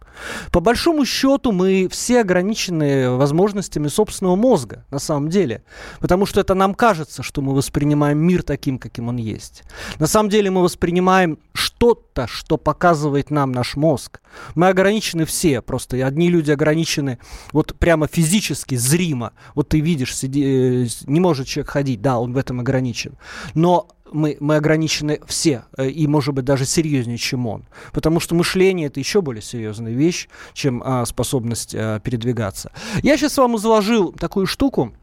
По 0.52 0.60
большому 0.60 1.06
счету 1.06 1.52
мы 1.52 1.88
все 1.90 2.22
ограничены 2.22 3.12
возможностями 3.12 3.88
собственного 3.88 4.36
мозга, 4.36 4.86
на 4.92 5.00
самом 5.00 5.30
деле. 5.30 5.64
Потому 6.00 6.26
что 6.26 6.42
это 6.42 6.54
нам 6.54 6.74
кажется, 6.74 7.24
что 7.24 7.42
мы 7.42 7.54
воспринимаем 7.54 8.20
мир 8.20 8.44
таким, 8.44 8.80
каким 8.80 9.08
он 9.08 9.18
есть. 9.18 9.64
На 10.00 10.08
самом 10.08 10.30
деле 10.30 10.50
мы 10.52 10.62
воспринимаем 10.62 11.40
что-то, 11.54 12.28
что 12.28 12.58
показывает 12.58 13.32
нам 13.32 13.52
наш 13.52 13.76
мозг. 13.76 14.22
Мы 14.56 14.68
ограничены 14.68 15.26
все, 15.26 15.62
просто 15.62 16.06
одни 16.06 16.30
люди 16.30 16.52
ограничены 16.52 17.20
вот 17.52 17.78
прямо 17.78 18.08
физически, 18.08 18.76
зримо. 18.76 19.34
Вот 19.56 19.70
ты 19.70 19.80
видишь, 19.80 20.16
сиди, 20.16 20.44
э, 20.44 20.88
не 21.06 21.20
может 21.20 21.48
человек 21.48 21.72
ходить, 21.72 22.02
да, 22.02 22.20
он 22.20 22.34
в 22.34 22.38
этом 22.38 22.60
ограничен. 22.60 23.18
Но 23.54 23.88
мы, 24.12 24.38
мы 24.40 24.56
ограничены 24.56 25.20
все, 25.26 25.66
э, 25.78 25.90
и, 25.90 26.08
может 26.08 26.34
быть, 26.34 26.46
даже 26.46 26.66
серьезнее, 26.66 27.18
чем 27.18 27.48
он. 27.48 27.66
Потому 27.94 28.20
что 28.20 28.36
мышление– 28.36 28.88
это 28.90 29.00
еще 29.00 29.22
более 29.22 29.42
серьезная 29.42 29.94
вещь, 29.94 30.28
чем 30.54 30.82
а, 30.86 31.06
способность 31.06 31.76
а, 31.76 32.00
передвигаться. 32.00 32.72
Я 33.02 33.18
сейчас 33.18 33.38
вам 33.38 33.58
изложил 33.58 34.12
такую 34.12 34.46
штуку, 34.46 34.94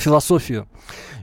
философию 0.00 0.66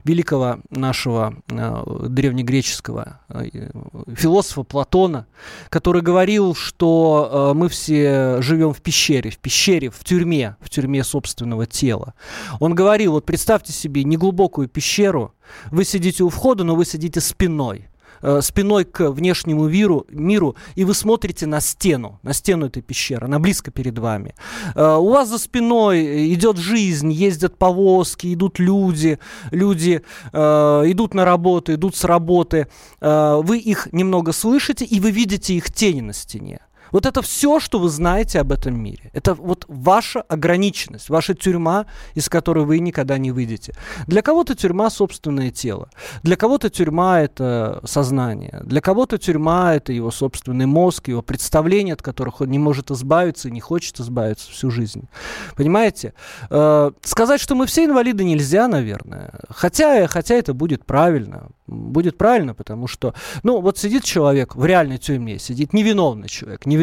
великого 0.04 0.60
нашего 0.70 1.34
э, 1.48 2.08
древнегреческого 2.08 3.20
э, 3.28 3.70
философа 4.14 4.62
Платона, 4.62 5.26
который 5.68 6.02
говорил, 6.02 6.54
что 6.54 7.50
э, 7.52 7.54
мы 7.54 7.68
все 7.68 8.40
живем 8.40 8.72
в 8.72 8.80
пещере, 8.80 9.30
в 9.30 9.38
пещере, 9.38 9.90
в 9.90 10.02
тюрьме, 10.04 10.56
в 10.60 10.70
тюрьме 10.70 11.04
собственного 11.04 11.66
тела. 11.66 12.14
Он 12.60 12.74
говорил, 12.74 13.12
вот 13.12 13.26
представьте 13.26 13.72
себе 13.72 14.04
неглубокую 14.04 14.68
пещеру, 14.68 15.34
вы 15.70 15.84
сидите 15.84 16.24
у 16.24 16.28
входа, 16.28 16.64
но 16.64 16.74
вы 16.74 16.84
сидите 16.84 17.20
спиной 17.20 17.88
э, 18.22 18.40
спиной 18.42 18.84
к 18.84 19.10
внешнему 19.10 19.68
миру, 19.68 20.06
миру, 20.10 20.56
и 20.74 20.84
вы 20.84 20.94
смотрите 20.94 21.46
на 21.46 21.60
стену, 21.60 22.18
на 22.22 22.32
стену 22.32 22.66
этой 22.66 22.82
пещеры, 22.82 23.26
она 23.26 23.38
близко 23.38 23.70
перед 23.70 23.98
вами. 23.98 24.34
Э, 24.74 24.96
у 24.96 25.10
вас 25.10 25.28
за 25.28 25.38
спиной 25.38 26.32
идет 26.34 26.58
жизнь, 26.58 27.12
ездят 27.12 27.58
повозки, 27.58 28.32
идут 28.32 28.58
люди, 28.58 29.18
люди 29.50 30.02
э, 30.32 30.38
идут 30.86 31.14
на 31.14 31.24
работу, 31.24 31.74
идут 31.74 31.96
с 31.96 32.04
работы. 32.04 32.68
Э, 33.00 33.40
вы 33.42 33.58
их 33.58 33.88
немного 33.92 34.32
слышите, 34.32 34.84
и 34.84 35.00
вы 35.00 35.10
видите 35.10 35.54
их 35.54 35.72
тени 35.72 36.00
на 36.00 36.12
стене. 36.12 36.60
Вот 36.92 37.06
это 37.06 37.22
все, 37.22 37.60
что 37.60 37.78
вы 37.78 37.88
знаете 37.88 38.40
об 38.40 38.52
этом 38.52 38.78
мире. 38.78 39.10
Это 39.12 39.34
вот 39.34 39.64
ваша 39.68 40.20
ограниченность, 40.22 41.08
ваша 41.08 41.34
тюрьма, 41.34 41.86
из 42.14 42.28
которой 42.28 42.64
вы 42.64 42.78
никогда 42.78 43.18
не 43.18 43.30
выйдете. 43.32 43.74
Для 44.06 44.22
кого-то 44.22 44.54
тюрьма– 44.54 44.90
собственное 44.98 45.50
тело. 45.50 45.90
Для 46.22 46.36
кого-то 46.36 46.70
тюрьма– 46.70 47.20
это 47.22 47.80
сознание. 47.84 48.60
Для 48.64 48.80
кого-то 48.80 49.18
тюрьма– 49.18 49.74
это 49.76 49.92
его 49.92 50.10
собственный 50.10 50.66
мозг, 50.66 51.08
его 51.08 51.22
представления, 51.22 51.94
от 51.94 52.02
которых 52.02 52.40
он 52.40 52.50
не 52.50 52.58
может 52.58 52.90
избавиться 52.90 53.48
и 53.48 53.52
не 53.52 53.60
хочет 53.60 54.00
избавиться 54.00 54.50
всю 54.50 54.70
жизнь. 54.70 55.08
Понимаете? 55.56 56.14
Э, 56.50 56.90
сказать, 57.02 57.40
что 57.40 57.54
мы 57.54 57.66
все 57.66 57.84
инвалиды 57.84 58.24
нельзя, 58.24 58.68
наверное. 58.68 59.32
Хотя, 59.50 60.06
хотя 60.06 60.34
это 60.34 60.54
будет 60.54 60.84
правильно. 60.84 61.48
Будет 61.66 62.16
правильно, 62.16 62.54
потому 62.54 62.86
что, 62.86 63.14
ну, 63.42 63.60
вот 63.60 63.78
сидит 63.78 64.04
человек 64.04 64.56
в 64.56 64.64
реальной 64.64 64.96
тюрьме, 64.98 65.38
сидит 65.38 65.74
невиновный 65.74 66.28
человек, 66.28 66.64
невиновный. 66.64 66.77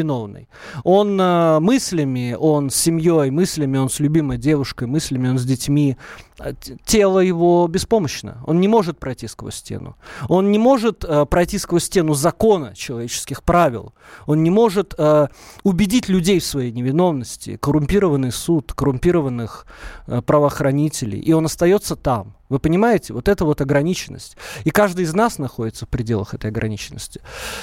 Он 0.84 1.20
э, 1.20 1.60
мыслями, 1.60 2.36
он 2.39 2.70
с 2.70 2.76
семьей, 2.76 3.30
мыслями, 3.32 3.78
он 3.78 3.89
с 3.89 4.00
любимой 4.00 4.38
девушкой, 4.38 4.88
мыслями, 4.88 5.30
он 5.30 5.38
с 5.38 5.46
детьми. 5.46 5.98
А 6.38 6.54
тело 6.86 7.20
его 7.20 7.66
беспомощно. 7.68 8.43
Он 8.46 8.60
не 8.60 8.68
может 8.68 9.00
пройти 9.00 9.28
сквозь 9.28 9.56
стену. 9.56 9.96
Он 10.28 10.52
не 10.52 10.60
может 10.60 11.06
э, 11.06 11.26
пройти 11.26 11.58
сквозь 11.58 11.86
стену 11.86 12.14
закона 12.14 12.76
человеческих 12.76 13.41
правил. 13.41 13.93
Он 14.26 14.43
не 14.43 14.50
может 14.50 14.96
э, 14.98 15.28
убедить 15.64 16.10
людей 16.10 16.39
в 16.39 16.46
своей 16.46 16.74
невиновности. 16.74 17.58
Коррумпированный 17.58 18.34
суд, 18.34 18.74
коррумпированных 18.74 19.66
э, 20.08 20.22
правоохранителей. 20.22 21.20
И 21.20 21.32
он 21.32 21.46
остается 21.46 21.96
там. 21.96 22.36
Вы 22.50 22.60
понимаете? 22.60 23.14
Вот 23.14 23.30
это 23.30 23.46
вот 23.46 23.62
ограниченность. 23.62 24.36
И 24.66 24.72
каждый 24.72 25.06
из 25.06 25.14
нас 25.14 25.39
находится 25.39 25.86
в 25.86 25.89
пределах 25.89 26.34
этой 26.34 26.50
ограниченности. 26.52 27.22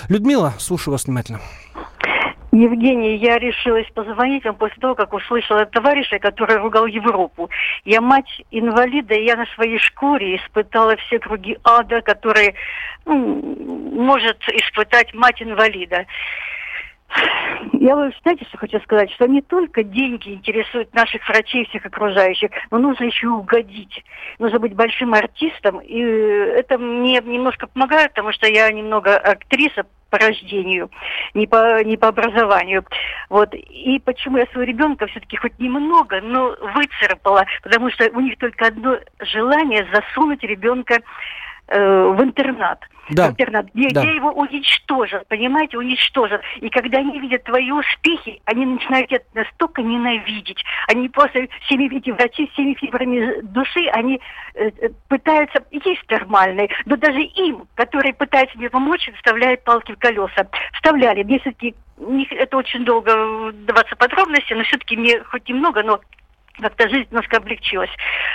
Людмила, 0.09 0.55
слушаю 0.59 0.93
вас 0.93 1.05
внимательно. 1.05 1.41
Евгений, 2.53 3.17
я 3.17 3.39
решилась 3.39 3.89
позвонить 3.95 4.45
вам 4.45 4.57
после 4.57 4.77
того, 4.79 4.95
как 4.95 5.15
услышала 5.15 5.65
товарища, 5.65 6.19
который 6.19 6.59
ругал 6.59 6.85
Европу. 6.85 7.49
Я 7.87 8.03
мать 8.03 8.43
инвалида, 8.51 9.15
и 9.15 9.25
я 9.25 9.37
на 9.37 9.47
своей 9.55 9.79
шкуре 9.79 10.37
испытала 10.37 10.97
все 10.97 11.19
круги 11.19 11.57
ада, 11.65 12.03
которые 12.03 12.55
ну, 13.07 13.43
может 13.95 14.39
испытать 14.49 15.15
мать 15.15 15.41
инвалида. 15.41 16.05
Я 17.73 17.97
вы 17.97 18.13
знаете, 18.23 18.45
что 18.47 18.59
хочу 18.59 18.81
сказать, 18.81 19.11
что 19.13 19.27
не 19.27 19.41
только 19.41 19.83
деньги 19.83 20.31
интересуют 20.35 20.93
наших 20.95 21.27
врачей 21.27 21.67
всех 21.67 21.87
окружающих, 21.87 22.51
но 22.71 22.79
нужно 22.79 23.05
еще 23.05 23.29
угодить. 23.29 24.05
Нужно 24.39 24.59
быть 24.59 24.75
большим 24.75 25.15
артистом, 25.15 25.81
и 25.81 25.99
это 26.01 26.77
мне 26.77 27.21
немножко 27.25 27.67
помогает, 27.67 28.11
потому 28.11 28.33
что 28.33 28.47
я 28.47 28.71
немного 28.71 29.17
актриса 29.17 29.85
по 30.13 30.19
рождению, 30.19 30.91
не 31.33 31.47
по, 31.47 31.83
не 31.83 31.97
по 31.97 32.09
образованию. 32.09 32.85
Вот. 33.31 33.55
И 33.55 33.99
почему 34.05 34.37
я 34.37 34.45
своего 34.47 34.71
ребенка 34.71 35.07
все-таки 35.07 35.39
хоть 35.39 35.59
немного, 35.59 36.21
но 36.21 36.55
выцарапала, 36.75 37.47
потому 37.63 37.91
что 37.91 38.11
у 38.11 38.21
них 38.21 38.37
только 38.39 38.67
одно 38.67 38.99
желание 39.21 39.89
засунуть 39.91 40.43
ребенка 40.43 40.99
э, 41.69 42.05
в 42.17 42.23
интернат. 42.23 42.81
Да. 43.11 43.29
Интернат, 43.31 43.67
где, 43.75 43.89
да. 43.91 44.03
где 44.03 44.15
его 44.15 44.31
уничтожат, 44.31 45.27
понимаете, 45.29 45.77
уничтожат. 45.77 46.41
И 46.61 46.69
когда 46.71 46.99
они 46.99 47.19
видят 47.19 47.43
твои 47.45 47.71
успехи, 47.71 48.41
они 48.45 48.65
начинают 48.65 49.11
это 49.11 49.25
настолько 49.35 49.83
ненавидеть. 49.83 50.63
Они 50.89 51.09
просто 51.09 51.49
всеми 51.67 51.95
эти 51.95 52.11
врачи, 52.11 52.49
всеми 52.53 52.75
фибрами 52.75 53.41
души, 53.43 53.89
они 53.93 54.21
э, 54.55 54.69
э, 54.69 54.89
пытаются 55.09 55.65
есть 55.71 56.09
нормальные, 56.09 56.69
но 56.87 56.97
даже 56.97 57.21
им, 57.21 57.67
которые 57.75 58.15
пытаются 58.15 58.57
мне 58.57 58.71
помочь, 58.71 59.11
вставляют 59.17 59.65
палки 59.65 59.93
в 59.93 59.99
колеса. 59.99 60.47
Вставляли. 60.75 61.25
Мне 61.25 61.41
все-таки 61.41 61.75
это 62.31 62.57
очень 62.57 62.85
долго 62.85 63.53
даваться 63.53 63.97
подробности, 63.97 64.53
но 64.53 64.63
все-таки 64.65 64.97
мне 64.97 65.21
хоть 65.25 65.49
немного, 65.49 65.83
но 65.83 66.01
как-то 66.61 66.89
жизнь 66.89 67.09
немножко 67.11 67.39
облегчилась. 67.39 67.91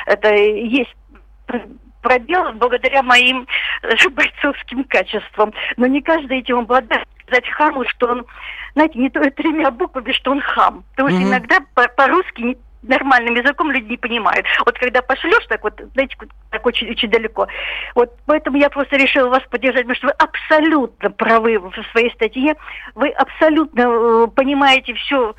Это 0.05 0.33
есть 0.33 0.93
пробел 2.01 2.53
благодаря 2.53 3.03
моим 3.03 3.47
э, 3.83 4.09
бойцовским 4.09 4.83
качествам. 4.85 5.53
Но 5.77 5.87
не 5.87 6.01
каждый 6.01 6.39
этим 6.39 6.59
обладает. 6.59 7.07
Сказать 7.25 7.49
хаму, 7.49 7.83
что 7.89 8.07
он, 8.07 8.25
знаете, 8.73 8.97
не 8.97 9.09
то 9.09 9.19
тремя 9.31 9.69
буквами, 9.69 10.13
что 10.13 10.31
он 10.31 10.39
хам. 10.39 10.85
Потому 10.91 11.09
что 11.09 11.19
mm-hmm. 11.19 11.29
иногда 11.29 11.59
по-русски 11.97 12.41
не, 12.41 12.57
нормальным 12.83 13.35
языком 13.35 13.71
люди 13.71 13.89
не 13.89 13.97
понимают. 13.97 14.45
Вот 14.65 14.77
когда 14.79 15.01
пошлешь 15.01 15.45
так 15.47 15.63
вот, 15.63 15.79
знаете, 15.93 16.15
так 16.49 16.65
очень, 16.65 16.89
очень 16.89 17.09
далеко. 17.09 17.47
Вот 17.95 18.13
поэтому 18.25 18.57
я 18.57 18.69
просто 18.69 18.97
решила 18.97 19.29
вас 19.29 19.43
поддержать, 19.49 19.87
потому 19.87 19.95
что 19.95 20.07
вы 20.07 20.13
абсолютно 20.13 21.11
правы 21.11 21.59
в 21.59 21.73
своей 21.91 22.11
статье. 22.11 22.55
Вы 22.95 23.09
абсолютно 23.09 23.81
э, 23.81 24.27
понимаете 24.33 24.93
все 24.93 25.35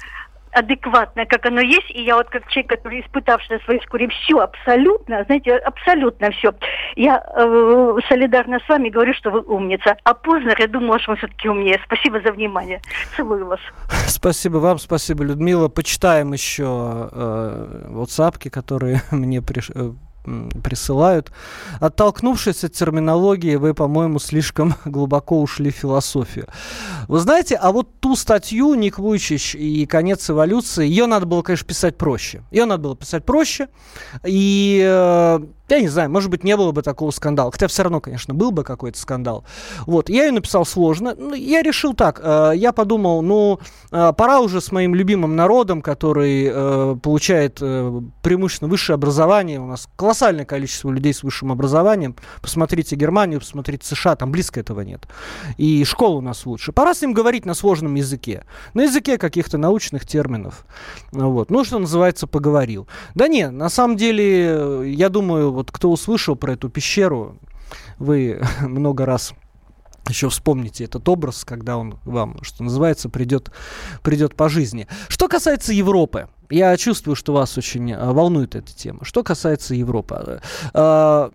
адекватное, 0.53 1.27
как 1.27 1.47
оно 1.47 1.61
есть, 1.61 1.91
и 1.91 2.03
я 2.03 2.17
вот 2.17 2.29
как 2.29 2.49
человек, 2.49 2.71
который 2.71 3.01
испытавший 3.01 3.57
на 3.57 3.65
своей 3.65 3.81
шкуре 3.83 4.09
все 4.09 4.39
абсолютно, 4.39 5.25
знаете, 5.25 5.57
абсолютно 5.57 6.31
все, 6.31 6.53
я 6.97 7.23
э, 7.37 7.99
солидарна 8.09 8.59
с 8.65 8.69
вами 8.69 8.89
говорю, 8.89 9.15
что 9.15 9.31
вы 9.31 9.41
умница. 9.41 9.97
А 10.05 10.15
поздно, 10.15 10.55
я 10.59 10.67
думала, 10.67 10.99
что 10.99 11.13
вы 11.13 11.19
все-таки 11.19 11.49
умнее. 11.49 11.81
Спасибо 11.85 12.21
за 12.21 12.33
внимание. 12.33 12.81
Целую 13.17 13.47
вас. 13.47 13.61
Спасибо 14.07 14.57
вам, 14.59 14.79
спасибо, 14.79 15.25
Людмила. 15.25 15.69
Почитаем 15.69 16.33
еще 16.33 17.09
э, 17.13 17.87
WhatsApp, 17.91 18.51
которые 18.51 19.01
мне 19.11 19.43
приш... 19.43 19.71
Присылают. 20.62 21.33
Оттолкнувшись 21.81 22.64
от 22.64 22.72
терминологии, 22.72 23.57
вы, 23.57 23.74
по-моему, 23.74 24.18
слишком 24.18 24.74
глубоко 24.85 25.41
ушли 25.41 25.70
в 25.70 25.76
философию. 25.76 26.47
Вы 27.09 27.18
знаете, 27.20 27.57
а 27.57 27.72
вот 27.72 28.01
ту 28.01 28.16
статью 28.16 28.74
Ник 28.74 28.99
Вуйчич 28.99 29.55
и 29.55 29.87
конец 29.87 30.31
эволюции, 30.31 30.87
ее 30.87 31.07
надо 31.07 31.26
было, 31.26 31.43
конечно, 31.43 31.66
писать 31.66 31.97
проще. 31.97 32.43
Ее 32.51 32.64
надо 32.64 32.83
было 32.83 32.97
писать 32.97 33.24
проще. 33.24 33.68
И 34.24 34.83
э, 34.85 35.41
я 35.69 35.81
не 35.81 35.89
знаю, 35.89 36.11
может 36.11 36.31
быть, 36.31 36.45
не 36.45 36.57
было 36.57 36.73
бы 36.73 36.83
такого 36.83 37.11
скандала. 37.11 37.51
Хотя 37.51 37.69
все 37.69 37.83
равно, 37.83 38.01
конечно, 38.01 38.35
был 38.35 38.51
бы 38.51 38.64
какой-то 38.64 38.99
скандал. 38.99 39.45
Вот, 39.87 40.09
я 40.09 40.27
ее 40.27 40.33
написал 40.33 40.64
сложно. 40.64 41.14
Ну, 41.16 41.35
я 41.35 41.62
решил 41.62 41.95
так. 41.95 42.21
Э, 42.23 42.53
я 42.55 42.73
подумал, 42.73 43.23
ну, 43.23 43.61
э, 43.91 44.12
пора 44.16 44.41
уже 44.41 44.61
с 44.61 44.73
моим 44.73 44.95
любимым 44.95 45.37
народом, 45.37 45.83
который 45.83 46.51
э, 46.51 46.97
получает 47.03 47.59
э, 47.61 48.01
преимущественно 48.23 48.71
высшее 48.71 48.95
образование. 48.95 49.61
У 49.61 49.66
нас 49.66 49.89
колоссальное 49.97 50.45
количество 50.45 50.91
людей 50.91 51.12
с 51.12 51.23
высшим 51.23 51.53
образованием. 51.53 52.16
Посмотрите 52.41 52.97
Германию, 52.97 53.41
посмотрите 53.41 53.87
США, 53.87 54.16
там 54.16 54.33
близко 54.33 54.61
этого 54.61 54.81
нет. 54.81 55.07
И 55.57 55.85
школа 55.85 56.16
у 56.16 56.21
нас 56.21 56.47
лучше. 56.47 56.73
Пора 56.73 56.95
с 56.95 57.03
ним 57.03 57.12
говорить 57.12 57.45
на 57.45 57.55
сложном 57.55 57.95
языке. 57.95 58.45
На 58.75 58.83
языке 58.83 59.19
каких-то 59.19 59.59
научных 59.59 60.07
терминов. 60.07 60.64
Вот. 61.12 61.51
Ну, 61.51 61.64
что 61.64 61.79
называется, 61.79 62.27
поговорил. 62.27 62.89
Да 63.14 63.29
не, 63.29 63.51
на 63.51 63.69
самом 63.69 63.97
деле, 63.97 64.93
я 64.93 65.09
думаю, 65.09 65.53
вот 65.59 65.73
кто 65.73 65.91
услышал 65.91 66.37
про 66.37 66.53
эту 66.53 66.69
пещеру, 66.69 67.37
вы 67.99 68.41
много 68.61 69.05
раз 69.05 69.35
еще 70.09 70.29
вспомните 70.29 70.85
этот 70.85 71.09
образ, 71.09 71.45
когда 71.45 71.77
он 71.77 71.99
вам, 72.05 72.39
что 72.43 72.63
называется, 72.63 73.09
придет, 73.09 73.51
придет 74.03 74.37
по 74.37 74.49
жизни. 74.49 74.87
Что 75.09 75.27
касается 75.27 75.73
Европы, 75.73 76.29
я 76.49 76.77
чувствую, 76.77 77.17
что 77.17 77.33
вас 77.33 77.59
очень 77.59 77.93
а, 77.93 78.13
волнует 78.13 78.55
эта 78.55 78.73
тема. 78.73 79.01
Что 79.03 79.25
касается 79.25 79.75
Европы, 79.75 80.41
э, 80.73 81.31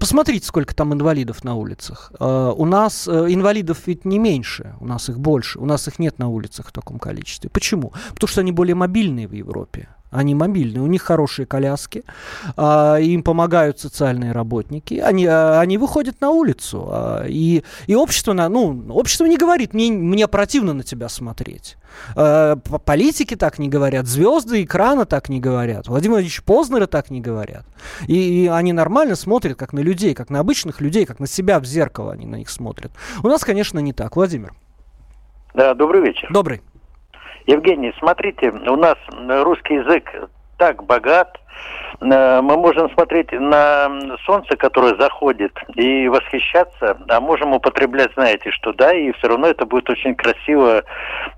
посмотрите, 0.00 0.46
сколько 0.46 0.74
там 0.74 0.94
инвалидов 0.94 1.44
на 1.44 1.54
улицах. 1.54 2.12
Э, 2.18 2.52
у 2.56 2.64
нас 2.64 3.06
э, 3.06 3.26
инвалидов 3.28 3.82
ведь 3.84 4.06
не 4.06 4.18
меньше, 4.18 4.74
у 4.80 4.86
нас 4.86 5.10
их 5.10 5.20
больше. 5.20 5.58
У 5.58 5.66
нас 5.66 5.86
их 5.86 5.98
нет 5.98 6.18
на 6.18 6.28
улицах 6.28 6.68
в 6.68 6.72
таком 6.72 6.98
количестве. 6.98 7.50
Почему? 7.50 7.92
Потому 8.14 8.28
что 8.28 8.40
они 8.40 8.52
более 8.52 8.74
мобильные 8.74 9.28
в 9.28 9.32
Европе. 9.32 9.88
Они 10.10 10.34
мобильные, 10.34 10.82
у 10.82 10.86
них 10.86 11.02
хорошие 11.02 11.46
коляски, 11.46 12.04
а, 12.56 12.96
им 12.96 13.22
помогают 13.22 13.78
социальные 13.78 14.32
работники, 14.32 14.94
они, 14.94 15.26
а, 15.26 15.60
они 15.60 15.78
выходят 15.78 16.20
на 16.20 16.30
улицу, 16.30 16.88
а, 16.90 17.24
и, 17.28 17.62
и 17.86 17.94
общество, 17.94 18.32
на, 18.32 18.48
ну, 18.48 18.86
общество 18.90 19.24
не 19.26 19.36
говорит, 19.36 19.72
мне, 19.72 19.92
мне 19.92 20.26
противно 20.26 20.72
на 20.72 20.82
тебя 20.82 21.08
смотреть. 21.08 21.76
А, 22.16 22.56
политики 22.56 23.36
так 23.36 23.58
не 23.58 23.68
говорят, 23.68 24.06
звезды 24.06 24.64
экрана 24.64 25.04
так 25.04 25.28
не 25.28 25.40
говорят, 25.40 25.86
Владимир 25.86 26.14
Владимирович 26.14 26.42
Познера 26.42 26.86
так 26.86 27.10
не 27.10 27.20
говорят. 27.20 27.64
И, 28.08 28.44
и 28.44 28.46
они 28.48 28.72
нормально 28.72 29.14
смотрят, 29.14 29.56
как 29.56 29.72
на 29.72 29.80
людей, 29.80 30.14
как 30.14 30.28
на 30.28 30.40
обычных 30.40 30.80
людей, 30.80 31.06
как 31.06 31.20
на 31.20 31.26
себя 31.26 31.60
в 31.60 31.64
зеркало 31.64 32.12
они 32.12 32.26
на 32.26 32.36
них 32.36 32.50
смотрят. 32.50 32.90
У 33.22 33.28
нас, 33.28 33.44
конечно, 33.44 33.78
не 33.78 33.92
так. 33.92 34.16
Владимир. 34.16 34.54
Да, 35.54 35.74
добрый 35.74 36.02
вечер. 36.02 36.28
Добрый. 36.32 36.62
Евгений, 37.50 37.92
смотрите, 37.98 38.50
у 38.50 38.76
нас 38.76 38.96
русский 39.28 39.74
язык 39.74 40.04
так 40.56 40.84
богат, 40.84 41.36
э, 42.00 42.40
мы 42.42 42.56
можем 42.56 42.88
смотреть 42.90 43.32
на 43.32 43.90
солнце, 44.24 44.56
которое 44.56 44.94
заходит, 44.96 45.52
и 45.74 46.06
восхищаться, 46.06 46.96
а 47.08 47.20
можем 47.20 47.52
употреблять, 47.52 48.12
знаете, 48.14 48.52
что 48.52 48.72
да, 48.72 48.92
и 48.92 49.10
все 49.12 49.28
равно 49.28 49.48
это 49.48 49.66
будет 49.66 49.90
очень 49.90 50.14
красиво. 50.14 50.84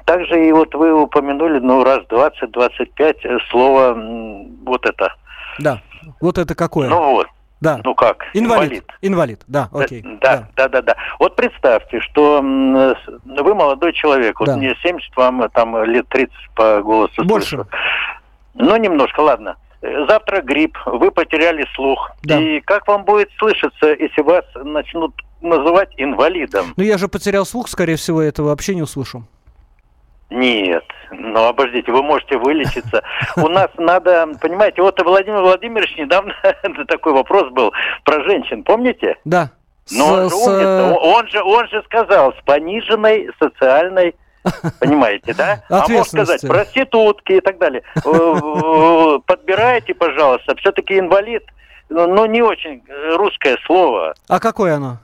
Также 0.05 0.49
и 0.49 0.53
вот 0.53 0.75
вы 0.75 0.93
упомянули, 0.93 1.61
ну, 1.61 1.83
раз 1.83 2.01
20-25 2.11 3.39
слово 3.51 3.97
вот 4.67 4.85
это. 4.85 5.15
Да, 5.59 5.81
вот 6.21 6.37
это 6.37 6.55
какое? 6.55 6.91
Ну 6.91 7.13
вот. 7.13 7.27
Да. 7.63 7.81
Ну 7.85 7.95
как? 7.95 8.25
Инвалид. 8.35 8.85
Инвалид, 9.03 9.43
да, 9.47 9.69
окей. 9.73 10.03
Да, 10.21 10.49
да, 10.57 10.69
да, 10.69 10.69
да. 10.69 10.83
да. 10.83 10.97
Вот 11.21 11.37
представьте, 11.37 12.01
что 12.01 12.41
вы 12.43 13.55
молодой 13.55 13.93
человек, 13.93 14.37
да. 14.41 14.45
вот 14.45 14.57
мне 14.57 14.75
70, 14.83 15.17
вам 15.17 15.49
там 15.51 15.85
лет 15.85 16.09
30 16.09 16.35
по 16.57 16.83
голосу 16.83 17.25
Больше. 17.25 17.51
Слышу. 17.51 17.69
Ну, 18.55 18.77
немножко, 18.77 19.21
ладно. 19.21 19.57
Завтра 19.81 20.43
грипп, 20.43 20.77
вы 20.87 21.13
потеряли 21.13 21.65
слух. 21.77 22.11
Да. 22.25 22.41
И 22.41 22.61
как 22.63 22.89
вам 22.89 23.05
будет 23.05 23.31
слышаться, 23.39 23.87
если 23.87 24.23
вас 24.23 24.45
начнут 24.57 25.15
называть 25.41 25.91
инвалидом? 25.99 26.75
Ну, 26.77 26.83
я 26.83 26.99
же 26.99 27.07
потерял 27.07 27.47
слух, 27.47 27.69
скорее 27.69 27.95
всего, 27.95 28.21
этого 28.21 28.49
вообще 28.49 28.75
не 28.75 28.83
услышу. 28.83 29.25
Нет, 30.33 30.85
ну 31.11 31.47
обождите, 31.47 31.93
вы 31.93 32.03
можете 32.03 32.39
вылечиться. 32.39 33.03
У 33.37 33.49
нас 33.49 33.69
надо, 33.77 34.29
понимаете, 34.41 34.83
вот 34.83 35.01
Владимир 35.03 35.41
Владимирович 35.41 35.97
недавно 35.97 36.35
такой 36.89 37.13
вопрос 37.13 37.51
был 37.53 37.73
про 38.05 38.23
женщин, 38.25 38.65
помните? 38.65 39.17
Да. 39.25 39.51
Но 39.91 40.07
он, 40.07 40.31
же 40.31 40.35
умница, 40.35 40.95
он 40.95 41.29
же 41.29 41.43
он 41.43 41.69
же 41.69 41.83
сказал 41.85 42.33
с 42.33 42.45
пониженной 42.45 43.29
социальной 43.39 44.15
Понимаете, 44.81 45.35
да? 45.35 45.63
А 45.69 45.87
можно 45.89 46.25
сказать, 46.25 46.41
проститутки 46.41 47.35
и 47.35 47.41
так 47.41 47.59
далее. 47.59 47.83
Э, 47.95 48.01
э, 48.05 49.19
подбирайте, 49.25 49.95
пожалуйста. 49.95 50.57
Все-таки 50.57 50.99
инвалид, 50.99 51.45
ну, 51.89 52.27
не 52.27 52.43
очень 52.43 52.83
русское 53.17 53.57
слово. 53.67 54.15
А 54.29 54.41
какое 54.41 54.75
оно? 54.75 54.99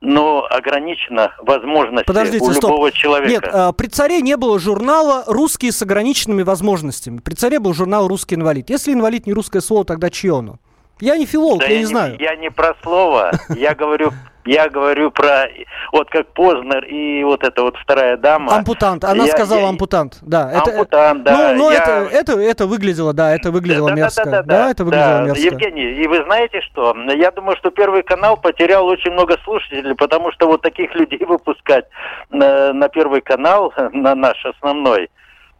Но 0.00 0.46
ограничена 0.48 1.32
возможность 1.38 2.06
Подождите, 2.06 2.44
у 2.44 2.50
любого 2.50 2.88
стоп. 2.88 2.92
человека. 2.92 3.30
Нет, 3.30 3.44
а, 3.52 3.72
при 3.72 3.88
царе 3.88 4.20
не 4.20 4.36
было 4.36 4.58
журнала 4.58 5.24
«Русские 5.26 5.72
с 5.72 5.82
ограниченными 5.82 6.42
возможностями». 6.42 7.18
При 7.18 7.34
царе 7.34 7.58
был 7.58 7.74
журнал 7.74 8.08
«Русский 8.08 8.34
инвалид». 8.34 8.70
Если 8.70 8.92
инвалид 8.92 9.26
не 9.26 9.32
русское 9.32 9.60
слово, 9.60 9.84
тогда 9.84 10.10
чье 10.10 10.38
оно? 10.38 10.58
Я 11.00 11.16
не 11.16 11.26
филолог, 11.26 11.60
да 11.60 11.66
я, 11.66 11.74
я 11.74 11.78
не 11.80 11.84
знаю. 11.86 12.16
Я 12.18 12.36
не 12.36 12.50
про 12.50 12.74
слово, 12.82 13.32
я 13.54 13.74
говорю 13.74 14.12
я 14.46 14.68
говорю 14.68 15.10
про 15.10 15.48
вот 15.92 16.08
как 16.10 16.32
Познер 16.32 16.84
и 16.84 17.22
вот 17.24 17.42
эта 17.44 17.62
вот 17.62 17.76
вторая 17.76 18.16
дама. 18.16 18.56
Ампутант. 18.56 19.04
Она 19.04 19.24
я, 19.24 19.32
сказала 19.32 19.60
я, 19.60 19.68
ампутант. 19.68 20.18
Да. 20.22 20.50
Ампутант, 20.54 21.20
это, 21.22 21.36
да. 21.36 21.52
Ну, 21.52 21.64
ну 21.64 21.70
я... 21.70 21.78
это, 21.78 21.92
это, 22.10 22.40
это 22.40 22.66
выглядело, 22.66 23.12
да, 23.12 23.34
это 23.34 23.50
выглядело 23.50 23.90
да, 23.90 23.94
мерзко. 23.94 24.24
Да, 24.24 24.30
да, 24.30 24.42
да, 24.42 24.64
да, 24.64 24.70
это 24.70 24.84
выглядело 24.84 25.18
да. 25.18 25.24
мерзко. 25.24 25.44
Евгений, 25.44 26.02
и 26.02 26.06
вы 26.06 26.22
знаете 26.24 26.60
что? 26.62 26.94
Я 27.12 27.30
думаю, 27.30 27.56
что 27.56 27.70
Первый 27.70 28.02
канал 28.02 28.36
потерял 28.36 28.86
очень 28.86 29.12
много 29.12 29.36
слушателей, 29.44 29.94
потому 29.94 30.32
что 30.32 30.46
вот 30.46 30.62
таких 30.62 30.94
людей 30.94 31.24
выпускать 31.26 31.86
на, 32.30 32.72
на 32.72 32.88
Первый 32.88 33.20
канал, 33.20 33.72
на 33.92 34.14
наш 34.14 34.44
основной, 34.44 35.10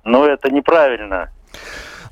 ну 0.05 0.24
это 0.24 0.51
неправильно. 0.51 1.30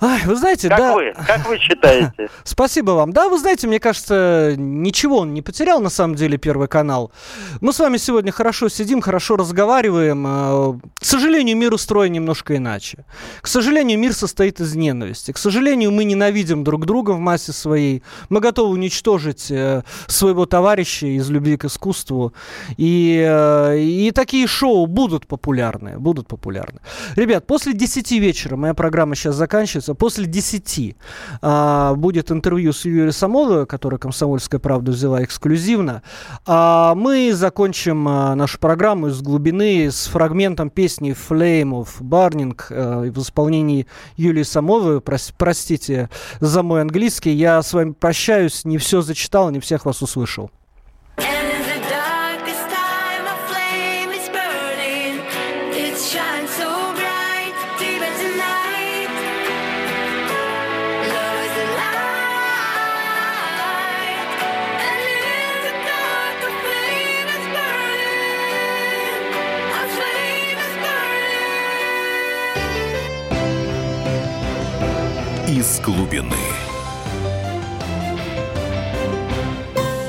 Ай, 0.00 0.22
вы 0.26 0.36
знаете, 0.36 0.68
как 0.68 0.78
да... 0.78 0.94
Вы? 0.94 1.12
Как 1.26 1.48
вы 1.48 1.58
считаете? 1.58 2.28
Спасибо 2.44 2.92
вам. 2.92 3.12
Да, 3.12 3.28
вы 3.28 3.38
знаете, 3.38 3.66
мне 3.66 3.78
кажется, 3.78 4.54
ничего 4.56 5.18
он 5.18 5.34
не 5.34 5.42
потерял, 5.42 5.80
на 5.80 5.90
самом 5.90 6.14
деле, 6.14 6.38
Первый 6.38 6.68
канал. 6.68 7.12
Мы 7.60 7.72
с 7.72 7.78
вами 7.78 7.96
сегодня 7.96 8.32
хорошо 8.32 8.68
сидим, 8.68 9.00
хорошо 9.00 9.36
разговариваем. 9.36 10.26
Э, 10.26 10.78
к 10.98 11.04
сожалению, 11.04 11.56
мир 11.56 11.72
устроен 11.72 12.12
немножко 12.12 12.56
иначе. 12.56 13.04
К 13.40 13.46
сожалению, 13.46 13.98
мир 13.98 14.12
состоит 14.12 14.60
из 14.60 14.74
ненависти. 14.74 15.32
К 15.32 15.38
сожалению, 15.38 15.92
мы 15.92 16.04
ненавидим 16.04 16.64
друг 16.64 16.86
друга 16.86 17.12
в 17.12 17.18
массе 17.18 17.52
своей. 17.52 18.02
Мы 18.28 18.40
готовы 18.40 18.72
уничтожить 18.72 19.50
э, 19.50 19.82
своего 20.06 20.46
товарища 20.46 21.06
из 21.06 21.30
любви 21.30 21.56
к 21.56 21.66
искусству. 21.66 22.34
И, 22.76 23.24
э, 23.26 23.78
и 23.78 24.10
такие 24.10 24.46
шоу 24.46 24.86
будут 24.86 25.26
популярны. 25.26 25.98
Будут 25.98 26.26
популярны. 26.26 26.80
Ребят, 27.16 27.46
после 27.46 27.72
10 27.72 28.12
вечера 28.12 28.56
моя 28.56 28.74
программа 28.74 29.14
сейчас 29.14 29.34
заканчивается 29.36 29.83
закончится. 29.84 29.94
После 29.94 30.26
10 30.26 30.96
а, 31.42 31.94
будет 31.94 32.30
интервью 32.30 32.72
с 32.72 32.84
Юрием 32.84 33.12
Самоловой, 33.12 33.66
которое 33.66 33.98
«Комсомольская 33.98 34.60
правда» 34.60 34.92
взяла 34.92 35.22
эксклюзивно. 35.22 36.02
А 36.46 36.94
мы 36.94 37.32
закончим 37.32 38.06
а, 38.08 38.34
нашу 38.34 38.58
программу 38.58 39.08
из 39.08 39.20
глубины 39.20 39.90
с 39.90 40.06
фрагментом 40.06 40.70
песни 40.70 41.12
«Flame 41.12 41.84
of 41.84 42.00
Burning» 42.00 42.60
а, 42.70 43.02
в 43.02 43.18
исполнении 43.18 43.86
Юлии 44.16 44.42
Самойловой. 44.42 45.00
Прос, 45.00 45.32
простите 45.36 46.10
за 46.40 46.62
мой 46.62 46.80
английский. 46.80 47.32
Я 47.32 47.62
с 47.62 47.72
вами 47.72 47.92
прощаюсь, 47.92 48.64
не 48.64 48.78
все 48.78 49.02
зачитал, 49.02 49.50
не 49.50 49.60
всех 49.60 49.84
вас 49.84 50.02
услышал. 50.02 50.50
Из 75.64 75.80
глубины. 75.80 76.63